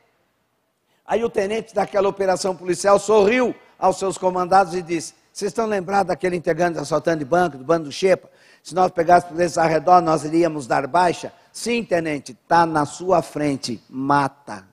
Aí 1.04 1.24
o 1.24 1.28
tenente 1.28 1.74
daquela 1.74 2.08
operação 2.08 2.54
policial 2.54 2.96
sorriu 2.96 3.52
aos 3.76 3.98
seus 3.98 4.16
comandados 4.16 4.72
e 4.72 4.80
disse: 4.80 5.14
Vocês 5.32 5.50
estão 5.50 5.66
lembrados 5.66 6.06
daquele 6.06 6.36
integrante 6.36 6.78
assaltando 6.78 7.18
de 7.18 7.24
banco, 7.24 7.58
do 7.58 7.64
bando 7.64 7.86
do 7.86 7.92
Xepa? 7.92 8.30
Se 8.62 8.72
nós 8.72 8.92
pegássemos 8.92 9.40
eles 9.40 9.58
ao 9.58 9.66
redor, 9.66 10.00
nós 10.00 10.22
iríamos 10.22 10.68
dar 10.68 10.86
baixa? 10.86 11.32
Sim, 11.52 11.82
tenente, 11.82 12.30
está 12.30 12.64
na 12.64 12.86
sua 12.86 13.20
frente, 13.20 13.82
mata. 13.90 14.64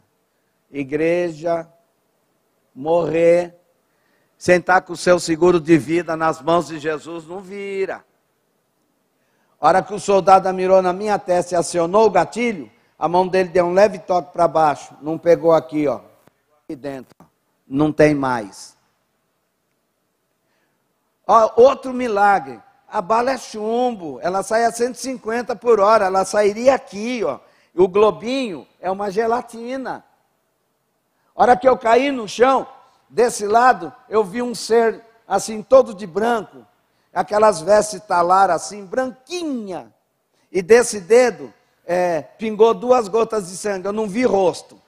Igreja, 0.70 1.68
morrer, 2.76 3.56
sentar 4.38 4.84
com 4.84 4.94
o 4.94 4.98
seu 4.98 5.20
seguro 5.20 5.60
de 5.60 5.80
vida 5.80 6.16
nas 6.16 6.40
mãos 6.44 6.68
de 6.68 6.78
Jesus, 6.78 7.26
não 7.26 7.42
vira. 7.42 8.06
A 9.60 9.68
hora 9.68 9.82
que 9.82 9.96
o 9.96 10.00
soldado 10.00 10.54
mirou 10.54 10.80
na 10.80 10.94
minha 10.94 11.18
testa 11.18 11.56
e 11.56 11.58
acionou 11.58 12.06
o 12.06 12.12
gatilho, 12.12 12.72
a 13.02 13.08
mão 13.08 13.28
dele 13.28 13.50
deu 13.50 13.66
um 13.66 13.74
leve 13.74 13.98
toque 13.98 14.32
para 14.32 14.48
baixo, 14.48 14.94
não 15.02 15.18
pegou 15.18 15.54
aqui, 15.54 15.88
ó. 15.88 16.02
Aqui 16.64 16.76
dentro, 16.76 17.16
não 17.68 17.92
tem 17.92 18.14
mais. 18.14 18.78
Ó, 21.26 21.52
outro 21.56 21.92
milagre. 21.92 22.62
A 22.88 23.02
bala 23.02 23.32
é 23.32 23.40
chumbo, 23.40 24.20
ela 24.22 24.44
sai 24.44 24.66
a 24.66 24.72
150 24.72 25.56
por 25.56 25.80
hora, 25.80 26.06
ela 26.06 26.24
sairia 26.24 26.76
aqui, 26.76 27.24
ó. 27.24 27.40
O 27.74 27.88
globinho 27.88 28.68
é 28.80 28.92
uma 28.92 29.10
gelatina. 29.10 30.06
A 31.36 31.42
hora 31.42 31.58
que 31.58 31.68
eu 31.68 31.76
caí 31.76 32.12
no 32.12 32.28
chão, 32.28 32.68
desse 33.10 33.48
lado, 33.48 33.92
eu 34.10 34.24
vi 34.24 34.44
um 34.44 34.54
ser 34.54 35.04
assim, 35.28 35.64
todo 35.64 35.96
de 35.96 36.06
branco, 36.06 36.64
aquelas 37.12 37.62
vestes 37.62 38.00
talar 38.02 38.52
assim, 38.52 38.86
branquinha. 38.86 39.92
E 40.52 40.62
desse 40.62 41.00
dedo 41.00 41.52
é, 41.94 42.22
pingou 42.22 42.74
duas 42.74 43.10
gotas 43.10 43.50
de 43.50 43.58
sangue, 43.58 43.86
eu 43.86 43.92
não 43.92 44.08
vi 44.08 44.24
rosto. 44.24 44.80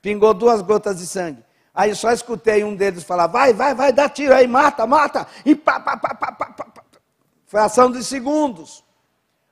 Pingou 0.00 0.32
duas 0.32 0.62
gotas 0.62 0.96
de 0.96 1.06
sangue. 1.06 1.44
Aí 1.74 1.94
só 1.94 2.10
escutei 2.10 2.64
um 2.64 2.74
deles 2.74 3.04
falar: 3.04 3.26
vai, 3.26 3.52
vai, 3.52 3.74
vai, 3.74 3.92
dá 3.92 4.08
tiro 4.08 4.32
aí, 4.32 4.46
mata, 4.46 4.86
mata. 4.86 5.26
E 5.44 5.54
pá, 5.54 5.78
pá, 5.78 5.98
pá, 5.98 6.14
pá, 6.14 6.32
pá, 6.32 6.46
pá, 6.46 6.64
pá. 6.64 6.82
Foi 7.44 7.60
ação 7.60 7.92
de 7.92 8.02
segundos. 8.02 8.82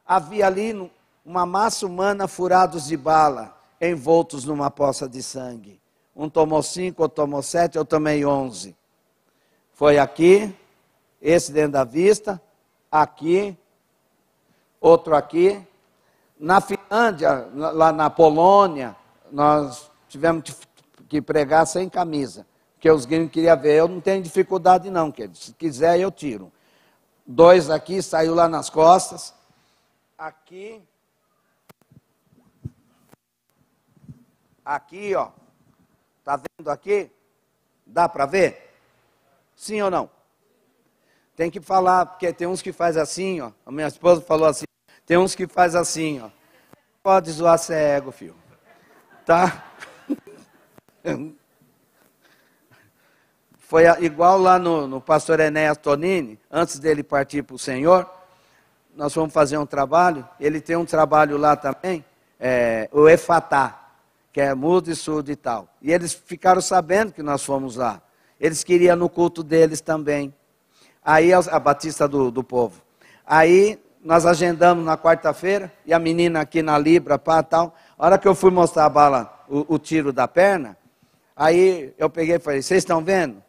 Havia 0.06 0.46
ali 0.46 0.90
uma 1.26 1.44
massa 1.44 1.84
humana 1.84 2.26
furados 2.26 2.86
de 2.86 2.96
bala, 2.96 3.54
envoltos 3.78 4.46
numa 4.46 4.70
poça 4.70 5.06
de 5.06 5.22
sangue. 5.22 5.78
Um 6.16 6.30
tomou 6.30 6.62
cinco, 6.62 7.02
outro 7.02 7.16
tomou 7.16 7.42
sete, 7.42 7.76
eu 7.76 7.84
tomei 7.84 8.24
onze. 8.24 8.74
Foi 9.74 9.98
aqui, 9.98 10.56
esse 11.20 11.52
dentro 11.52 11.72
da 11.72 11.84
vista, 11.84 12.40
aqui, 12.90 13.54
outro 14.80 15.14
aqui, 15.14 15.62
na 16.38 16.60
Finlândia, 16.60 17.48
lá 17.54 17.92
na 17.92 18.10
Polônia, 18.10 18.96
nós 19.30 19.90
tivemos 20.08 20.44
que 21.08 21.22
pregar 21.22 21.66
sem 21.66 21.88
camisa, 21.88 22.46
porque 22.74 22.90
os 22.90 23.04
gringos 23.04 23.32
queriam 23.32 23.58
ver. 23.58 23.76
Eu 23.76 23.88
não 23.88 24.00
tenho 24.00 24.22
dificuldade 24.22 24.90
não, 24.90 25.10
querido. 25.10 25.36
Se 25.36 25.52
quiser, 25.52 25.98
eu 25.98 26.10
tiro. 26.10 26.52
Dois 27.26 27.70
aqui, 27.70 28.02
saiu 28.02 28.34
lá 28.34 28.48
nas 28.48 28.68
costas. 28.68 29.34
Aqui. 30.18 30.82
Aqui, 34.64 35.14
ó. 35.14 35.28
Tá 36.22 36.36
vendo 36.36 36.68
aqui? 36.68 37.10
Dá 37.86 38.08
para 38.08 38.26
ver? 38.26 38.74
Sim 39.54 39.80
ou 39.82 39.90
não? 39.90 40.10
Tem 41.36 41.50
que 41.50 41.60
falar, 41.60 42.06
porque 42.06 42.32
tem 42.32 42.46
uns 42.46 42.62
que 42.62 42.72
faz 42.72 42.96
assim, 42.96 43.40
ó. 43.40 43.50
A 43.66 43.72
minha 43.72 43.88
esposa 43.88 44.20
falou 44.20 44.48
assim: 44.48 44.64
tem 45.06 45.16
uns 45.18 45.34
que 45.34 45.46
faz 45.46 45.74
assim, 45.74 46.20
ó. 46.20 46.30
Pode 47.02 47.30
zoar 47.30 47.58
cego, 47.58 48.10
filho. 48.10 48.34
Tá? 49.26 49.64
Foi 53.58 53.84
igual 54.02 54.38
lá 54.38 54.58
no, 54.58 54.86
no 54.86 55.00
pastor 55.00 55.40
Enéas 55.40 55.76
Tonini, 55.76 56.38
antes 56.50 56.78
dele 56.78 57.02
partir 57.02 57.42
para 57.42 57.56
o 57.56 57.58
Senhor, 57.58 58.08
nós 58.94 59.12
fomos 59.12 59.34
fazer 59.34 59.58
um 59.58 59.66
trabalho, 59.66 60.28
ele 60.38 60.60
tem 60.60 60.76
um 60.76 60.84
trabalho 60.84 61.36
lá 61.36 61.56
também, 61.56 62.04
é, 62.38 62.88
o 62.92 63.08
Efatá, 63.08 63.90
que 64.32 64.40
é 64.40 64.54
mudo 64.54 64.90
e 64.90 64.94
surdo 64.94 65.30
e 65.30 65.36
tal. 65.36 65.68
E 65.82 65.92
eles 65.92 66.12
ficaram 66.12 66.60
sabendo 66.60 67.12
que 67.12 67.22
nós 67.22 67.44
fomos 67.44 67.76
lá. 67.76 68.00
Eles 68.38 68.62
queriam 68.64 68.96
no 68.96 69.08
culto 69.08 69.42
deles 69.42 69.80
também. 69.80 70.34
Aí 71.04 71.32
a 71.32 71.58
Batista 71.58 72.06
do, 72.08 72.30
do 72.30 72.42
povo. 72.42 72.82
Aí 73.26 73.78
nós 74.04 74.24
agendamos 74.26 74.84
na 74.84 74.98
quarta-feira, 74.98 75.72
e 75.86 75.94
a 75.94 75.98
menina 75.98 76.42
aqui 76.42 76.62
na 76.62 76.76
Libra, 76.76 77.18
pá, 77.18 77.42
tal. 77.42 77.74
A 77.98 78.04
hora 78.04 78.18
que 78.18 78.28
eu 78.28 78.34
fui 78.34 78.50
mostrar 78.50 78.84
a 78.84 78.90
bala, 78.90 79.46
o, 79.48 79.76
o 79.76 79.78
tiro 79.78 80.12
da 80.12 80.28
perna, 80.28 80.76
aí 81.34 81.94
eu 81.96 82.10
peguei 82.10 82.36
e 82.36 82.38
falei, 82.38 82.60
vocês 82.60 82.82
estão 82.82 83.02
vendo? 83.02 83.42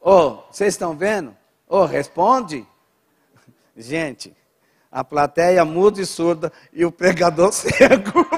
Ô, 0.00 0.10
oh, 0.10 0.42
vocês 0.50 0.74
estão 0.74 0.96
vendo? 0.96 1.36
Ô, 1.68 1.78
oh, 1.78 1.84
responde. 1.84 2.66
Gente, 3.76 4.36
a 4.90 5.04
plateia 5.04 5.64
muda 5.64 6.00
e 6.00 6.06
surda 6.06 6.52
e 6.72 6.84
o 6.84 6.90
pregador 6.90 7.52
cego. 7.54 8.26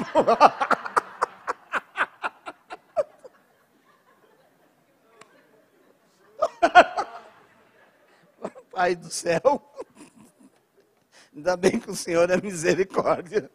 Pai 8.70 8.94
do 8.94 9.10
céu. 9.10 9.69
Ainda 11.34 11.56
bem 11.56 11.78
que 11.78 11.90
o 11.90 11.94
Senhor 11.94 12.28
é 12.28 12.40
misericórdia. 12.40 13.50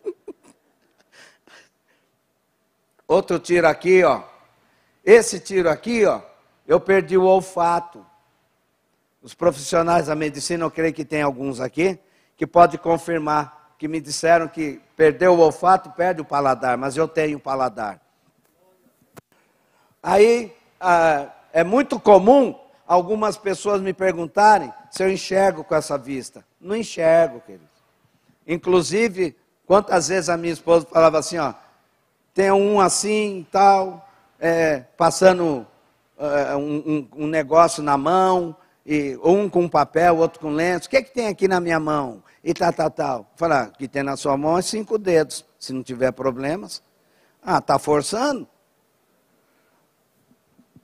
Outro 3.07 3.37
tiro 3.37 3.67
aqui, 3.67 4.03
ó. 4.03 4.23
Esse 5.03 5.39
tiro 5.39 5.69
aqui, 5.69 6.05
ó, 6.05 6.21
eu 6.67 6.79
perdi 6.79 7.17
o 7.17 7.25
olfato. 7.25 8.03
Os 9.21 9.33
profissionais 9.33 10.07
da 10.07 10.15
medicina, 10.15 10.63
eu 10.63 10.71
creio 10.71 10.93
que 10.93 11.05
tem 11.05 11.21
alguns 11.21 11.59
aqui, 11.59 11.99
que 12.37 12.47
pode 12.47 12.77
confirmar, 12.77 13.75
que 13.77 13.87
me 13.87 13.99
disseram 13.99 14.47
que 14.47 14.81
perdeu 14.95 15.33
o 15.33 15.39
olfato, 15.39 15.91
perde 15.91 16.21
o 16.21 16.25
paladar, 16.25 16.77
mas 16.77 16.95
eu 16.95 17.07
tenho 17.07 17.39
paladar. 17.39 18.01
Aí, 20.01 20.55
ah, 20.79 21.27
é 21.51 21.63
muito 21.63 21.99
comum 21.99 22.59
algumas 22.87 23.37
pessoas 23.37 23.81
me 23.81 23.93
perguntarem 23.93 24.71
se 24.91 25.03
eu 25.03 25.11
enxergo 25.11 25.63
com 25.63 25.75
essa 25.75 25.97
vista. 25.97 26.45
Não 26.59 26.75
enxergo, 26.75 27.41
querido. 27.41 27.65
Inclusive, 28.47 29.35
quantas 29.65 30.07
vezes 30.07 30.29
a 30.29 30.37
minha 30.37 30.53
esposa 30.53 30.85
falava 30.85 31.19
assim, 31.19 31.37
ó, 31.37 31.53
tem 32.33 32.51
um 32.51 32.79
assim 32.79 33.45
tal, 33.51 34.07
é, 34.39 34.79
passando 34.97 35.65
é, 36.17 36.55
um, 36.55 37.07
um, 37.15 37.27
negócio 37.27 37.81
na 37.81 37.97
mão, 37.97 38.55
e 38.85 39.17
um 39.23 39.49
com 39.49 39.67
papel, 39.67 40.17
outro 40.17 40.39
com 40.39 40.51
lenço. 40.51 40.87
O 40.87 40.89
que, 40.89 40.97
é 40.97 41.01
que 41.01 41.11
tem 41.11 41.27
aqui 41.27 41.47
na 41.47 41.59
minha 41.59 41.79
mão? 41.79 42.21
E 42.43 42.53
tal, 42.53 42.71
tal, 42.71 42.91
tal. 42.91 43.31
Falar, 43.35 43.63
ah, 43.63 43.67
que 43.67 43.87
tem 43.87 44.03
na 44.03 44.15
sua 44.15 44.37
mão 44.37 44.57
é 44.59 44.61
cinco 44.61 44.99
dedos. 44.99 45.43
Se 45.57 45.73
não 45.73 45.81
tiver 45.81 46.11
problemas. 46.11 46.83
Ah, 47.41 47.57
está 47.57 47.79
forçando? 47.79 48.47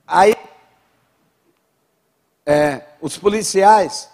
Aí 0.04 0.34
é, 2.44 2.82
os 3.00 3.16
policiais, 3.16 4.08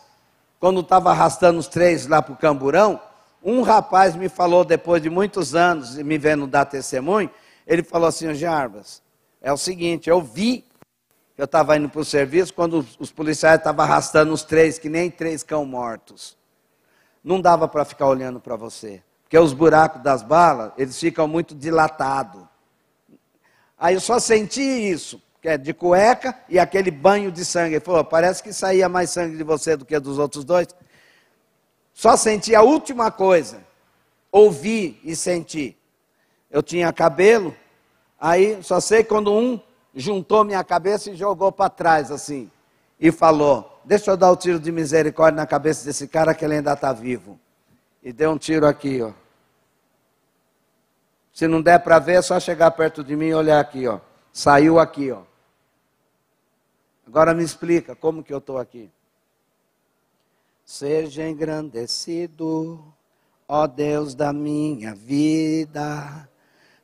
quando 0.61 0.81
estavam 0.81 1.13
arrastando 1.13 1.59
os 1.59 1.69
três 1.69 2.07
lá 2.07 2.21
para 2.21 2.35
o 2.35 2.37
camburão, 2.37 3.01
um 3.43 3.63
rapaz 3.63 4.15
me 4.17 4.29
falou, 4.29 4.65
depois 4.65 5.01
de 5.01 5.09
muitos 5.09 5.55
anos, 5.55 5.97
me 5.97 6.19
vendo 6.19 6.47
dar 6.47 6.65
testemunho, 6.65 7.31
ele 7.67 7.83
falou 7.83 8.09
assim, 8.09 8.33
Jarbas, 8.35 9.03
é 9.41 9.53
o 9.53 9.57
seguinte, 9.57 10.11
eu 10.11 10.21
vi, 10.21 10.65
eu 11.37 11.45
estava 11.45 11.77
indo 11.77 11.89
para 11.89 12.01
o 12.01 12.05
serviço, 12.05 12.53
quando 12.53 12.85
os 12.99 13.13
policiais 13.13 13.59
estavam 13.59 13.85
arrastando 13.85 14.33
os 14.33 14.43
três, 14.43 14.79
que 14.79 14.89
nem 14.89 15.11
três 15.11 15.43
cão 15.43 15.65
mortos. 15.65 16.37
Não 17.23 17.41
dava 17.41 17.69
para 17.69 17.85
ficar 17.85 18.07
olhando 18.09 18.41
para 18.41 18.57
você, 18.57 19.03
porque 19.23 19.39
os 19.39 19.53
buracos 19.53 20.03
das 20.03 20.23
balas, 20.23 20.73
eles 20.77 20.99
ficam 20.99 21.29
muito 21.29 21.55
dilatados. 21.55 22.43
Aí 23.79 23.95
eu 23.95 24.01
só 24.01 24.19
senti 24.19 24.61
isso, 24.61 25.23
de 25.61 25.73
cueca 25.73 26.37
e 26.49 26.59
aquele 26.59 26.91
banho 26.91 27.31
de 27.31 27.45
sangue. 27.45 27.77
Ele 27.77 27.85
falou, 27.85 28.05
parece 28.05 28.43
que 28.43 28.53
saía 28.53 28.89
mais 28.89 29.11
sangue 29.11 29.37
de 29.37 29.45
você 29.45 29.77
do 29.77 29.85
que 29.85 29.99
dos 29.99 30.19
outros 30.19 30.45
dois. 30.45 30.69
Só 31.93 32.17
senti 32.17 32.55
a 32.55 32.63
última 32.63 33.11
coisa, 33.11 33.59
ouvi 34.31 35.01
e 35.05 35.17
senti. 35.17 35.77
Eu 36.51 36.63
tinha 36.63 36.93
cabelo, 36.93 37.55
Aí 38.21 38.61
só 38.63 38.81
sei 38.81 39.05
quando 39.05 39.33
um 39.33 39.61
juntou 39.95 40.45
minha 40.45 40.63
cabeça 40.65 41.11
e 41.11 41.15
jogou 41.15 41.53
para 41.53 41.71
trás 41.71 42.11
assim. 42.11 42.51
E 42.99 43.13
falou: 43.13 43.81
Deixa 43.85 44.11
eu 44.11 44.17
dar 44.17 44.31
o 44.31 44.37
tiro 44.37 44.59
de 44.59 44.73
misericórdia 44.73 45.37
na 45.37 45.47
cabeça 45.47 45.85
desse 45.85 46.09
cara 46.09 46.35
que 46.35 46.45
ele 46.45 46.55
ainda 46.55 46.73
está 46.73 46.93
vivo. 46.93 47.39
E 48.03 48.13
deu 48.13 48.33
um 48.33 48.39
tiro 48.39 48.67
aqui, 48.67 49.01
ó. 49.03 49.13
Se 51.33 51.47
não 51.47 51.63
der 51.63 51.79
para 51.79 52.01
ver, 52.01 52.15
é 52.15 52.23
só 52.23 52.41
chegar 52.41 52.73
perto 52.73 53.05
de 53.05 53.15
mim 53.15 53.27
e 53.27 53.35
olhar 53.35 53.61
aqui, 53.61 53.87
ó. 53.87 54.01
Saiu 54.39 54.79
aqui, 54.79 55.11
ó. 55.11 55.23
Agora 57.05 57.35
me 57.35 57.43
explica 57.43 57.97
como 57.97 58.23
que 58.23 58.33
eu 58.33 58.39
estou 58.39 58.57
aqui. 58.57 58.89
Seja 60.65 61.29
engrandecido, 61.29 62.81
ó 63.49 63.67
Deus 63.67 64.15
da 64.15 64.33
minha 64.33 64.95
vida, 64.95 66.29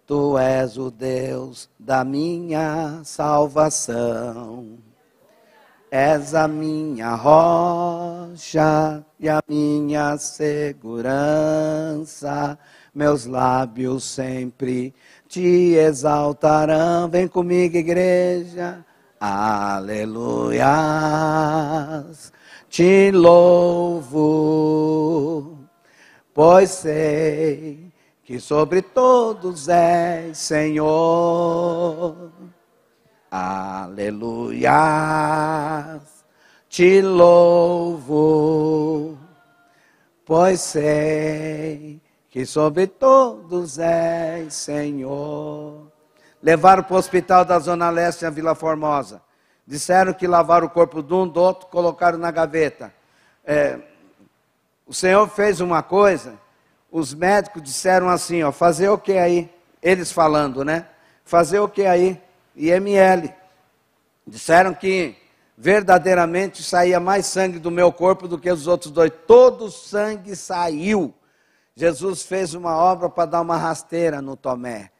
Tu 0.04 0.36
és 0.36 0.76
o 0.76 0.90
Deus 0.90 1.70
da 1.78 2.02
minha 2.02 3.02
salvação. 3.04 4.76
És 5.92 6.34
a 6.34 6.48
minha 6.48 7.14
rocha 7.14 9.06
e 9.20 9.28
a 9.28 9.40
minha 9.46 10.18
segurança. 10.18 10.98
Meus 12.92 13.26
lábios 13.26 14.02
sempre 14.02 14.92
te 15.34 15.74
exaltarão. 15.74 17.08
Vem 17.08 17.28
comigo, 17.28 17.76
igreja. 17.76 18.84
Aleluias 19.20 20.64
te 22.74 23.12
louvo, 23.12 24.18
pois 26.34 26.70
sei 26.70 27.92
que 28.24 28.40
sobre 28.40 28.82
todos 28.82 29.68
és 29.68 30.36
Senhor. 30.36 32.32
Aleluia, 33.30 34.72
te 36.68 37.00
louvo, 37.00 38.16
pois 40.26 40.60
sei 40.60 42.02
que 42.34 42.44
sobre 42.44 42.88
todos 42.88 43.78
és 43.78 44.52
Senhor. 44.54 45.86
Levaram 46.42 46.82
para 46.82 46.94
o 46.94 46.98
hospital 46.98 47.44
da 47.44 47.60
Zona 47.60 47.88
Leste, 47.90 48.26
a 48.26 48.30
Vila 48.30 48.56
Formosa. 48.56 49.22
Disseram 49.64 50.12
que 50.12 50.26
lavaram 50.26 50.66
o 50.66 50.70
corpo 50.70 51.00
de 51.00 51.14
um, 51.14 51.28
do 51.28 51.40
outro, 51.40 51.68
colocaram 51.68 52.18
na 52.18 52.32
gaveta. 52.32 52.92
É, 53.44 53.78
o 54.84 54.92
Senhor 54.92 55.28
fez 55.28 55.60
uma 55.60 55.80
coisa, 55.80 56.34
os 56.90 57.14
médicos 57.14 57.62
disseram 57.62 58.08
assim, 58.08 58.42
ó, 58.42 58.50
fazer 58.50 58.88
o 58.88 58.98
que 58.98 59.12
aí? 59.12 59.48
Eles 59.80 60.10
falando, 60.10 60.64
né? 60.64 60.88
Fazer 61.24 61.60
o 61.60 61.68
que 61.68 61.86
aí? 61.86 62.20
IML. 62.56 63.32
Disseram 64.26 64.74
que 64.74 65.14
verdadeiramente 65.56 66.64
saía 66.64 66.98
mais 66.98 67.26
sangue 67.26 67.60
do 67.60 67.70
meu 67.70 67.92
corpo 67.92 68.26
do 68.26 68.40
que 68.40 68.50
os 68.50 68.66
outros 68.66 68.90
dois. 68.90 69.12
Todo 69.24 69.66
o 69.66 69.70
sangue 69.70 70.34
saiu. 70.34 71.14
Jesus 71.76 72.22
fez 72.22 72.54
uma 72.54 72.76
obra 72.76 73.08
para 73.08 73.26
dar 73.26 73.40
uma 73.40 73.56
rasteira 73.56 74.22
no 74.22 74.36
Tomé. 74.36 74.90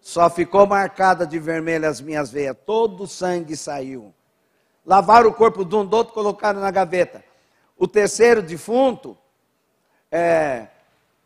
Só 0.00 0.28
ficou 0.28 0.66
marcada 0.66 1.26
de 1.26 1.38
vermelho 1.38 1.88
as 1.88 2.00
minhas 2.00 2.30
veias, 2.30 2.56
todo 2.66 3.04
o 3.04 3.06
sangue 3.06 3.56
saiu. 3.56 4.12
Lavaram 4.84 5.28
o 5.28 5.34
corpo 5.34 5.64
de 5.64 5.76
um 5.76 5.84
do 5.84 5.96
outro, 5.96 6.14
colocaram 6.14 6.60
na 6.60 6.70
gaveta. 6.70 7.22
O 7.76 7.86
terceiro 7.86 8.42
defunto 8.42 9.16
é, 10.10 10.66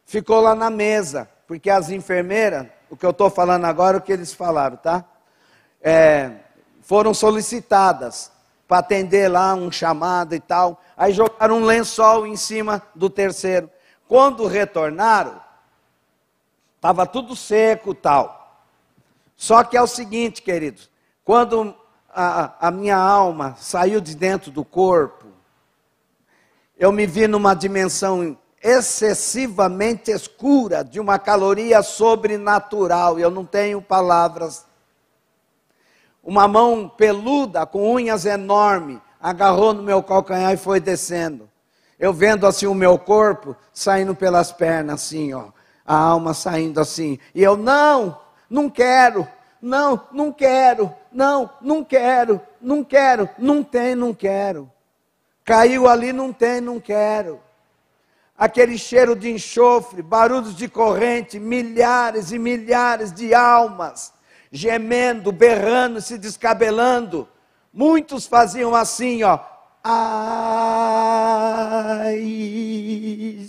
ficou 0.04 0.40
lá 0.40 0.54
na 0.54 0.68
mesa, 0.68 1.28
porque 1.46 1.70
as 1.70 1.88
enfermeiras, 1.88 2.66
o 2.90 2.96
que 2.96 3.06
eu 3.06 3.10
estou 3.10 3.30
falando 3.30 3.64
agora 3.64 3.96
é 3.96 4.00
o 4.00 4.02
que 4.02 4.12
eles 4.12 4.34
falaram, 4.34 4.76
tá? 4.76 5.04
É, 5.80 6.32
foram 6.82 7.14
solicitadas 7.14 8.30
para 8.68 8.78
atender 8.78 9.28
lá 9.28 9.54
um 9.54 9.70
chamado 9.70 10.34
e 10.34 10.40
tal. 10.40 10.82
Aí 10.96 11.12
jogaram 11.12 11.58
um 11.58 11.64
lençol 11.64 12.26
em 12.26 12.36
cima 12.36 12.82
do 12.94 13.08
terceiro. 13.08 13.70
Quando 14.12 14.46
retornaram, 14.46 15.40
estava 16.76 17.06
tudo 17.06 17.34
seco 17.34 17.94
tal. 17.94 18.62
Só 19.38 19.64
que 19.64 19.74
é 19.74 19.80
o 19.80 19.86
seguinte, 19.86 20.42
queridos, 20.42 20.90
quando 21.24 21.74
a, 22.10 22.68
a 22.68 22.70
minha 22.70 22.98
alma 22.98 23.56
saiu 23.58 24.02
de 24.02 24.14
dentro 24.14 24.50
do 24.50 24.66
corpo, 24.66 25.28
eu 26.76 26.92
me 26.92 27.06
vi 27.06 27.26
numa 27.26 27.54
dimensão 27.54 28.36
excessivamente 28.62 30.10
escura, 30.10 30.84
de 30.84 31.00
uma 31.00 31.18
caloria 31.18 31.82
sobrenatural, 31.82 33.18
eu 33.18 33.30
não 33.30 33.46
tenho 33.46 33.80
palavras. 33.80 34.66
Uma 36.22 36.46
mão 36.46 36.86
peluda, 36.86 37.64
com 37.64 37.94
unhas 37.94 38.26
enormes, 38.26 39.00
agarrou 39.18 39.72
no 39.72 39.82
meu 39.82 40.02
calcanhar 40.02 40.52
e 40.52 40.58
foi 40.58 40.80
descendo. 40.80 41.48
Eu 42.02 42.12
vendo 42.12 42.48
assim 42.48 42.66
o 42.66 42.74
meu 42.74 42.98
corpo 42.98 43.54
saindo 43.72 44.12
pelas 44.12 44.50
pernas, 44.50 45.04
assim, 45.04 45.32
ó, 45.32 45.50
a 45.86 45.96
alma 45.96 46.34
saindo 46.34 46.80
assim. 46.80 47.16
E 47.32 47.40
eu, 47.40 47.56
não, 47.56 48.18
não 48.50 48.68
quero, 48.68 49.24
não, 49.62 50.08
não 50.10 50.32
quero, 50.32 50.92
não, 51.12 51.48
não 51.60 51.84
quero, 51.84 52.40
não 52.60 52.82
quero, 52.82 53.28
não 53.38 53.62
tem, 53.62 53.94
não 53.94 54.12
quero. 54.12 54.68
Caiu 55.44 55.86
ali, 55.86 56.12
não 56.12 56.32
tem, 56.32 56.60
não 56.60 56.80
quero. 56.80 57.38
Aquele 58.36 58.76
cheiro 58.76 59.14
de 59.14 59.30
enxofre, 59.30 60.02
barulhos 60.02 60.56
de 60.56 60.66
corrente, 60.66 61.38
milhares 61.38 62.32
e 62.32 62.38
milhares 62.38 63.12
de 63.12 63.32
almas 63.32 64.12
gemendo, 64.50 65.30
berrando, 65.30 66.00
se 66.00 66.18
descabelando. 66.18 67.28
Muitos 67.72 68.26
faziam 68.26 68.74
assim, 68.74 69.22
ó, 69.22 69.38
Ai, 69.84 69.98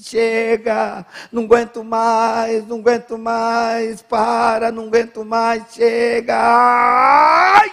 chega, 0.01 1.05
não 1.31 1.43
aguento 1.43 1.83
mais, 1.83 2.65
não 2.65 2.79
aguento 2.79 3.19
mais, 3.19 4.01
para, 4.01 4.71
não 4.71 4.87
aguento 4.87 5.23
mais, 5.23 5.71
chega. 5.71 6.35
Ai, 6.35 7.71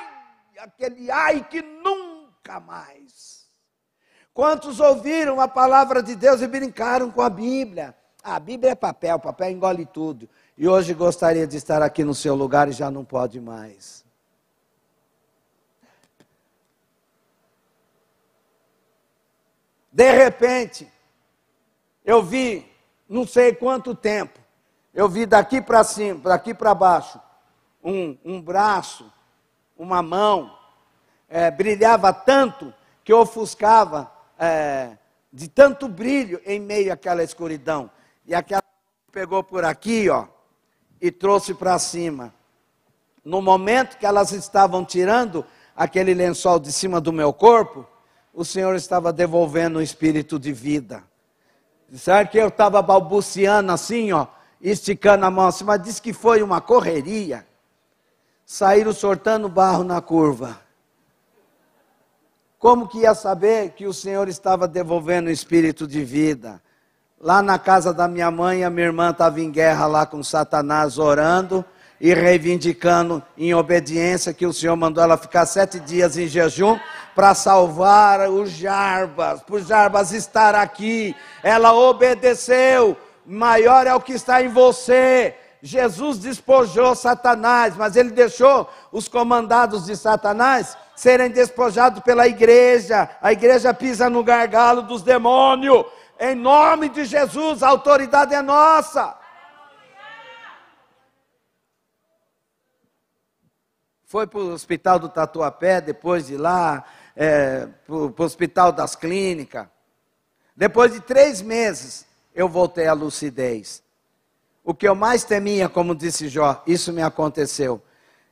aquele 0.58 1.10
ai 1.10 1.42
que 1.48 1.62
nunca 1.62 2.60
mais. 2.60 3.46
Quantos 4.34 4.78
ouviram 4.78 5.40
a 5.40 5.48
palavra 5.48 6.02
de 6.02 6.14
Deus 6.14 6.42
e 6.42 6.46
brincaram 6.46 7.10
com 7.10 7.22
a 7.22 7.30
Bíblia? 7.30 7.94
A 8.22 8.38
Bíblia 8.38 8.72
é 8.72 8.74
papel, 8.74 9.18
papel 9.18 9.50
engole 9.50 9.86
tudo. 9.86 10.28
E 10.56 10.68
hoje 10.68 10.92
gostaria 10.92 11.46
de 11.46 11.56
estar 11.56 11.80
aqui 11.82 12.04
no 12.04 12.14
seu 12.14 12.34
lugar 12.34 12.68
e 12.68 12.72
já 12.72 12.90
não 12.90 13.06
pode 13.06 13.40
mais. 13.40 13.99
De 19.92 20.10
repente, 20.12 20.90
eu 22.04 22.22
vi, 22.22 22.70
não 23.08 23.26
sei 23.26 23.54
quanto 23.54 23.94
tempo, 23.94 24.38
eu 24.94 25.08
vi 25.08 25.26
daqui 25.26 25.60
para 25.60 25.82
cima, 25.84 26.20
daqui 26.20 26.54
para 26.54 26.74
baixo, 26.74 27.20
um, 27.82 28.16
um 28.24 28.40
braço, 28.40 29.10
uma 29.76 30.02
mão, 30.02 30.56
é, 31.28 31.50
brilhava 31.50 32.12
tanto 32.12 32.72
que 33.04 33.12
ofuscava 33.12 34.10
é, 34.38 34.96
de 35.32 35.48
tanto 35.48 35.88
brilho 35.88 36.40
em 36.44 36.60
meio 36.60 36.92
àquela 36.92 37.22
escuridão. 37.22 37.90
E 38.26 38.34
aquela 38.34 38.62
pegou 39.10 39.42
por 39.42 39.64
aqui, 39.64 40.08
ó, 40.08 40.26
e 41.00 41.10
trouxe 41.10 41.54
para 41.54 41.78
cima. 41.78 42.34
No 43.24 43.40
momento 43.40 43.96
que 43.96 44.06
elas 44.06 44.32
estavam 44.32 44.84
tirando 44.84 45.44
aquele 45.74 46.14
lençol 46.14 46.58
de 46.58 46.72
cima 46.72 47.00
do 47.00 47.12
meu 47.12 47.32
corpo, 47.32 47.86
o 48.32 48.44
Senhor 48.44 48.74
estava 48.74 49.12
devolvendo 49.12 49.78
o 49.78 49.82
espírito 49.82 50.38
de 50.38 50.52
vida. 50.52 51.02
Sabe 51.94 52.30
que 52.30 52.38
eu 52.38 52.48
estava 52.48 52.80
balbuciando 52.80 53.72
assim, 53.72 54.12
ó, 54.12 54.26
esticando 54.60 55.26
a 55.26 55.30
mão 55.30 55.48
assim, 55.48 55.64
mas 55.64 55.82
disse 55.82 56.00
que 56.00 56.12
foi 56.12 56.42
uma 56.42 56.60
correria. 56.60 57.46
Saíram 58.46 58.92
sortando 58.92 59.48
barro 59.48 59.82
na 59.82 60.00
curva. 60.00 60.60
Como 62.58 62.86
que 62.86 62.98
ia 62.98 63.14
saber 63.14 63.70
que 63.70 63.86
o 63.86 63.92
Senhor 63.92 64.28
estava 64.28 64.68
devolvendo 64.68 65.28
o 65.28 65.32
espírito 65.32 65.86
de 65.86 66.04
vida? 66.04 66.60
Lá 67.20 67.42
na 67.42 67.58
casa 67.58 67.92
da 67.92 68.06
minha 68.06 68.30
mãe, 68.30 68.64
a 68.64 68.70
minha 68.70 68.86
irmã 68.86 69.10
estava 69.10 69.40
em 69.40 69.50
guerra 69.50 69.86
lá 69.86 70.06
com 70.06 70.22
Satanás, 70.22 70.98
orando 70.98 71.64
e 72.00 72.14
reivindicando 72.14 73.22
em 73.36 73.52
obediência 73.52 74.32
que 74.32 74.46
o 74.46 74.52
Senhor 74.52 74.74
mandou 74.74 75.04
ela 75.04 75.18
ficar 75.18 75.44
sete 75.44 75.78
dias 75.78 76.16
em 76.16 76.26
jejum 76.26 76.78
para 77.14 77.34
salvar 77.34 78.30
os 78.30 78.50
Jarbas, 78.50 79.42
para 79.42 79.56
os 79.56 79.66
Jarbas 79.66 80.12
estar 80.12 80.54
aqui. 80.54 81.14
Ela 81.42 81.74
obedeceu. 81.74 82.96
Maior 83.26 83.86
é 83.86 83.94
o 83.94 84.00
que 84.00 84.14
está 84.14 84.42
em 84.42 84.48
você. 84.48 85.34
Jesus 85.62 86.18
despojou 86.18 86.94
Satanás, 86.94 87.76
mas 87.76 87.94
ele 87.96 88.10
deixou 88.10 88.66
os 88.90 89.06
comandados 89.06 89.84
de 89.84 89.94
Satanás 89.94 90.76
serem 90.96 91.30
despojados 91.30 92.02
pela 92.02 92.26
igreja. 92.26 93.10
A 93.20 93.30
igreja 93.32 93.74
pisa 93.74 94.08
no 94.08 94.24
gargalo 94.24 94.82
dos 94.82 95.02
demônios. 95.02 95.84
Em 96.18 96.34
nome 96.34 96.88
de 96.88 97.04
Jesus, 97.04 97.62
a 97.62 97.68
autoridade 97.68 98.34
é 98.34 98.40
nossa. 98.40 99.19
Foi 104.10 104.26
para 104.26 104.40
o 104.40 104.52
hospital 104.52 104.98
do 104.98 105.08
Tatuapé, 105.08 105.80
depois 105.80 106.26
de 106.26 106.36
lá, 106.36 106.84
é, 107.14 107.68
para 107.86 107.94
o 107.94 108.12
hospital 108.18 108.72
das 108.72 108.96
clínicas. 108.96 109.68
Depois 110.56 110.92
de 110.92 111.00
três 111.00 111.40
meses, 111.40 112.04
eu 112.34 112.48
voltei 112.48 112.88
à 112.88 112.92
lucidez. 112.92 113.84
O 114.64 114.74
que 114.74 114.88
eu 114.88 114.96
mais 114.96 115.22
temia, 115.22 115.68
como 115.68 115.94
disse 115.94 116.28
Jó, 116.28 116.60
isso 116.66 116.92
me 116.92 117.00
aconteceu. 117.02 117.80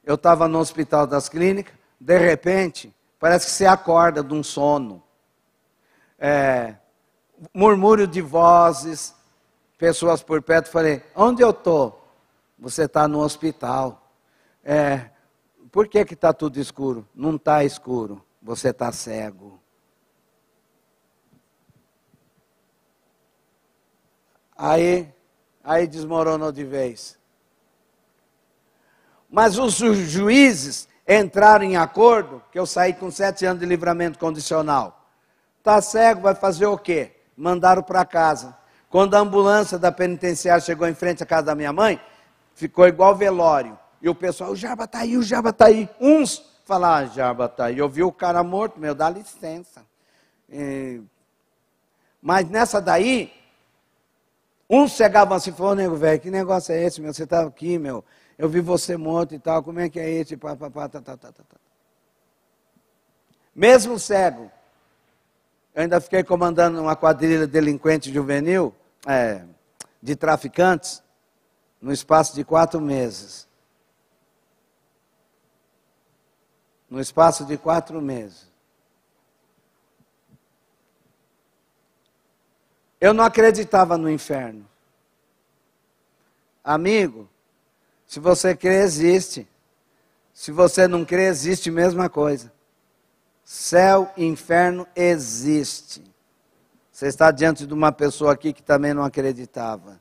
Eu 0.03 0.17
estava 0.17 0.49
no 0.49 0.59
hospital 0.59 1.07
das 1.07 1.29
clínicas, 1.29 1.77
de 2.01 2.19
repente, 2.19 2.93
parece 3.21 3.47
que 3.47 3.53
você 3.53 3.65
acorda 3.65 4.21
de 4.21 4.35
um 4.35 4.43
sono. 4.43 5.01
É, 6.19 6.75
murmúrio 7.55 8.09
de 8.09 8.21
vozes, 8.21 9.15
pessoas 9.79 10.25
por 10.25 10.43
perto. 10.43 10.71
Falei, 10.71 11.05
onde 11.15 11.41
eu 11.41 11.51
estou? 11.51 12.05
Você 12.59 12.87
está 12.87 13.07
no 13.07 13.21
hospital. 13.21 14.11
É, 14.65 15.11
por 15.69 15.89
que 15.89 15.99
está 15.99 16.33
tudo 16.33 16.59
escuro? 16.59 17.07
Não 17.15 17.37
está 17.37 17.65
escuro, 17.65 18.25
você 18.43 18.71
está 18.71 18.91
cego. 18.93 19.61
Aí, 24.57 25.09
aí 25.63 25.87
desmoronou 25.87 26.51
de 26.51 26.65
vez. 26.65 27.19
Mas 29.31 29.59
os 29.59 29.75
juízes 29.75 30.89
entraram 31.07 31.65
em 31.65 31.77
acordo, 31.77 32.43
que 32.51 32.59
eu 32.59 32.67
saí 32.67 32.93
com 32.93 33.11
sete 33.11 33.47
anos 33.47 33.61
de 33.61 33.67
livramento 33.67 34.19
condicional. 34.19 35.09
Está 35.59 35.81
cego, 35.81 36.23
vai 36.23 36.35
fazer 36.35 36.67
o 36.67 36.79
quê? 36.79 37.13
Mandaram 37.37 37.83
para 37.83 38.05
casa. 38.05 38.57
Quando 38.91 39.15
a 39.15 39.19
ambulância 39.19 39.79
da 39.79 39.93
penitenciária 39.93 40.65
chegou 40.65 40.89
em 40.89 40.95
frente 40.95 41.23
à 41.23 41.27
casa 41.27 41.47
da 41.47 41.55
minha 41.55 41.73
mãe, 41.73 42.01
ficou 42.55 42.89
igual 42.89 43.15
velório. 43.15 43.79
E 44.01 44.09
o 44.09 44.15
pessoal, 44.15 44.53
o 44.53 44.57
Jaba 44.57 44.85
está 44.85 45.01
aí, 45.01 45.17
o 45.17 45.23
Jaba 45.23 45.51
está 45.51 45.67
aí. 45.67 45.89
Uns 46.01 46.43
falaram, 46.69 47.11
ah, 47.17 47.45
está 47.47 47.65
aí. 47.65 47.79
Eu 47.79 47.89
vi 47.89 48.03
o 48.03 48.13
cara 48.13 48.45
morto, 48.45 48.79
meu, 48.79 48.95
dá 48.95 49.09
licença. 49.09 49.83
E... 50.49 51.01
Mas 52.21 52.49
nessa 52.49 52.81
daí, 52.81 53.33
uns 54.69 54.93
chegavam 54.93 55.37
assim, 55.37 55.51
falou, 55.51 55.75
nego 55.75 55.97
velho, 55.97 56.21
que 56.21 56.31
negócio 56.31 56.73
é 56.73 56.83
esse, 56.85 57.01
meu? 57.01 57.13
Você 57.13 57.25
está 57.25 57.41
aqui, 57.41 57.79
meu. 57.79 58.05
Eu 58.37 58.49
vi 58.49 58.61
você 58.61 58.97
morto 58.97 59.35
e 59.35 59.39
tal, 59.39 59.63
como 59.63 59.81
é 59.81 59.89
que 59.89 59.99
é 59.99 60.09
esse? 60.11 60.37
Pá, 60.37 60.55
pá, 60.55 60.71
pá, 60.71 60.89
tá, 60.89 61.01
tá, 61.01 61.17
tá, 61.17 61.33
tá. 61.33 61.57
Mesmo 63.55 63.99
cego, 63.99 64.51
eu 65.75 65.83
ainda 65.83 66.01
fiquei 66.01 66.23
comandando 66.23 66.81
uma 66.81 66.95
quadrilha 66.95 67.47
delinquente 67.47 68.13
juvenil, 68.13 68.75
é, 69.07 69.43
de 70.03 70.15
traficantes, 70.15 71.03
no 71.81 71.93
espaço 71.93 72.35
de 72.35 72.45
quatro 72.45 72.81
meses. 72.81 73.48
No 76.89 77.01
espaço 77.01 77.45
de 77.45 77.57
quatro 77.57 78.01
meses. 78.01 78.49
Eu 83.01 83.15
não 83.15 83.25
acreditava 83.25 83.97
no 83.97 84.11
inferno. 84.11 84.67
Amigo, 86.65 87.29
se 88.07 88.21
você 88.21 88.55
crê, 88.55 88.83
existe. 88.83 89.49
Se 90.35 90.53
você 90.53 90.87
não 90.87 91.05
crê, 91.05 91.27
existe 91.27 91.71
a 91.71 91.73
mesma 91.73 92.09
coisa. 92.09 92.53
Céu 93.45 94.13
e 94.17 94.25
inferno 94.25 94.87
existe. 94.95 96.05
Você 96.93 97.07
está 97.07 97.31
diante 97.31 97.67
de 97.67 97.73
uma 97.73 97.91
pessoa 97.91 98.33
aqui 98.33 98.53
que 98.53 98.63
também 98.63 98.93
não 98.93 99.03
acreditava. 99.03 100.01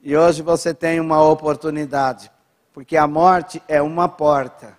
E 0.00 0.16
hoje 0.16 0.42
você 0.42 0.72
tem 0.72 1.00
uma 1.00 1.22
oportunidade, 1.22 2.30
porque 2.72 2.96
a 2.96 3.06
morte 3.06 3.60
é 3.66 3.82
uma 3.82 4.08
porta 4.08 4.77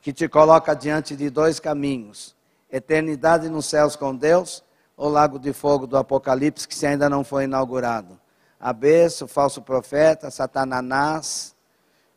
que 0.00 0.12
te 0.12 0.28
coloca 0.28 0.74
diante 0.74 1.14
de 1.16 1.30
dois 1.30 1.60
caminhos: 1.60 2.34
eternidade 2.70 3.48
nos 3.48 3.66
céus 3.66 3.96
com 3.96 4.14
Deus 4.14 4.62
ou 4.96 5.08
lago 5.08 5.38
de 5.38 5.52
fogo 5.52 5.86
do 5.86 5.96
Apocalipse, 5.96 6.68
que 6.68 6.86
ainda 6.86 7.08
não 7.08 7.24
foi 7.24 7.44
inaugurado. 7.44 8.20
A 8.60 8.74
o 9.22 9.26
falso 9.26 9.62
profeta, 9.62 10.30
Satanás 10.30 11.54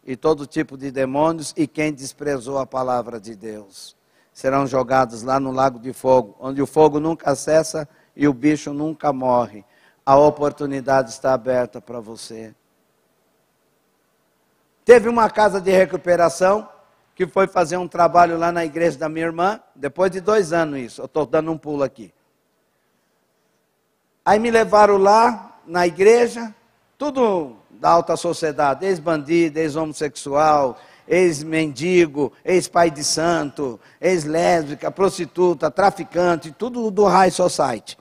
e 0.06 0.18
todo 0.18 0.46
tipo 0.46 0.78
de 0.78 0.92
demônios 0.92 1.54
e 1.56 1.66
quem 1.66 1.94
desprezou 1.94 2.58
a 2.58 2.66
palavra 2.66 3.20
de 3.20 3.36
Deus 3.36 3.96
serão 4.34 4.66
jogados 4.66 5.22
lá 5.22 5.40
no 5.40 5.52
lago 5.52 5.80
de 5.80 5.94
fogo, 5.94 6.36
onde 6.40 6.62
o 6.62 6.68
fogo 6.68 7.00
nunca 7.00 7.36
cessa 7.36 7.88
e 8.16 8.28
o 8.28 8.34
bicho 8.34 8.74
nunca 8.74 9.14
morre. 9.14 9.64
A 10.06 10.18
oportunidade 10.18 11.12
está 11.12 11.34
aberta 11.34 11.80
para 11.80 12.00
você. 12.00 12.54
Teve 14.84 15.08
uma 15.08 15.30
casa 15.30 15.62
de 15.62 15.72
recuperação 15.72 16.68
que 17.16 17.28
foi 17.28 17.48
fazer 17.48 17.78
um 17.78 17.88
trabalho 17.88 18.38
lá 18.38 18.52
na 18.52 18.66
igreja 18.66 18.98
da 18.98 19.08
minha 19.08 19.26
irmã, 19.26 19.60
depois 19.76 20.12
de 20.12 20.20
dois 20.20 20.52
anos 20.52 20.80
isso, 20.80 21.02
eu 21.02 21.06
estou 21.06 21.26
dando 21.26 21.52
um 21.52 21.58
pulo 21.58 21.84
aqui. 21.84 22.14
Aí 24.26 24.40
me 24.40 24.50
levaram 24.50 24.98
lá 24.98 25.60
na 25.68 25.86
igreja, 25.86 26.54
tudo 26.98 27.56
da 27.70 27.90
alta 27.90 28.16
sociedade, 28.16 28.86
ex-bandido, 28.86 29.60
ex-homossexual, 29.60 30.80
ex-mendigo, 31.08 32.32
ex-pai 32.44 32.90
de 32.90 33.04
santo, 33.04 33.80
ex-lésbica, 34.00 34.90
prostituta, 34.90 35.70
traficante, 35.70 36.52
tudo 36.52 36.90
do 36.90 37.06
high 37.06 37.32
society. 37.32 37.98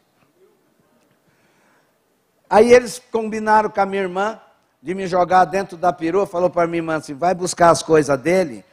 Aí 2.49 2.73
eles 2.73 3.03
combinaram 3.11 3.71
com 3.71 3.81
a 3.81 3.87
minha 3.87 4.03
irmã 4.03 4.41
de 4.81 4.95
me 4.95 5.07
jogar 5.07 5.45
dentro 5.47 5.77
da 5.77 5.93
perua, 5.93 6.27
falou 6.27 6.51
para 6.51 6.67
minha 6.67 6.79
irmã 6.79 6.97
assim, 6.97 7.15
vai 7.15 7.35
buscar 7.35 7.71
as 7.71 7.83
coisas 7.83 8.19
dele, 8.21 8.65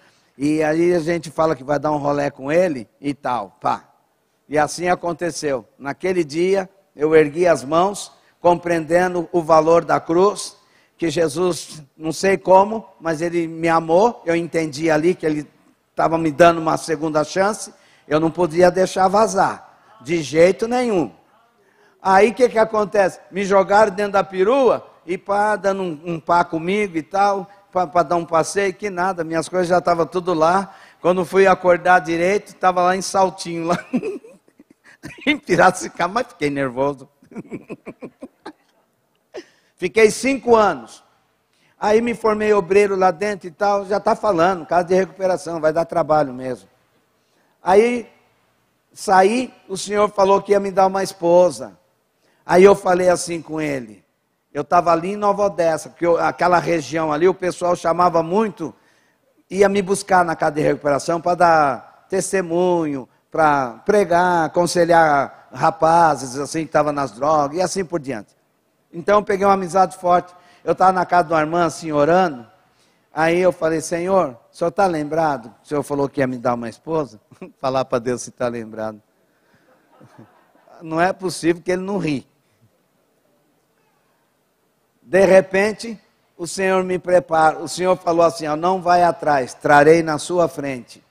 e 0.42 0.64
aí 0.64 0.94
a 0.94 1.00
gente 1.00 1.30
fala 1.30 1.54
que 1.54 1.66
vai 1.66 1.78
dar 1.78 1.92
um 1.92 1.98
rolé 1.98 2.30
com 2.30 2.50
ele 2.50 2.88
e 3.02 3.14
tal, 3.14 3.58
pá. 3.60 3.84
E 4.48 4.58
assim 4.58 4.88
aconteceu. 4.88 5.66
Naquele 5.78 6.24
dia, 6.24 6.70
eu 6.96 7.14
ergui 7.14 7.46
as 7.46 7.62
mãos, 7.62 8.10
compreendendo 8.40 9.28
o 9.34 9.42
valor 9.42 9.84
da 9.84 10.00
cruz, 10.00 10.56
que 10.98 11.10
Jesus, 11.10 11.84
não 11.98 12.14
sei 12.14 12.38
como, 12.38 12.88
mas 13.02 13.22
ele 13.22 13.50
me 13.50 13.68
amou, 13.68 14.24
eu 14.26 14.34
entendi 14.34 14.90
ali 14.90 15.14
que 15.14 15.26
ele 15.26 15.46
estava 15.92 16.18
me 16.18 16.32
dando 16.32 16.62
uma 16.62 16.78
segunda 16.78 17.22
chance, 17.26 17.74
eu 18.08 18.18
não 18.18 18.32
podia 18.32 18.72
deixar 18.72 19.10
vazar, 19.10 19.98
de 20.00 20.24
jeito 20.24 20.70
nenhum. 20.70 21.12
Aí 22.02 22.30
o 22.30 22.34
que, 22.34 22.48
que 22.48 22.58
acontece? 22.58 23.20
Me 23.30 23.44
jogaram 23.44 23.94
dentro 23.94 24.14
da 24.14 24.24
perua 24.24 24.90
e 25.06 25.18
pá, 25.18 25.58
dando 25.58 25.82
um, 25.82 26.02
um 26.14 26.20
pá 26.20 26.46
comigo 26.46 26.98
e 26.98 27.04
tal, 27.04 27.46
para 27.72 28.04
dar 28.04 28.16
um 28.16 28.26
passeio, 28.26 28.74
que 28.74 28.90
nada, 28.90 29.24
minhas 29.24 29.48
coisas 29.48 29.68
já 29.68 29.78
estavam 29.78 30.06
tudo 30.06 30.34
lá. 30.34 30.76
Quando 31.02 31.26
fui 31.26 31.48
acordar 31.48 32.00
direito, 32.00 32.50
estava 32.50 32.82
lá 32.82 32.96
em 32.96 33.02
Saltinho, 33.02 33.66
lá 33.68 33.78
em 35.26 35.38
Piracicaba, 35.38 36.14
mas 36.14 36.28
fiquei 36.28 36.50
nervoso. 36.50 37.08
Fiquei 39.78 40.12
cinco 40.12 40.58
anos. 40.58 41.02
Aí 41.80 42.02
me 42.02 42.14
formei 42.14 42.52
obreiro 42.54 42.98
lá 42.98 43.12
dentro 43.12 43.48
e 43.48 43.52
tal, 43.52 43.86
já 43.86 43.96
está 43.96 44.14
falando, 44.14 44.66
casa 44.66 44.84
de 44.90 44.94
recuperação, 44.94 45.62
vai 45.62 45.72
dar 45.72 45.86
trabalho 45.86 46.34
mesmo. 46.34 46.68
Aí 47.64 48.12
saí, 48.92 49.54
o 49.70 49.78
senhor 49.78 50.10
falou 50.10 50.42
que 50.42 50.52
ia 50.52 50.60
me 50.60 50.70
dar 50.70 50.88
uma 50.88 51.02
esposa. 51.02 51.80
Aí 52.46 52.66
eu 52.66 52.76
falei 52.76 53.08
assim 53.08 53.42
com 53.42 53.62
ele. 53.62 54.04
Eu 54.54 54.64
estava 54.64 54.92
ali 54.92 55.12
em 55.12 55.16
Nova 55.16 55.44
Odessa, 55.44 55.90
porque 55.90 56.06
eu, 56.06 56.18
aquela 56.18 56.58
região 56.58 57.12
ali 57.12 57.28
o 57.28 57.34
pessoal 57.34 57.76
chamava 57.76 58.24
muito, 58.24 58.74
ia 59.50 59.70
me 59.70 59.82
buscar 59.82 60.26
na 60.26 60.36
casa 60.36 60.54
de 60.54 60.62
recuperação 60.62 61.22
para 61.22 61.36
dar 61.36 62.06
testemunho, 62.10 63.08
para 63.32 63.74
pregar, 63.86 64.46
aconselhar 64.46 65.48
rapazes 65.52 66.38
assim 66.38 66.60
que 66.60 66.66
estavam 66.66 66.92
nas 66.92 67.12
drogas 67.12 67.58
e 67.58 67.62
assim 67.62 67.86
por 67.86 68.00
diante. 68.00 68.36
Então 68.92 69.20
eu 69.20 69.24
peguei 69.24 69.46
uma 69.46 69.54
amizade 69.54 69.96
forte. 69.98 70.34
Eu 70.64 70.74
estava 70.74 70.92
na 70.92 71.06
casa 71.06 71.30
uma 71.30 71.40
irmã 71.40 71.66
assim 71.66 71.92
orando. 71.92 72.48
Aí 73.14 73.40
eu 73.40 73.52
falei, 73.52 73.82
Senhor, 73.82 74.38
o 74.52 74.56
senhor 74.56 74.70
está 74.70 74.86
lembrado? 74.86 75.54
O 75.64 75.68
senhor 75.68 75.84
falou 75.84 76.08
que 76.08 76.22
ia 76.22 76.28
me 76.28 76.38
dar 76.38 76.54
uma 76.54 76.70
esposa? 76.70 77.20
Falar 77.60 77.86
para 77.86 78.00
Deus 78.00 78.22
se 78.22 78.30
está 78.30 78.48
lembrado. 78.48 79.02
Não 80.82 81.02
é 81.02 81.12
possível 81.12 81.62
que 81.62 81.72
ele 81.72 81.82
não 81.82 81.98
ri. 81.98 82.29
De 85.10 85.26
repente, 85.26 86.00
o 86.38 86.46
Senhor 86.46 86.84
me 86.84 87.00
prepara. 87.00 87.58
O 87.58 87.68
Senhor 87.68 87.98
falou 87.98 88.24
assim: 88.24 88.46
ó, 88.46 88.56
não 88.56 88.80
vai 88.80 89.02
atrás, 89.02 89.56
trarei 89.56 90.04
na 90.04 90.20
sua 90.20 90.48
frente. 90.48 91.04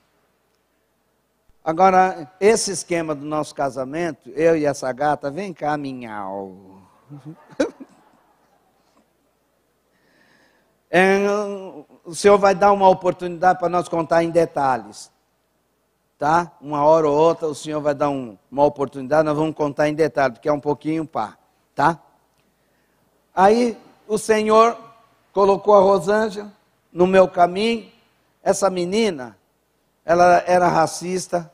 Agora, 1.61 2.31
esse 2.39 2.71
esquema 2.71 3.13
do 3.13 3.25
nosso 3.25 3.53
casamento, 3.53 4.29
eu 4.29 4.55
e 4.55 4.65
essa 4.65 4.89
gata, 4.93 5.29
vem 5.29 5.53
cá, 5.53 5.77
minhau. 5.77 6.81
É, 10.91 11.19
o 12.03 12.15
Senhor 12.15 12.39
vai 12.39 12.55
dar 12.55 12.71
uma 12.71 12.89
oportunidade 12.89 13.59
para 13.59 13.69
nós 13.69 13.87
contar 13.87 14.23
em 14.23 14.31
detalhes. 14.31 15.11
Tá? 16.17 16.51
Uma 16.59 16.83
hora 16.83 17.07
ou 17.07 17.15
outra 17.15 17.45
o 17.45 17.53
Senhor 17.53 17.79
vai 17.79 17.93
dar 17.93 18.09
um, 18.09 18.35
uma 18.51 18.65
oportunidade, 18.65 19.23
nós 19.23 19.37
vamos 19.37 19.53
contar 19.53 19.87
em 19.87 19.93
detalhes, 19.93 20.39
porque 20.39 20.49
é 20.49 20.51
um 20.51 20.59
pouquinho 20.59 21.05
pá. 21.05 21.37
Tá? 21.75 21.99
Aí 23.35 23.77
o 24.09 24.17
Senhor 24.17 24.75
colocou 25.31 25.75
a 25.75 25.79
Rosângela 25.79 26.51
no 26.91 27.05
meu 27.05 27.27
caminho, 27.27 27.87
essa 28.41 28.67
menina, 28.67 29.37
ela 30.03 30.43
era 30.47 30.67
racista, 30.67 31.49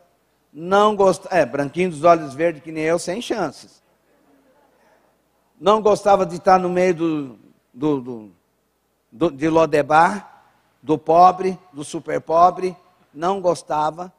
não 0.54 0.96
gostava, 0.96 1.36
é, 1.36 1.46
branquinho 1.46 1.90
dos 1.90 2.06
olhos 2.06 2.34
verdes 2.34 2.64
que 2.64 2.72
nem 2.72 2.86
eu, 2.86 2.98
sem 2.98 3.22
chances. 3.22 3.84
Não 5.60 5.82
gostava 5.82 6.26
de 6.26 6.38
estar 6.38 6.58
no 6.58 6.70
meio 6.70 6.96
do, 6.96 7.40
do, 7.74 8.00
do, 8.00 8.32
do 9.12 9.32
de 9.32 9.50
Lodebar, 9.50 10.46
do 10.82 10.98
pobre, 10.98 11.60
do 11.74 11.84
super 11.84 12.22
pobre, 12.22 12.74
não 13.14 13.42
gostava. 13.42 14.14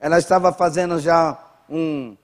Ela 0.00 0.18
estava 0.18 0.52
fazendo 0.52 0.98
já 0.98 1.38
um, 1.70 2.16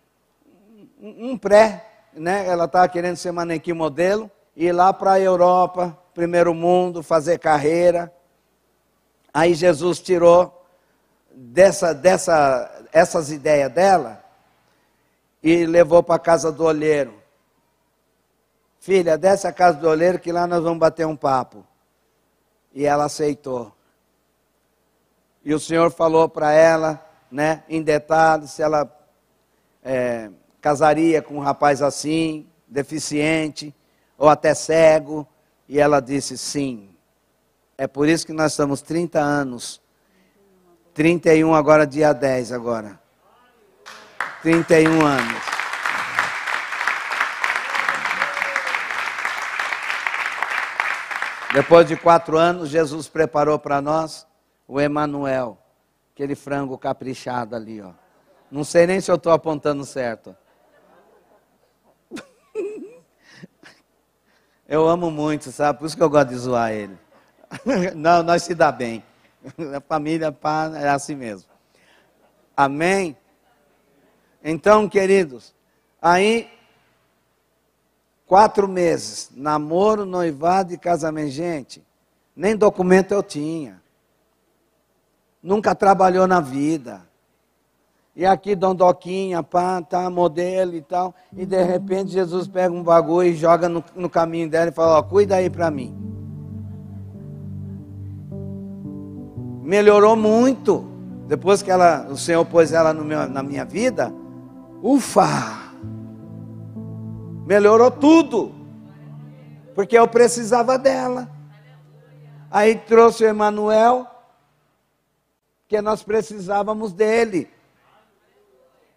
um 1.00 1.38
pré, 1.38 2.08
né? 2.12 2.44
Ela 2.44 2.64
estava 2.64 2.88
querendo 2.88 3.16
ser 3.16 3.30
manequim 3.30 3.72
modelo, 3.72 4.28
ir 4.56 4.72
lá 4.72 4.92
para 4.92 5.12
a 5.12 5.20
Europa, 5.20 5.96
primeiro 6.14 6.54
mundo, 6.54 7.02
fazer 7.02 7.38
carreira. 7.38 8.12
Aí 9.32 9.54
Jesus 9.54 10.00
tirou 10.00 10.64
dessa, 11.30 11.92
dessa, 11.92 12.86
essas 12.92 13.30
ideias 13.30 13.72
dela 13.72 14.24
e 15.42 15.66
levou 15.66 16.02
para 16.02 16.14
a 16.14 16.18
casa 16.18 16.52
do 16.52 16.64
olheiro. 16.64 17.14
Filha, 18.80 19.18
desce 19.18 19.46
a 19.46 19.52
casa 19.52 19.78
do 19.78 19.88
olheiro 19.88 20.18
que 20.18 20.30
lá 20.30 20.46
nós 20.46 20.62
vamos 20.62 20.78
bater 20.78 21.06
um 21.06 21.16
papo. 21.16 21.64
E 22.72 22.84
ela 22.84 23.04
aceitou. 23.04 23.72
E 25.44 25.52
o 25.52 25.60
Senhor 25.60 25.90
falou 25.90 26.28
para 26.28 26.52
ela, 26.52 27.04
né, 27.30 27.62
em 27.68 27.82
detalhes, 27.82 28.52
se 28.52 28.62
ela 28.62 28.90
é, 29.82 30.30
casaria 30.60 31.20
com 31.20 31.36
um 31.36 31.40
rapaz 31.40 31.82
assim, 31.82 32.46
deficiente, 32.66 33.74
ou 34.18 34.28
até 34.28 34.54
cego. 34.54 35.26
E 35.68 35.78
ela 35.78 36.00
disse 36.00 36.36
sim. 36.36 36.90
É 37.76 37.86
por 37.86 38.08
isso 38.08 38.26
que 38.26 38.32
nós 38.32 38.52
estamos 38.52 38.82
30 38.82 39.18
anos. 39.18 39.80
31 40.92 41.54
agora, 41.54 41.86
dia 41.86 42.12
10 42.12 42.52
agora. 42.52 43.00
31 44.42 45.04
anos. 45.04 45.42
Depois 51.54 51.86
de 51.86 51.96
quatro 51.96 52.36
anos, 52.36 52.68
Jesus 52.68 53.08
preparou 53.08 53.58
para 53.58 53.80
nós 53.80 54.26
o 54.66 54.80
Emanuel, 54.80 55.56
aquele 56.12 56.34
frango 56.34 56.76
caprichado 56.76 57.54
ali, 57.54 57.80
ó. 57.80 57.92
Não 58.50 58.64
sei 58.64 58.86
nem 58.86 59.00
se 59.00 59.10
eu 59.10 59.14
estou 59.14 59.32
apontando 59.32 59.84
certo. 59.84 60.36
Eu 64.68 64.88
amo 64.88 65.10
muito, 65.10 65.52
sabe? 65.52 65.78
Por 65.78 65.86
isso 65.86 65.96
que 65.96 66.02
eu 66.02 66.08
gosto 66.08 66.30
de 66.30 66.36
zoar 66.36 66.72
ele. 66.72 66.98
Não, 67.94 68.22
nós 68.22 68.42
se 68.42 68.54
dá 68.54 68.72
bem. 68.72 69.04
A 69.76 69.80
família 69.80 70.32
pá, 70.32 70.70
é 70.74 70.88
assim 70.88 71.14
mesmo. 71.14 71.48
Amém? 72.56 73.16
Então, 74.42 74.88
queridos, 74.88 75.54
aí, 76.00 76.50
quatro 78.26 78.66
meses, 78.66 79.30
namoro, 79.34 80.04
noivado 80.06 80.72
e 80.72 80.78
casamento. 80.78 81.30
Gente, 81.30 81.84
nem 82.34 82.56
documento 82.56 83.12
eu 83.12 83.22
tinha. 83.22 83.82
Nunca 85.42 85.74
trabalhou 85.74 86.26
na 86.26 86.40
vida. 86.40 87.06
E 88.16 88.24
aqui, 88.24 88.54
Dondoquinha, 88.54 89.42
pá, 89.42 89.82
tá, 89.82 90.08
modelo 90.08 90.74
e 90.74 90.80
tal. 90.80 91.14
E 91.36 91.44
de 91.44 91.62
repente, 91.62 92.12
Jesus 92.12 92.46
pega 92.46 92.72
um 92.72 92.82
bagulho 92.82 93.28
e 93.28 93.34
joga 93.34 93.68
no, 93.68 93.82
no 93.94 94.08
caminho 94.08 94.48
dela 94.48 94.70
e 94.70 94.72
fala: 94.72 94.98
Ó, 94.98 95.02
cuida 95.02 95.36
aí 95.36 95.50
para 95.50 95.70
mim. 95.70 96.04
melhorou 99.64 100.14
muito. 100.14 100.86
Depois 101.26 101.62
que 101.62 101.70
ela, 101.70 102.06
o 102.10 102.16
Senhor 102.16 102.44
pôs 102.44 102.70
ela 102.70 102.92
meu, 102.92 103.28
na 103.28 103.42
minha 103.42 103.64
vida, 103.64 104.12
ufa! 104.82 105.72
Melhorou 107.46 107.90
tudo. 107.90 108.54
Porque 109.74 109.98
eu 109.98 110.06
precisava 110.06 110.78
dela. 110.78 111.28
Aí 112.50 112.76
trouxe 112.76 113.24
o 113.24 113.26
Emanuel, 113.26 114.06
que 115.66 115.80
nós 115.80 116.02
precisávamos 116.02 116.92
dele. 116.92 117.48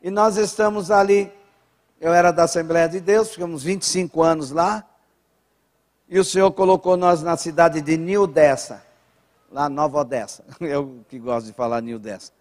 E 0.02 0.10
nós 0.10 0.38
estamos 0.38 0.92
ali. 0.92 1.32
Eu 2.00 2.14
era 2.14 2.32
da 2.32 2.44
Assembleia 2.44 2.88
de 2.88 3.00
Deus, 3.00 3.32
ficamos 3.32 3.64
25 3.64 4.22
anos 4.22 4.52
lá. 4.52 4.84
E 6.08 6.20
o 6.20 6.24
Senhor 6.24 6.52
colocou 6.52 6.96
nós 6.96 7.22
na 7.22 7.36
cidade 7.36 7.82
de 7.82 7.98
Nildessa 7.98 8.84
lá 9.52 9.70
Nova 9.70 10.00
Odessa. 10.00 10.44
Eu 10.60 11.00
que 11.08 11.20
gosto 11.20 11.48
de 11.48 11.54
falar 11.54 11.82
New 11.82 11.98
Odessa. 11.98 12.32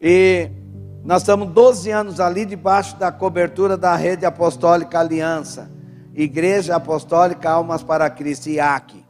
E 0.00 0.50
nós 1.04 1.22
estamos 1.22 1.48
12 1.48 1.90
anos 1.90 2.20
ali 2.20 2.44
debaixo 2.44 2.96
da 2.96 3.10
cobertura 3.10 3.76
da 3.76 3.94
rede 3.96 4.26
apostólica 4.26 5.00
Aliança, 5.00 5.70
Igreja 6.14 6.76
Apostólica 6.76 7.50
Almas 7.50 7.82
para 7.82 8.08
Cristo, 8.10 8.48
IAC. 8.48 9.04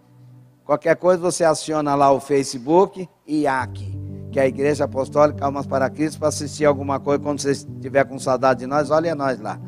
Qualquer 0.65 0.97
coisa 0.97 1.21
você 1.21 1.45
aciona 1.45 1.95
lá 1.95 2.11
o 2.13 2.21
Facebook, 2.21 3.09
IAC, 3.27 3.98
que 4.31 4.39
a 4.39 4.47
Igreja 4.47 4.85
Apostólica 4.85 5.45
Almas 5.45 5.67
para 5.67 5.89
Cristo, 5.89 6.19
para 6.19 6.29
assistir 6.29 6.65
alguma 6.65 7.01
coisa 7.01 7.23
quando 7.23 7.41
você 7.41 7.53
estiver 7.53 8.05
com 8.05 8.19
saudade 8.19 8.61
de 8.61 8.67
nós, 8.67 8.91
olha 8.91 9.15
nós 9.15 9.41
lá. 9.41 9.59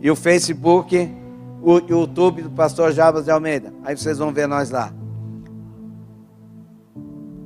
E 0.00 0.10
o 0.10 0.16
Facebook, 0.16 1.10
o 1.62 1.78
YouTube 1.78 2.42
do 2.42 2.50
pastor 2.50 2.92
Jabas 2.92 3.24
de 3.24 3.30
Almeida. 3.30 3.72
Aí 3.84 3.96
vocês 3.96 4.18
vão 4.18 4.32
ver 4.32 4.46
nós 4.46 4.70
lá. 4.70 4.92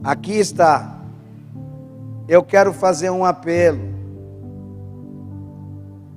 Aqui 0.03 0.33
está. 0.33 0.99
Eu 2.27 2.43
quero 2.43 2.73
fazer 2.73 3.11
um 3.11 3.25
apelo. 3.25 3.91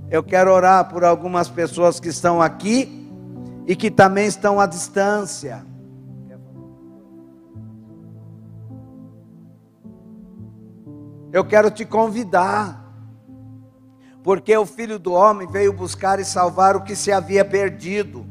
Eu 0.10 0.24
quero 0.24 0.52
orar 0.52 0.90
por 0.90 1.04
algumas 1.04 1.50
pessoas 1.50 2.00
que 2.00 2.10
estão 2.10 2.42
aqui 2.42 3.10
e 3.68 3.76
que 3.76 3.90
também 3.90 4.28
estão 4.28 4.60
à 4.60 4.66
distância. 4.66 5.66
Eu 11.34 11.44
quero 11.44 11.72
te 11.72 11.84
convidar, 11.84 12.94
porque 14.22 14.56
o 14.56 14.68
Filho 14.68 15.00
do 15.00 15.14
Homem 15.14 15.48
veio 15.48 15.74
buscar 15.74 16.20
e 16.20 16.24
salvar 16.24 16.76
o 16.76 16.84
que 16.84 16.96
se 16.96 17.12
havia 17.12 17.44
perdido. 17.44 18.24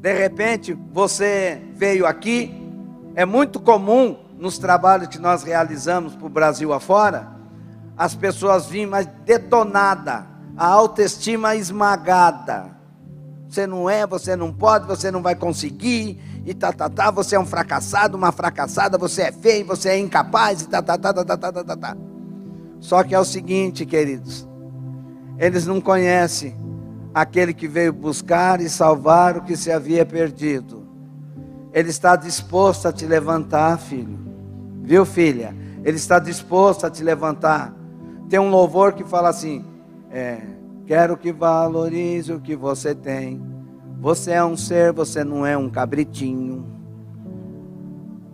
De 0.00 0.12
repente, 0.12 0.72
você 0.92 1.60
veio 1.74 2.06
aqui, 2.06 2.54
é 3.16 3.24
muito 3.24 3.58
comum 3.58 4.16
nos 4.38 4.56
trabalhos 4.56 5.08
que 5.08 5.18
nós 5.18 5.42
realizamos 5.42 6.14
para 6.14 6.26
o 6.26 6.30
Brasil 6.30 6.72
afora, 6.72 7.28
as 7.98 8.14
pessoas 8.14 8.66
vêm 8.66 8.86
mais 8.86 9.06
detonada, 9.24 10.28
a 10.56 10.64
autoestima 10.64 11.56
esmagada. 11.56 12.70
Você 13.48 13.66
não 13.66 13.90
é, 13.90 14.06
você 14.06 14.36
não 14.36 14.52
pode, 14.52 14.86
você 14.86 15.10
não 15.10 15.22
vai 15.22 15.34
conseguir, 15.34 16.22
e 16.46 16.54
tá, 16.54 16.72
tá, 16.72 16.88
tá, 16.88 17.10
você 17.10 17.34
é 17.34 17.40
um 17.40 17.44
fracassado, 17.44 18.16
uma 18.16 18.30
fracassada, 18.30 18.96
você 18.96 19.22
é 19.22 19.32
feio, 19.32 19.66
você 19.66 19.88
é 19.88 19.98
incapaz, 19.98 20.62
e 20.62 20.68
tá, 20.68 20.80
tá, 20.80 20.96
tá, 20.96 21.12
tá, 21.12 21.24
tá, 21.24 21.36
tá, 21.36 21.52
tá, 21.52 21.64
tá, 21.64 21.76
tá. 21.76 21.96
Só 22.78 23.02
que 23.02 23.16
é 23.16 23.18
o 23.18 23.24
seguinte, 23.24 23.84
queridos, 23.84 24.46
eles 25.38 25.66
não 25.66 25.80
conhecem 25.80 26.56
aquele 27.12 27.52
que 27.52 27.66
veio 27.66 27.92
buscar 27.92 28.60
e 28.60 28.68
salvar 28.68 29.36
o 29.36 29.42
que 29.42 29.56
se 29.56 29.72
havia 29.72 30.06
perdido. 30.06 30.86
Ele 31.72 31.90
está 31.90 32.14
disposto 32.14 32.86
a 32.86 32.92
te 32.92 33.06
levantar, 33.06 33.76
filho. 33.78 34.16
Viu, 34.84 35.04
filha? 35.04 35.52
Ele 35.82 35.96
está 35.96 36.20
disposto 36.20 36.86
a 36.86 36.90
te 36.90 37.02
levantar. 37.02 37.74
Tem 38.28 38.38
um 38.38 38.50
louvor 38.50 38.92
que 38.92 39.02
fala 39.02 39.30
assim: 39.30 39.64
é, 40.12 40.42
quero 40.86 41.16
que 41.16 41.32
valorize 41.32 42.32
o 42.32 42.40
que 42.40 42.54
você 42.54 42.94
tem 42.94 43.55
você 44.00 44.32
é 44.32 44.44
um 44.44 44.56
ser, 44.56 44.92
você 44.92 45.24
não 45.24 45.44
é 45.44 45.56
um 45.56 45.70
cabritinho. 45.70 46.66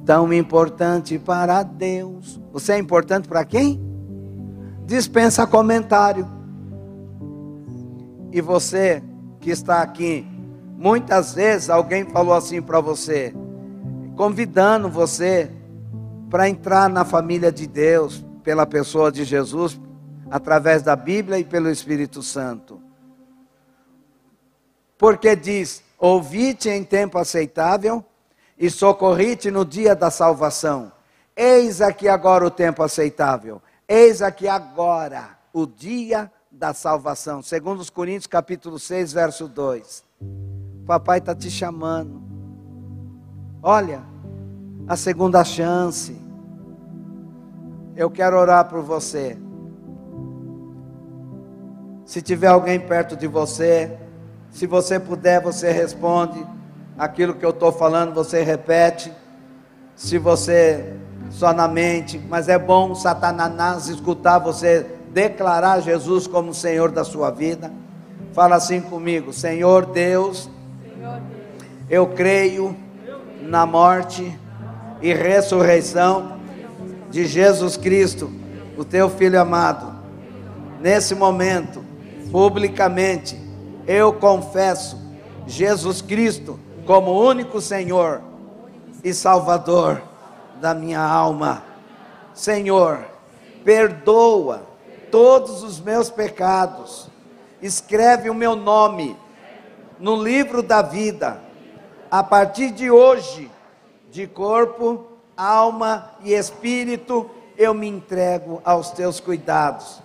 Tão 0.05 0.33
importante 0.33 1.19
para 1.19 1.63
Deus. 1.63 2.41
Você 2.53 2.73
é 2.73 2.79
importante 2.79 3.29
para 3.29 3.45
quem? 3.45 3.81
Dispensa 4.85 5.47
comentário. 5.47 6.29
E 8.33 8.41
você 8.41 9.03
que 9.41 9.51
está 9.51 9.83
aqui, 9.83 10.27
muitas 10.77 11.35
vezes 11.35 11.71
alguém 11.71 12.05
falou 12.05 12.35
assim 12.35 12.61
para 12.61 12.81
você, 12.81 13.33
convidando 14.17 14.89
você 14.89 15.51
para 16.29 16.49
entrar 16.49 16.89
na 16.89 17.05
família 17.05 17.53
de 17.53 17.67
Deus 17.67 18.25
pela 18.43 18.67
pessoa 18.67 19.13
de 19.13 19.23
Jesus, 19.23 19.81
através 20.31 20.83
da 20.83 20.97
Bíblia 20.97 21.39
e 21.39 21.45
pelo 21.45 21.71
Espírito 21.71 22.23
Santo. 22.23 22.82
Porque 25.03 25.35
diz: 25.35 25.83
Ouvi-te 25.99 26.69
em 26.69 26.85
tempo 26.85 27.19
aceitável 27.19 28.05
e 28.57 28.71
socorri-te 28.71 29.51
no 29.51 29.65
dia 29.65 29.97
da 29.97 30.13
salvação. 30.13 30.93
Eis 31.35 31.81
aqui 31.81 32.09
agora 32.09 32.47
o 32.47 32.51
tempo 32.53 32.85
aceitável. 32.85 33.61
Eis 33.89 34.23
aqui 34.23 34.47
agora 34.47 35.31
o 35.53 35.67
dia 35.67 36.31
da 36.49 36.73
salvação. 36.73 37.43
Segundo 37.43 37.81
os 37.81 37.91
Coríntios 37.91 38.29
capítulo 38.29 38.79
6, 38.79 39.13
verso 39.13 39.49
2. 39.49 40.05
Papai 40.87 41.19
está 41.19 41.35
te 41.35 41.51
chamando. 41.51 42.23
Olha, 43.61 44.05
a 44.87 44.95
segunda 44.95 45.43
chance. 45.43 46.17
eu 47.97 48.09
quero 48.09 48.39
orar 48.39 48.69
por 48.69 48.83
você. 48.83 49.37
Se 52.05 52.23
tiver 52.23 52.47
alguém 52.47 52.79
perto 52.79 53.17
de 53.17 53.27
você, 53.27 53.99
se 54.53 54.67
você 54.67 55.01
puder, 55.01 55.41
você 55.41 55.73
responde. 55.73 56.47
Aquilo 56.97 57.35
que 57.35 57.45
eu 57.45 57.51
estou 57.51 57.73
falando, 57.73 58.15
você 58.15 58.43
repete. 58.43 59.11
Se 59.97 60.19
você 60.19 60.95
só 61.31 61.53
na 61.53 61.67
mente, 61.67 62.21
mas 62.29 62.49
é 62.49 62.59
bom 62.59 62.95
Satanás 62.95 63.89
escutar 63.89 64.39
você 64.39 64.87
declarar 65.11 65.81
Jesus 65.81 66.27
como 66.27 66.53
Senhor 66.53 66.91
da 66.91 67.03
sua 67.03 67.31
vida. 67.31 67.73
Fala 68.33 68.57
assim 68.57 68.81
comigo, 68.81 69.33
Senhor 69.33 69.87
Deus, 69.87 70.49
eu 71.89 72.07
creio 72.09 72.77
na 73.43 73.67
morte 73.67 74.39
e 75.03 75.13
ressurreição 75.13 76.39
de 77.11 77.27
Jesus 77.27 77.77
Cristo, 77.77 78.31
o 78.77 78.85
teu 78.85 79.11
filho 79.11 79.41
amado. 79.41 79.93
Nesse 80.81 81.15
momento, 81.15 81.85
publicamente, 82.31 83.42
eu 83.87 84.13
confesso 84.13 84.99
Jesus 85.47 86.01
Cristo 86.01 86.59
como 86.87 87.21
único 87.21 87.61
Senhor 87.61 88.23
e 89.03 89.13
Salvador 89.13 90.03
da 90.61 90.75
minha 90.75 91.01
alma. 91.01 91.63
Senhor, 92.35 93.05
perdoa 93.65 94.63
todos 95.11 95.63
os 95.63 95.81
meus 95.81 96.09
pecados, 96.09 97.09
escreve 97.61 98.31
o 98.31 98.35
meu 98.35 98.57
nome 98.57 99.17
no 99.99 100.17
livro 100.17 100.63
da 100.63 100.83
vida, 100.83 101.41
a 102.11 102.23
partir 102.23 102.71
de 102.71 102.91
hoje, 102.91 103.51
de 104.11 104.27
corpo, 104.27 105.07
alma 105.37 106.13
e 106.23 106.33
espírito, 106.33 107.31
eu 107.57 107.73
me 107.75 107.87
entrego 107.87 108.61
aos 108.65 108.91
teus 108.91 109.21
cuidados 109.21 110.03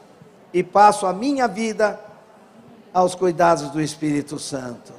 e 0.53 0.63
passo 0.63 1.05
a 1.05 1.13
minha 1.13 1.47
vida 1.47 1.99
aos 2.97 3.13
cuidados 3.13 3.69
do 3.69 3.79
Espírito 3.79 4.39
Santo. 4.39 4.91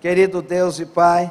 Querido 0.00 0.42
Deus 0.42 0.80
e 0.80 0.84
Pai, 0.84 1.30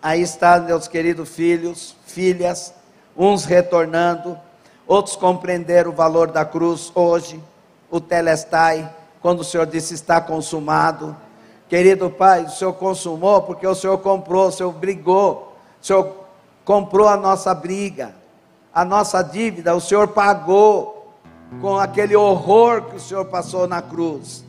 aí 0.00 0.22
está 0.22 0.60
meus 0.60 0.86
queridos 0.86 1.28
filhos, 1.28 1.96
filhas, 2.06 2.72
uns 3.16 3.44
retornando, 3.44 4.38
outros 4.86 5.16
compreenderam 5.16 5.90
o 5.90 5.94
valor 5.94 6.30
da 6.30 6.44
cruz 6.44 6.92
hoje, 6.94 7.42
o 7.90 7.98
telestai, 8.00 8.88
quando 9.20 9.40
o 9.40 9.44
Senhor 9.44 9.66
disse 9.66 9.94
está 9.94 10.20
consumado. 10.20 11.16
Querido 11.68 12.08
Pai, 12.08 12.44
o 12.44 12.50
Senhor 12.50 12.74
consumou 12.74 13.42
porque 13.42 13.66
o 13.66 13.74
Senhor 13.74 13.98
comprou, 13.98 14.46
o 14.46 14.52
Senhor 14.52 14.70
brigou, 14.70 15.56
o 15.82 15.84
Senhor 15.84 16.24
comprou 16.64 17.08
a 17.08 17.16
nossa 17.16 17.52
briga, 17.52 18.14
a 18.72 18.84
nossa 18.84 19.22
dívida, 19.22 19.74
o 19.74 19.80
Senhor 19.80 20.06
pagou 20.06 20.95
com 21.60 21.78
aquele 21.78 22.16
horror 22.16 22.82
que 22.82 22.96
o 22.96 23.00
Senhor 23.00 23.24
passou 23.24 23.66
na 23.66 23.80
cruz. 23.80 24.44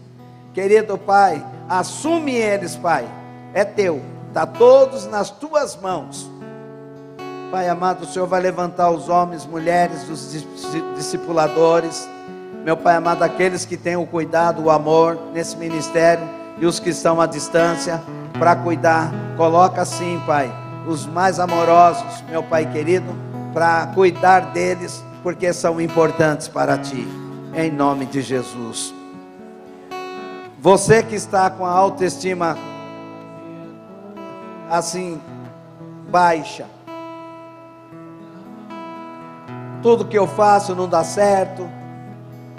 Querido 0.53 0.97
Pai, 0.97 1.45
assume 1.69 2.33
eles, 2.33 2.75
Pai, 2.75 3.07
é 3.53 3.63
teu, 3.63 4.01
está 4.27 4.45
todos 4.45 5.05
nas 5.05 5.29
tuas 5.29 5.75
mãos. 5.75 6.29
Pai 7.51 7.69
amado, 7.69 8.03
o 8.03 8.05
Senhor 8.05 8.27
vai 8.27 8.41
levantar 8.41 8.89
os 8.89 9.07
homens, 9.07 9.45
mulheres, 9.45 10.09
os 10.09 10.45
discipuladores, 10.95 12.07
meu 12.63 12.75
Pai 12.75 12.97
amado, 12.97 13.23
aqueles 13.23 13.63
que 13.63 13.77
têm 13.77 13.95
o 13.95 14.05
cuidado, 14.05 14.63
o 14.63 14.69
amor 14.69 15.17
nesse 15.33 15.55
ministério 15.55 16.27
e 16.59 16.65
os 16.65 16.79
que 16.79 16.89
estão 16.89 17.21
à 17.21 17.25
distância 17.25 18.01
para 18.37 18.55
cuidar. 18.55 19.11
Coloca 19.37 19.81
assim, 19.81 20.21
Pai, 20.25 20.51
os 20.85 21.05
mais 21.05 21.39
amorosos, 21.39 22.21
meu 22.29 22.43
Pai 22.43 22.65
querido, 22.65 23.15
para 23.53 23.87
cuidar 23.87 24.51
deles 24.51 25.01
porque 25.27 25.51
são 25.51 25.81
importantes 25.81 26.47
para 26.47 26.77
ti, 26.77 27.05
em 27.53 27.69
nome 27.69 28.05
de 28.05 28.21
Jesus. 28.21 28.93
Você 30.57 31.03
que 31.03 31.15
está 31.15 31.49
com 31.49 31.65
a 31.65 31.69
autoestima 31.69 32.57
assim 34.69 35.19
baixa, 36.09 36.65
tudo 39.83 40.05
que 40.05 40.17
eu 40.17 40.27
faço 40.27 40.73
não 40.73 40.87
dá 40.87 41.03
certo. 41.03 41.69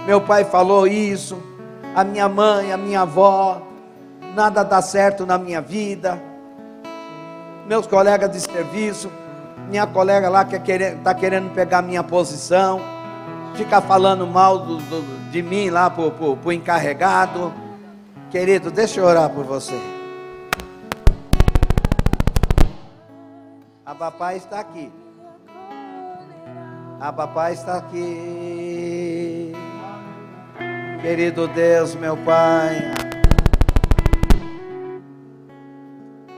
Meu 0.06 0.20
pai 0.20 0.44
falou 0.44 0.86
isso, 0.86 1.42
a 1.96 2.04
minha 2.04 2.28
mãe, 2.28 2.70
a 2.70 2.76
minha 2.76 3.00
avó, 3.00 3.62
nada 4.34 4.62
dá 4.62 4.82
certo 4.82 5.24
na 5.24 5.38
minha 5.38 5.62
vida. 5.62 6.22
Meus 7.66 7.86
colegas 7.86 8.30
de 8.30 8.40
serviço, 8.40 9.10
minha 9.68 9.86
colega 9.86 10.28
lá 10.28 10.44
que 10.44 10.56
está 10.56 10.64
querendo, 10.64 11.02
tá 11.02 11.14
querendo 11.14 11.54
pegar 11.54 11.82
minha 11.82 12.02
posição, 12.02 12.80
fica 13.54 13.80
falando 13.80 14.26
mal 14.26 14.58
do, 14.58 14.78
do, 14.78 15.30
de 15.30 15.42
mim 15.42 15.70
lá 15.70 15.90
para 15.90 16.02
o 16.04 16.52
encarregado. 16.52 17.52
Querido, 18.30 18.70
deixa 18.70 19.00
eu 19.00 19.04
orar 19.04 19.30
por 19.30 19.44
você. 19.44 19.78
A 23.84 23.94
papai 23.94 24.36
está 24.36 24.60
aqui. 24.60 24.92
A 27.00 27.12
papai 27.12 27.52
está 27.52 27.76
aqui. 27.76 29.52
Querido 31.00 31.46
Deus, 31.48 31.94
meu 31.94 32.16
Pai. 32.16 32.76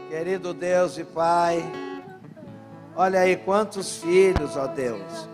Querido 0.08 0.52
Deus 0.52 0.98
e 0.98 1.04
Pai. 1.04 1.89
Olha 3.02 3.20
aí 3.20 3.34
quantos 3.34 3.96
filhos, 3.96 4.58
ó 4.58 4.66
Deus, 4.66 5.26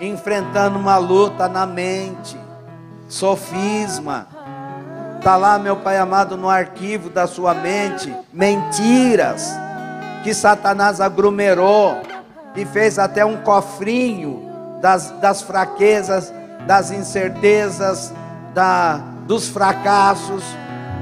enfrentando 0.00 0.76
uma 0.76 0.96
luta 0.96 1.48
na 1.48 1.64
mente, 1.64 2.36
sofisma. 3.06 4.26
Está 5.16 5.36
lá, 5.36 5.56
meu 5.56 5.76
Pai 5.76 5.98
amado, 5.98 6.36
no 6.36 6.50
arquivo 6.50 7.08
da 7.08 7.28
sua 7.28 7.54
mente, 7.54 8.12
mentiras. 8.32 9.52
Que 10.24 10.34
Satanás 10.34 11.00
aglomerou. 11.00 11.96
E 12.56 12.64
fez 12.64 12.98
até 12.98 13.24
um 13.24 13.36
cofrinho 13.36 14.42
das, 14.80 15.12
das 15.20 15.42
fraquezas, 15.42 16.34
das 16.66 16.90
incertezas, 16.90 18.12
da, 18.52 18.96
dos 19.28 19.46
fracassos, 19.46 20.42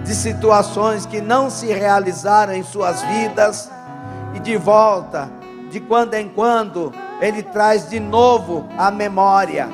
de 0.04 0.14
situações 0.14 1.06
que 1.06 1.22
não 1.22 1.48
se 1.48 1.68
realizaram 1.68 2.52
em 2.52 2.62
suas 2.62 3.00
vidas, 3.00 3.70
e 4.34 4.38
de 4.38 4.54
volta 4.58 5.40
de 5.72 5.80
quando 5.80 6.12
em 6.12 6.28
quando, 6.28 6.92
ele 7.18 7.42
traz 7.42 7.88
de 7.88 7.98
novo 7.98 8.68
a 8.76 8.90
memória 8.90 9.66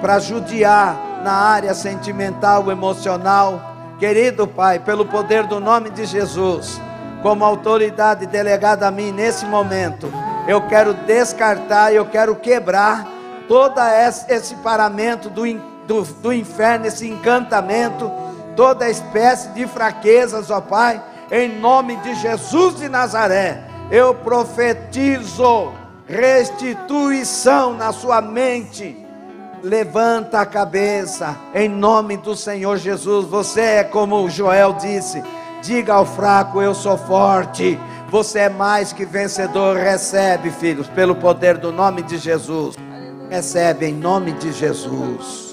para 0.00 0.18
judiar 0.18 0.96
na 1.22 1.32
área 1.32 1.74
sentimental, 1.74 2.70
emocional. 2.70 3.60
Querido 3.98 4.48
Pai, 4.48 4.78
pelo 4.78 5.04
poder 5.04 5.46
do 5.46 5.60
nome 5.60 5.90
de 5.90 6.06
Jesus, 6.06 6.80
como 7.22 7.44
autoridade 7.44 8.24
delegada 8.24 8.88
a 8.88 8.90
mim 8.90 9.12
nesse 9.12 9.44
momento, 9.44 10.10
eu 10.48 10.62
quero 10.62 10.94
descartar, 10.94 11.92
eu 11.92 12.06
quero 12.06 12.34
quebrar 12.36 13.06
todo 13.46 13.78
esse 14.28 14.54
paramento 14.56 15.28
do, 15.28 15.44
do, 15.86 16.02
do 16.02 16.32
inferno, 16.32 16.86
esse 16.86 17.06
encantamento, 17.06 18.10
toda 18.56 18.88
espécie 18.88 19.50
de 19.50 19.66
fraquezas, 19.66 20.50
ó 20.50 20.62
Pai, 20.62 21.00
em 21.30 21.60
nome 21.60 21.96
de 21.96 22.14
Jesus 22.14 22.76
de 22.76 22.88
Nazaré 22.88 23.71
eu 23.92 24.14
profetizo 24.14 25.70
restituição 26.06 27.74
na 27.74 27.92
sua 27.92 28.22
mente. 28.22 28.96
Levanta 29.62 30.40
a 30.40 30.46
cabeça, 30.46 31.36
em 31.54 31.68
nome 31.68 32.16
do 32.16 32.34
Senhor 32.34 32.78
Jesus. 32.78 33.26
Você 33.26 33.60
é 33.60 33.84
como 33.84 34.30
Joel 34.30 34.72
disse: 34.72 35.22
diga 35.62 35.92
ao 35.92 36.06
fraco, 36.06 36.62
eu 36.62 36.74
sou 36.74 36.96
forte. 36.96 37.78
Você 38.08 38.40
é 38.40 38.48
mais 38.48 38.94
que 38.94 39.04
vencedor. 39.04 39.76
Recebe, 39.76 40.50
filhos, 40.50 40.88
pelo 40.88 41.14
poder 41.14 41.58
do 41.58 41.70
nome 41.70 42.00
de 42.00 42.16
Jesus. 42.16 42.74
Recebe 43.28 43.86
em 43.86 43.94
nome 43.94 44.32
de 44.32 44.52
Jesus. 44.52 45.51